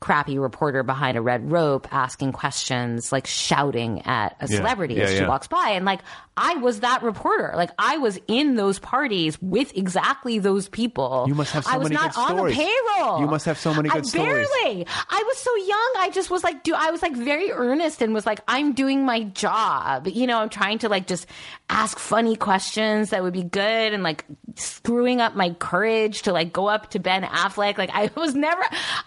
[0.01, 4.59] crappy reporter behind a red rope asking questions, like shouting at a Yeah.
[4.59, 5.71] celebrity Yeah, as she walks by.
[5.71, 6.01] And like,
[6.41, 7.53] I was that reporter.
[7.57, 11.25] Like, I was in those parties with exactly those people.
[11.27, 12.15] You must have so many good stories.
[12.15, 12.57] I was many not good on stories.
[12.57, 12.63] the
[12.97, 13.21] payroll.
[13.21, 14.49] You must have so many I good stories.
[14.63, 14.87] Barely.
[15.11, 15.93] I was so young.
[15.99, 19.05] I just was like, do I was like very earnest and was like, I'm doing
[19.05, 20.07] my job.
[20.07, 21.27] You know, I'm trying to like just
[21.69, 24.25] ask funny questions that would be good and like
[24.55, 27.79] screwing up my courage to like go up to Ben Affleck.
[27.79, 28.63] Like I was never,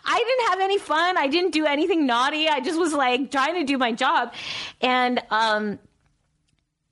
[0.06, 1.18] I didn't have any fun.
[1.18, 2.49] I didn't do anything naughty.
[2.49, 4.34] I just was like trying to do my job.
[4.82, 5.80] And, um,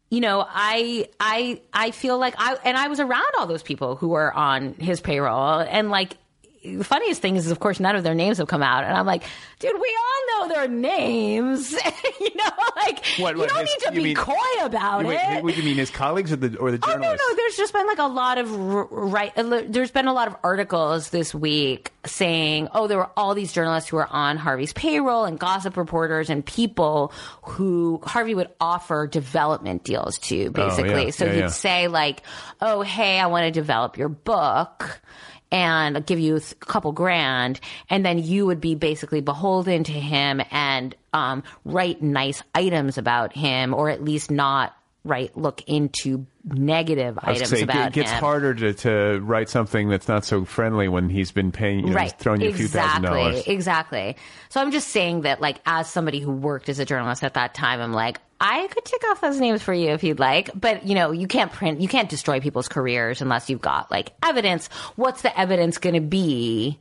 [0.09, 3.95] you know, I I I feel like I and I was around all those people
[3.95, 5.59] who were on his payroll.
[5.59, 6.17] And like
[6.63, 9.05] the funniest thing is of course none of their names have come out and I'm
[9.05, 9.23] like,
[9.59, 11.71] dude, we all know their names.
[12.19, 14.33] you know, like What- you don't his- need to be mean- coy
[14.63, 15.43] about Wait, it.
[15.43, 17.35] what do you mean his colleagues or the or the Oh no, no.
[17.35, 18.51] There's just been like a lot of
[18.91, 19.31] right.
[19.37, 23.51] uh, There's been a lot of articles this week saying, oh, there were all these
[23.51, 27.11] journalists who were on Harvey's payroll and gossip reporters and people
[27.43, 30.93] who Harvey would offer development deals to, basically.
[30.93, 31.09] Oh, yeah.
[31.11, 31.47] So Yeah, he'd yeah.
[31.47, 32.23] say like,
[32.61, 35.01] oh, hey, I want to develop your book.
[35.51, 37.59] And give you a couple grand,
[37.89, 43.33] and then you would be basically beholden to him and um, write nice items about
[43.33, 48.19] him, or at least not write look into negative items gonna say, it gets him.
[48.19, 51.95] harder to, to write something that's not so friendly when he's been paying, you know,
[51.95, 52.13] right.
[52.19, 53.21] throwing you a few thousand exactly.
[53.21, 53.47] dollars.
[53.47, 54.15] Exactly.
[54.49, 57.53] So I'm just saying that, like, as somebody who worked as a journalist at that
[57.53, 60.85] time, I'm like, I could tick off those names for you if you'd like, but
[60.85, 64.67] you know, you can't print, you can't destroy people's careers unless you've got like evidence.
[64.95, 66.79] What's the evidence going to be?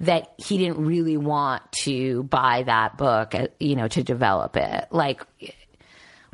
[0.00, 4.88] That he didn't really want to buy that book, uh, you know, to develop it.
[4.90, 5.22] Like,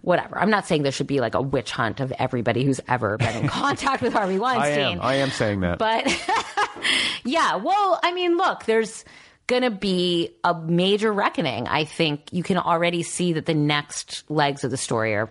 [0.02, 0.38] whatever.
[0.38, 3.36] I'm not saying there should be like a witch hunt of everybody who's ever been
[3.36, 4.78] in contact with Harvey Weinstein.
[4.78, 5.00] I am.
[5.00, 5.78] I am saying that.
[5.78, 6.06] But
[7.24, 9.04] yeah, well, I mean, look, there's
[9.46, 11.66] going to be a major reckoning.
[11.66, 15.30] I think you can already see that the next legs of the story are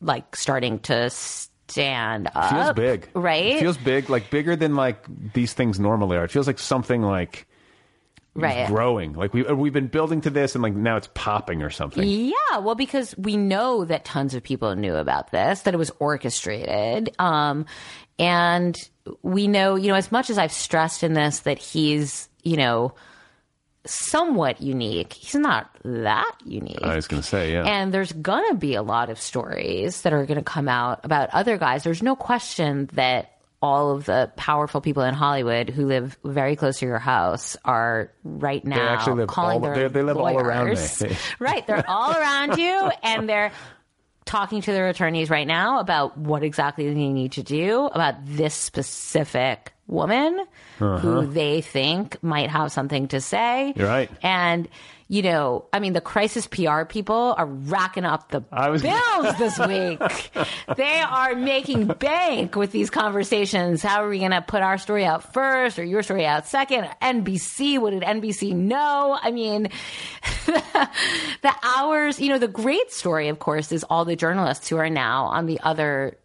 [0.00, 2.50] like starting to stand up.
[2.50, 3.56] feels big, right?
[3.56, 6.24] It feels big, like bigger than like these things normally are.
[6.24, 7.46] It feels like something like
[8.34, 8.66] right.
[8.66, 9.12] growing.
[9.12, 12.06] Like we we've been building to this, and like now it's popping or something.
[12.06, 15.90] Yeah, well, because we know that tons of people knew about this, that it was
[15.98, 17.14] orchestrated.
[17.18, 17.66] Um,
[18.18, 18.76] and
[19.22, 22.94] we know, you know, as much as I've stressed in this that he's, you know,
[23.86, 26.78] somewhat unique, he's not that unique.
[26.82, 27.64] I was going to say, yeah.
[27.64, 31.00] And there's going to be a lot of stories that are going to come out
[31.04, 31.84] about other guys.
[31.84, 33.33] There's no question that
[33.64, 38.12] all of the powerful people in Hollywood who live very close to your house are
[38.22, 41.16] right now actually live calling all- their they- they live all around me.
[41.38, 43.52] right, they're all around you, and they're
[44.26, 48.54] talking to their attorneys right now about what exactly they need to do about this
[48.54, 50.44] specific woman
[50.78, 53.70] who they think might have something to say.
[53.70, 53.72] Uh-huh.
[53.76, 54.10] You're right.
[54.22, 54.68] And,
[55.08, 60.00] you know, I mean, the crisis PR people are racking up the bills this week.
[60.76, 63.82] they are making bank with these conversations.
[63.82, 66.88] How are we going to put our story out first or your story out second?
[67.02, 69.18] NBC, what did NBC know?
[69.20, 69.68] I mean,
[70.46, 74.90] the hours, you know, the great story, of course, is all the journalists who are
[74.90, 76.16] now on the other,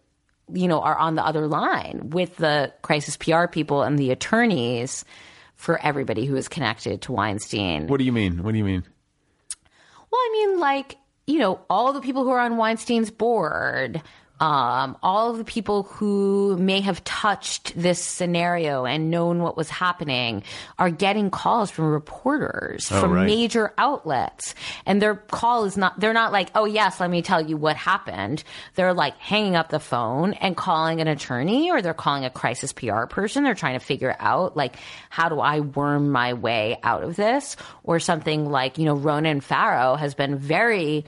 [0.54, 5.04] you know, are on the other line with the crisis PR people and the attorneys
[5.60, 7.88] for everybody who is connected to Weinstein.
[7.88, 8.44] What do you mean?
[8.44, 8.82] What do you mean?
[10.10, 14.02] Well, I mean, like, you know, all the people who are on Weinstein's board,
[14.40, 19.70] um, all of the people who may have touched this scenario and known what was
[19.70, 20.44] happening
[20.78, 23.26] are getting calls from reporters from right.
[23.26, 24.56] major outlets.
[24.86, 27.76] And their call is not, they're not like, oh, yes, let me tell you what
[27.76, 28.44] happened.
[28.76, 32.72] They're like hanging up the phone and calling an attorney or they're calling a crisis
[32.72, 33.44] PR person.
[33.44, 34.78] They're trying to figure out, like,
[35.10, 37.58] how do I worm my way out of this?
[37.84, 41.04] Or something like, you know, Ronan Farrow has been very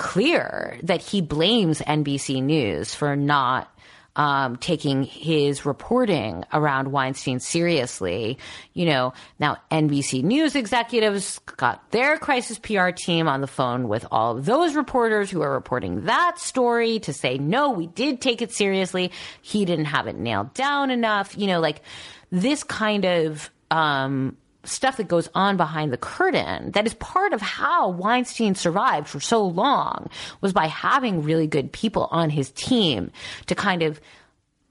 [0.00, 3.70] clear that he blames NBC News for not
[4.16, 8.38] um, taking his reporting around Weinstein seriously.
[8.72, 14.06] You know, now NBC News executives got their crisis PR team on the phone with
[14.10, 18.40] all of those reporters who are reporting that story to say, no, we did take
[18.40, 19.12] it seriously.
[19.42, 21.36] He didn't have it nailed down enough.
[21.36, 21.82] You know, like
[22.30, 27.40] this kind of, um, stuff that goes on behind the curtain that is part of
[27.40, 30.10] how Weinstein survived for so long
[30.40, 33.10] was by having really good people on his team
[33.46, 34.00] to kind of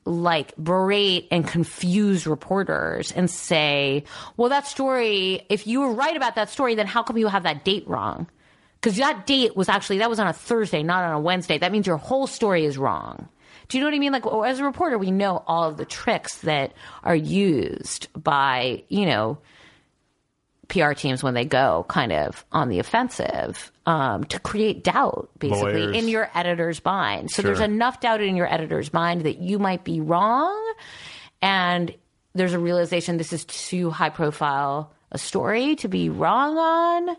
[0.06, 4.04] like berate and confuse reporters and say,
[4.38, 7.44] well, that story, if you were right about that story, then how come you have
[7.44, 8.28] that date wrong?
[8.82, 11.58] Because that date was actually, that was on a Thursday, not on a Wednesday.
[11.58, 13.28] That means your whole story is wrong.
[13.68, 14.14] Do you know what I mean?
[14.14, 19.06] Like, as a reporter, we know all of the tricks that are used by, you
[19.06, 19.38] know,
[20.70, 25.88] PR teams when they go kind of on the offensive um, to create doubt, basically,
[25.88, 25.98] Lawyers.
[25.98, 27.30] in your editor's mind.
[27.32, 27.50] So Sure.
[27.50, 30.74] there's enough doubt in your editor's mind that you might be wrong.
[31.42, 31.94] And
[32.36, 37.16] there's a realization this is too high profile a story to be wrong on.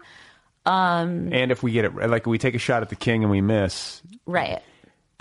[1.33, 3.41] And if we get it, like we take a shot at the king and we
[3.41, 4.63] miss, Right.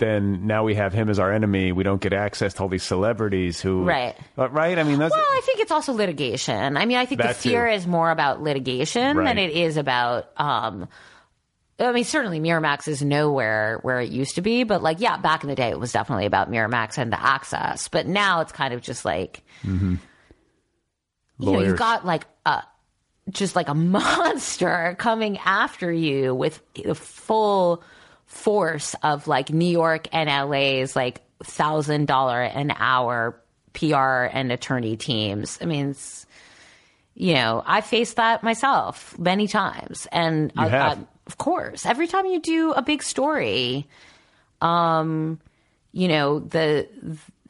[0.00, 1.70] Then now we have him as our enemy.
[1.70, 4.16] We don't get access to all these celebrities who, Right.
[4.36, 4.76] Uh, right?
[4.76, 6.76] I mean, that's Well, I think it's also litigation.
[6.76, 7.50] I mean, I think the That too.
[7.50, 9.26] fear is more about litigation Right.
[9.28, 10.28] than it is about.
[10.36, 10.88] Um,
[11.78, 15.44] I mean, certainly Miramax is nowhere where it used to be, but like, yeah, back
[15.44, 17.88] in the day, it was definitely about Miramax and the access.
[17.88, 19.98] But now it's kind of just like, you
[21.38, 22.62] know, you've got like a
[23.30, 27.82] just like a monster coming after you with the full
[28.30, 33.36] force of like New York and LA's like thousand dollar an hour
[33.72, 35.58] PR and attorney teams.
[35.60, 36.26] I mean, it's,
[37.14, 40.98] you know, I faced that myself many times, and You I- have.
[40.98, 43.86] I- of course, every time you do a big story,
[44.60, 45.38] um,
[45.92, 46.88] you know the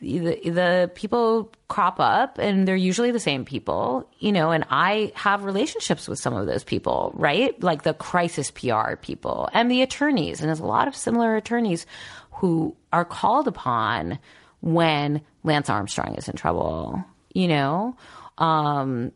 [0.00, 5.12] the, the people crop up and they're usually the same people you know and i
[5.14, 7.62] have relationships with some of those people right?
[7.62, 10.40] Like the crisis pr people and the attorneys.
[10.40, 11.86] And there's a lot of similar attorneys
[12.32, 14.18] who are called upon
[14.60, 17.04] when lance armstrong is in trouble
[17.34, 17.96] you know?
[18.38, 19.12] Um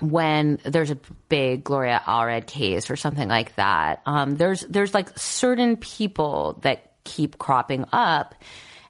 [0.00, 5.16] when there's a big Gloria Allred case or something like that, um, there's there's like
[5.16, 8.34] certain people that keep cropping up,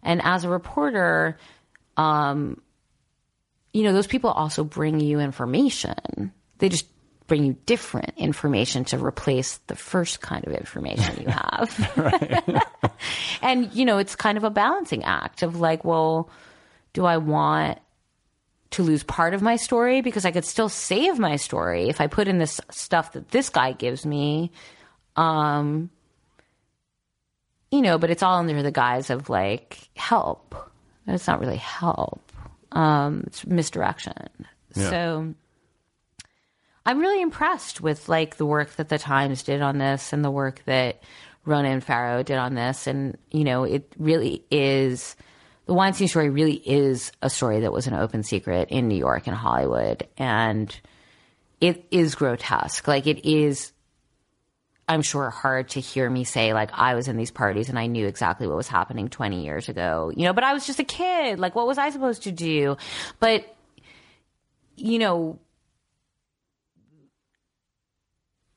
[0.04, 1.38] and as a reporter,
[1.96, 2.60] um,
[3.72, 6.32] you know those people also bring you information.
[6.58, 6.86] They just
[7.26, 12.68] bring you different information to replace the first kind of information you have.
[13.42, 16.30] and you know it's kind of a balancing act of like, well,
[16.92, 17.78] do I want
[18.74, 22.08] to lose part of my story because I could still save my story if I
[22.08, 24.50] put in this stuff that this guy gives me.
[25.14, 25.90] Um,
[27.70, 30.54] you know, but it's all under the guise of like help.
[31.06, 32.32] It's not really help.
[32.72, 34.28] Um, it's misdirection.
[34.74, 34.90] Yeah.
[34.90, 35.34] So
[36.86, 40.30] I'm really impressed with like the work that the Times did on this and the
[40.30, 41.02] work that
[41.44, 42.86] Ronan Farrow did on this.
[42.86, 45.16] And, you know, it really is
[45.66, 49.26] the Weinstein story really is a story that was an open secret in New York
[49.26, 50.06] and Hollywood.
[50.18, 50.74] And
[51.60, 52.86] it is grotesque.
[52.86, 53.72] Like it is
[54.86, 57.86] I'm sure hard to hear me say like I was in these parties and I
[57.86, 60.12] knew exactly what was happening 20 years ago.
[60.14, 61.38] You know, but I was just a kid.
[61.38, 62.76] Like what was I supposed to do?
[63.18, 63.56] But
[64.76, 65.38] you know,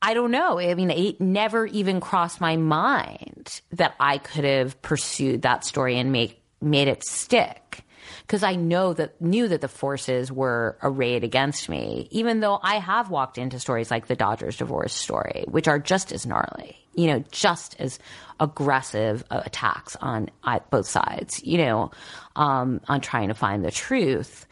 [0.02, 0.60] I don't know.
[0.60, 5.98] I mean, it never even crossed my mind that I could have pursued that story
[5.98, 7.84] and make made it stick.
[8.28, 12.76] Because I know that knew that the forces were arrayed against me, even though I
[12.76, 17.08] have walked into stories like the Dodgers divorce story, which are just as gnarly, you
[17.08, 18.00] know, just as
[18.42, 20.30] aggressive uh, attacks on
[20.70, 21.92] both sides, you know,
[22.36, 24.46] um, on trying to find the truth.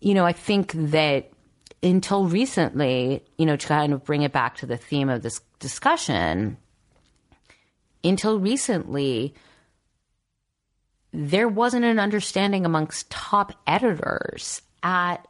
[0.00, 1.32] You know, I think that
[1.82, 5.40] until recently, you know, to kind of bring it back to the theme of this
[5.58, 6.56] discussion,
[8.04, 9.34] until recently,
[11.12, 15.26] there wasn't an understanding amongst top editors at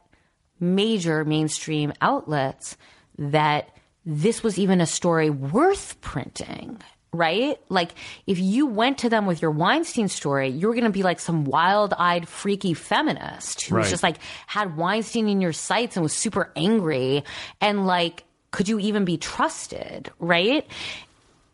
[0.59, 2.77] major mainstream outlets
[3.17, 3.69] that
[4.05, 6.79] this was even a story worth printing,
[7.13, 7.59] right?
[7.69, 7.91] Like,
[8.27, 11.19] if you went to them with your Weinstein story, you were going to be like
[11.19, 13.89] some wild eyed, freaky feminist who was Right.
[13.89, 14.17] just like
[14.47, 17.23] had Weinstein in your sights and was super angry.
[17.59, 20.65] And like, could you even be trusted, right?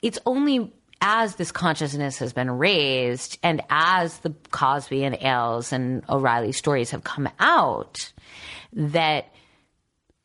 [0.02, 0.72] It's only
[1.02, 6.91] as this consciousness has been raised and as the Cosby and Ailes and O'Reilly stories
[6.91, 8.11] have come out
[8.74, 9.32] that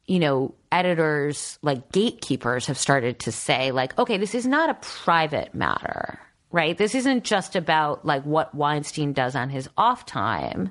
[0.07, 4.75] you know, editors like gatekeepers have started to say, like, okay, this is not a
[4.75, 6.19] private matter,
[6.53, 6.77] right?
[6.77, 10.71] This isn't just about like what Weinstein does on his off time.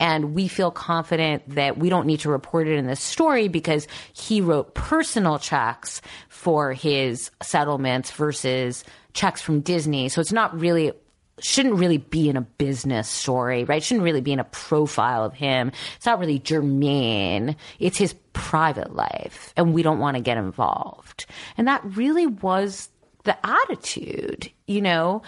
[0.00, 3.86] And we feel confident that we don't need to report it in this story because
[4.12, 10.08] he wrote personal checks for his settlements versus checks from Disney.
[10.08, 10.92] So it's not really
[11.38, 13.82] shouldn't really be in a business story, right?
[13.82, 15.72] Shouldn't really be in a profile of him.
[15.96, 17.56] It's not really germane.
[17.78, 21.26] It's his private life, and we don't want to get involved.
[21.56, 22.90] And that really was
[23.24, 25.22] the attitude, you know,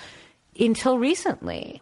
[0.59, 1.81] until recently.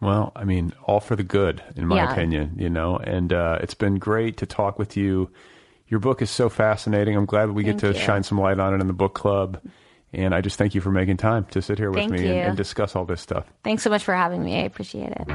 [0.00, 2.12] Well, I mean, all for the good, in my Yeah.
[2.12, 5.30] opinion, you know, and uh, it's been great to talk with you.
[5.86, 7.16] Your book is so fascinating.
[7.16, 7.94] I'm glad we get to you.
[7.94, 9.60] shine some light on it in the book club.
[10.14, 12.48] And I just thank you for making time to sit here with Thank me and,
[12.48, 13.46] and discuss all this stuff.
[13.64, 14.56] Thanks so much for having me.
[14.60, 15.28] I appreciate it.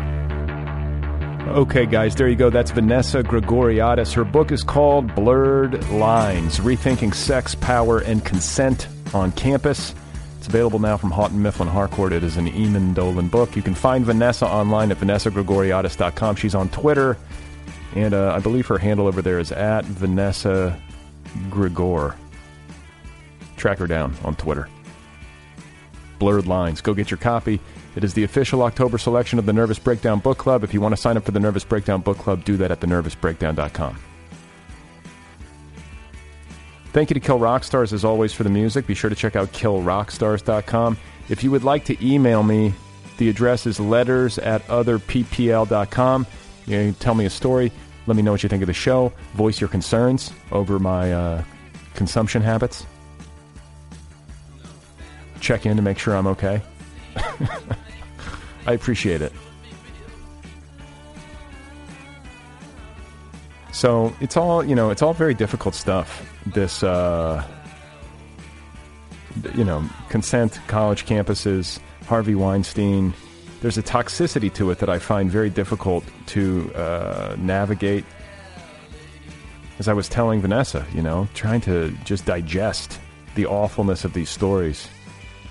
[1.48, 2.50] Okay, guys, there you go.
[2.50, 4.14] That's Vanessa Grigoriadis.
[4.14, 9.94] Her book is called Blurred Lines Rethinking Sex, Power, and Consent on Campus.
[10.38, 12.14] It's available now from Houghton Mifflin Harcourt.
[12.14, 13.56] It is an Eamon Dolan book.
[13.56, 16.36] You can find Vanessa online at vanessagrigoriadis.com.
[16.36, 17.18] She's on Twitter,
[17.96, 20.80] and uh, I believe her handle over there is at Vanessa
[21.50, 22.16] Gregor.
[23.58, 24.70] Track her down on Twitter.
[26.20, 26.82] Blurred Lines.
[26.82, 27.60] Go get your copy.
[27.96, 30.64] It is the official October selection of the Nervous Breakdown Book Club.
[30.64, 32.80] If you want to sign up for the Nervous Breakdown Book Club, do that at
[32.80, 33.98] thenervousbreakdown.com.
[36.94, 38.88] Thank you to Kill Rock Stars as always for the music.
[38.88, 40.98] Be sure to check out killrockstars.com.
[41.30, 42.74] If you would like to email me,
[43.18, 46.28] the address is letters at otherppl.com.
[46.66, 47.72] You can tell me a story.
[48.08, 49.12] Let me know what you think of the show.
[49.34, 51.44] Voice your concerns over my uh,
[51.94, 52.86] consumption habits.
[55.40, 56.62] Check in to make sure I'm okay.
[58.66, 59.34] I appreciate it.
[63.78, 64.90] So it's all you know.
[64.90, 66.28] It's all very difficult stuff.
[66.48, 67.46] This, uh,
[69.54, 73.14] you know, consent, college campuses, Harvey Weinstein.
[73.62, 78.04] There's a toxicity to it that I find very difficult to uh, navigate.
[79.78, 83.00] As I was telling Vanessa, you know, trying to just digest
[83.36, 84.88] the awfulness of these stories.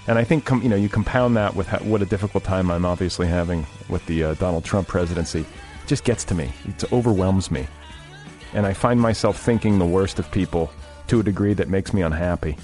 [0.09, 2.73] And I think com- you know you compound that with ha- what a difficult time
[2.73, 5.43] I'm obviously having with the uh, Donald Trump presidency.
[5.43, 6.51] It just gets to me.
[6.65, 7.69] It overwhelms me,
[8.56, 10.72] and I find myself thinking the worst of people
[11.08, 12.56] to a degree that makes me unhappy.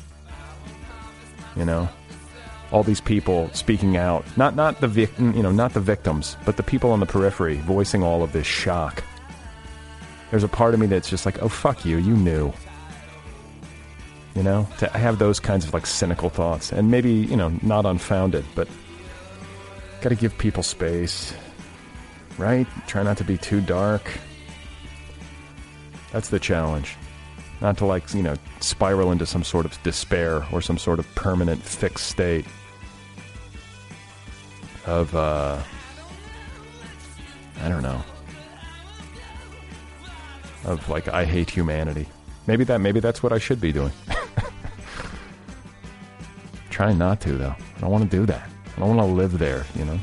[1.54, 1.86] You know,
[2.72, 6.56] all these people speaking out, not not the vic- you know not the victims, but
[6.56, 9.04] the people on the periphery voicing all of this shock.
[10.30, 12.54] There's a part of me that's just like, oh fuck you, you knew.
[14.34, 14.66] You know?
[14.78, 18.66] To have those kinds of like cynical thoughts and maybe you know not unfounded but
[20.00, 21.34] got to give people space
[22.38, 22.66] right?
[22.86, 24.10] Try not to be too dark
[26.12, 26.96] that's the challenge
[27.60, 31.14] not to like you know spiral into some sort of despair or some sort of
[31.14, 32.46] permanent fixed state
[34.86, 35.60] of uh
[37.62, 38.02] i don't know
[40.64, 42.06] of like i hate humanity
[42.46, 43.92] maybe that maybe that's what i should be doing
[46.72, 47.54] Trying not to, though.
[47.76, 48.48] I don't want to do that.
[48.76, 49.98] I don't want to live there, you know?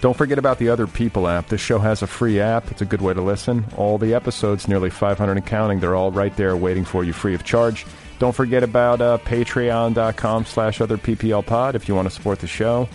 [0.00, 1.48] Don't forget about the Other People app.
[1.48, 2.70] This show has a free app.
[2.70, 3.66] It's a good way to listen.
[3.76, 7.34] All the episodes, nearly 500 and counting, they're all right there waiting for you free
[7.34, 7.84] of charge.
[8.18, 12.88] Don't forget about uh, patreon.com slash otherpplpod if you want to support the show.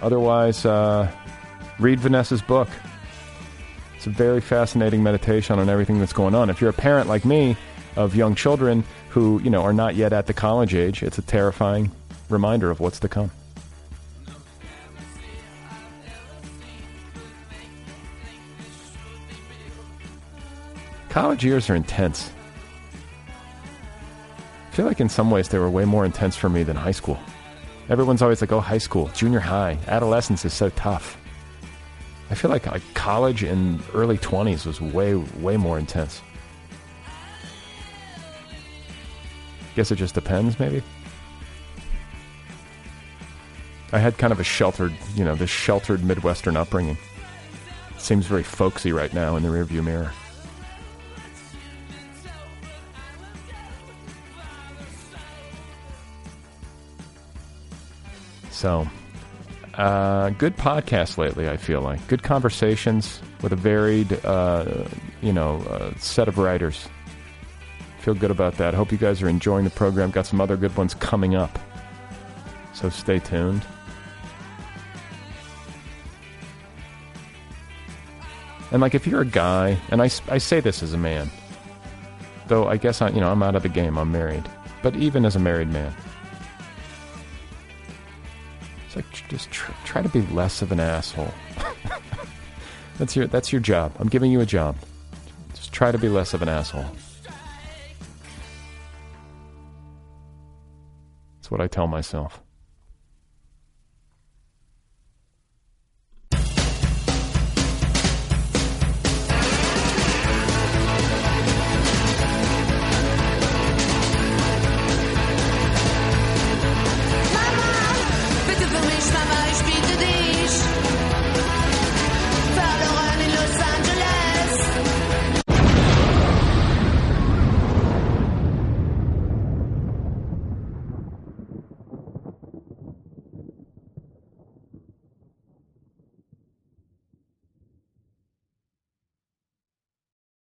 [0.00, 1.10] Otherwise, uh,
[1.80, 2.68] read Vanessa's book.
[3.96, 6.50] It's a very fascinating meditation on everything that's going on.
[6.50, 7.56] If you're a parent like me
[7.96, 11.22] of young children who, you know, are not yet at the college age, it's a
[11.22, 11.90] terrifying
[12.28, 13.32] reminder of what's to come.
[21.14, 22.32] College years are intense.
[24.68, 26.90] I feel like in some ways they were way more intense for me than high
[26.90, 27.20] school.
[27.88, 31.16] Everyone's always like, oh, high school, junior high, adolescence is so tough.
[32.30, 36.20] I feel like, college and early 20s was way, way more intense.
[39.76, 40.82] Guess it just depends, maybe.
[43.92, 46.98] I had kind of a sheltered, you know, this sheltered Midwestern upbringing.
[47.98, 50.10] Seems very folksy right now in the rearview mirror.
[58.64, 58.88] So,
[59.74, 61.50] uh, good podcast lately.
[61.50, 64.88] I feel like good conversations with a varied, uh,
[65.20, 66.88] you know, uh, set of writers.
[67.98, 68.72] Feel good about that.
[68.72, 70.10] Hope you guys are enjoying the program.
[70.10, 71.58] Got some other good ones coming up,
[72.72, 73.66] so stay tuned.
[78.72, 81.30] And like, if you're a guy, and I, I say this as a man,
[82.46, 83.98] though I guess I, you know, I'm out of the game.
[83.98, 84.48] I'm married,
[84.82, 85.94] but even as a married man,
[88.94, 91.32] it's like just tr- try to be less of an asshole.
[92.98, 93.92] that's your that's your job.
[93.98, 94.76] I'm giving you a job.
[95.54, 96.86] Just try to be less of an asshole.
[101.36, 102.43] That's what I tell myself.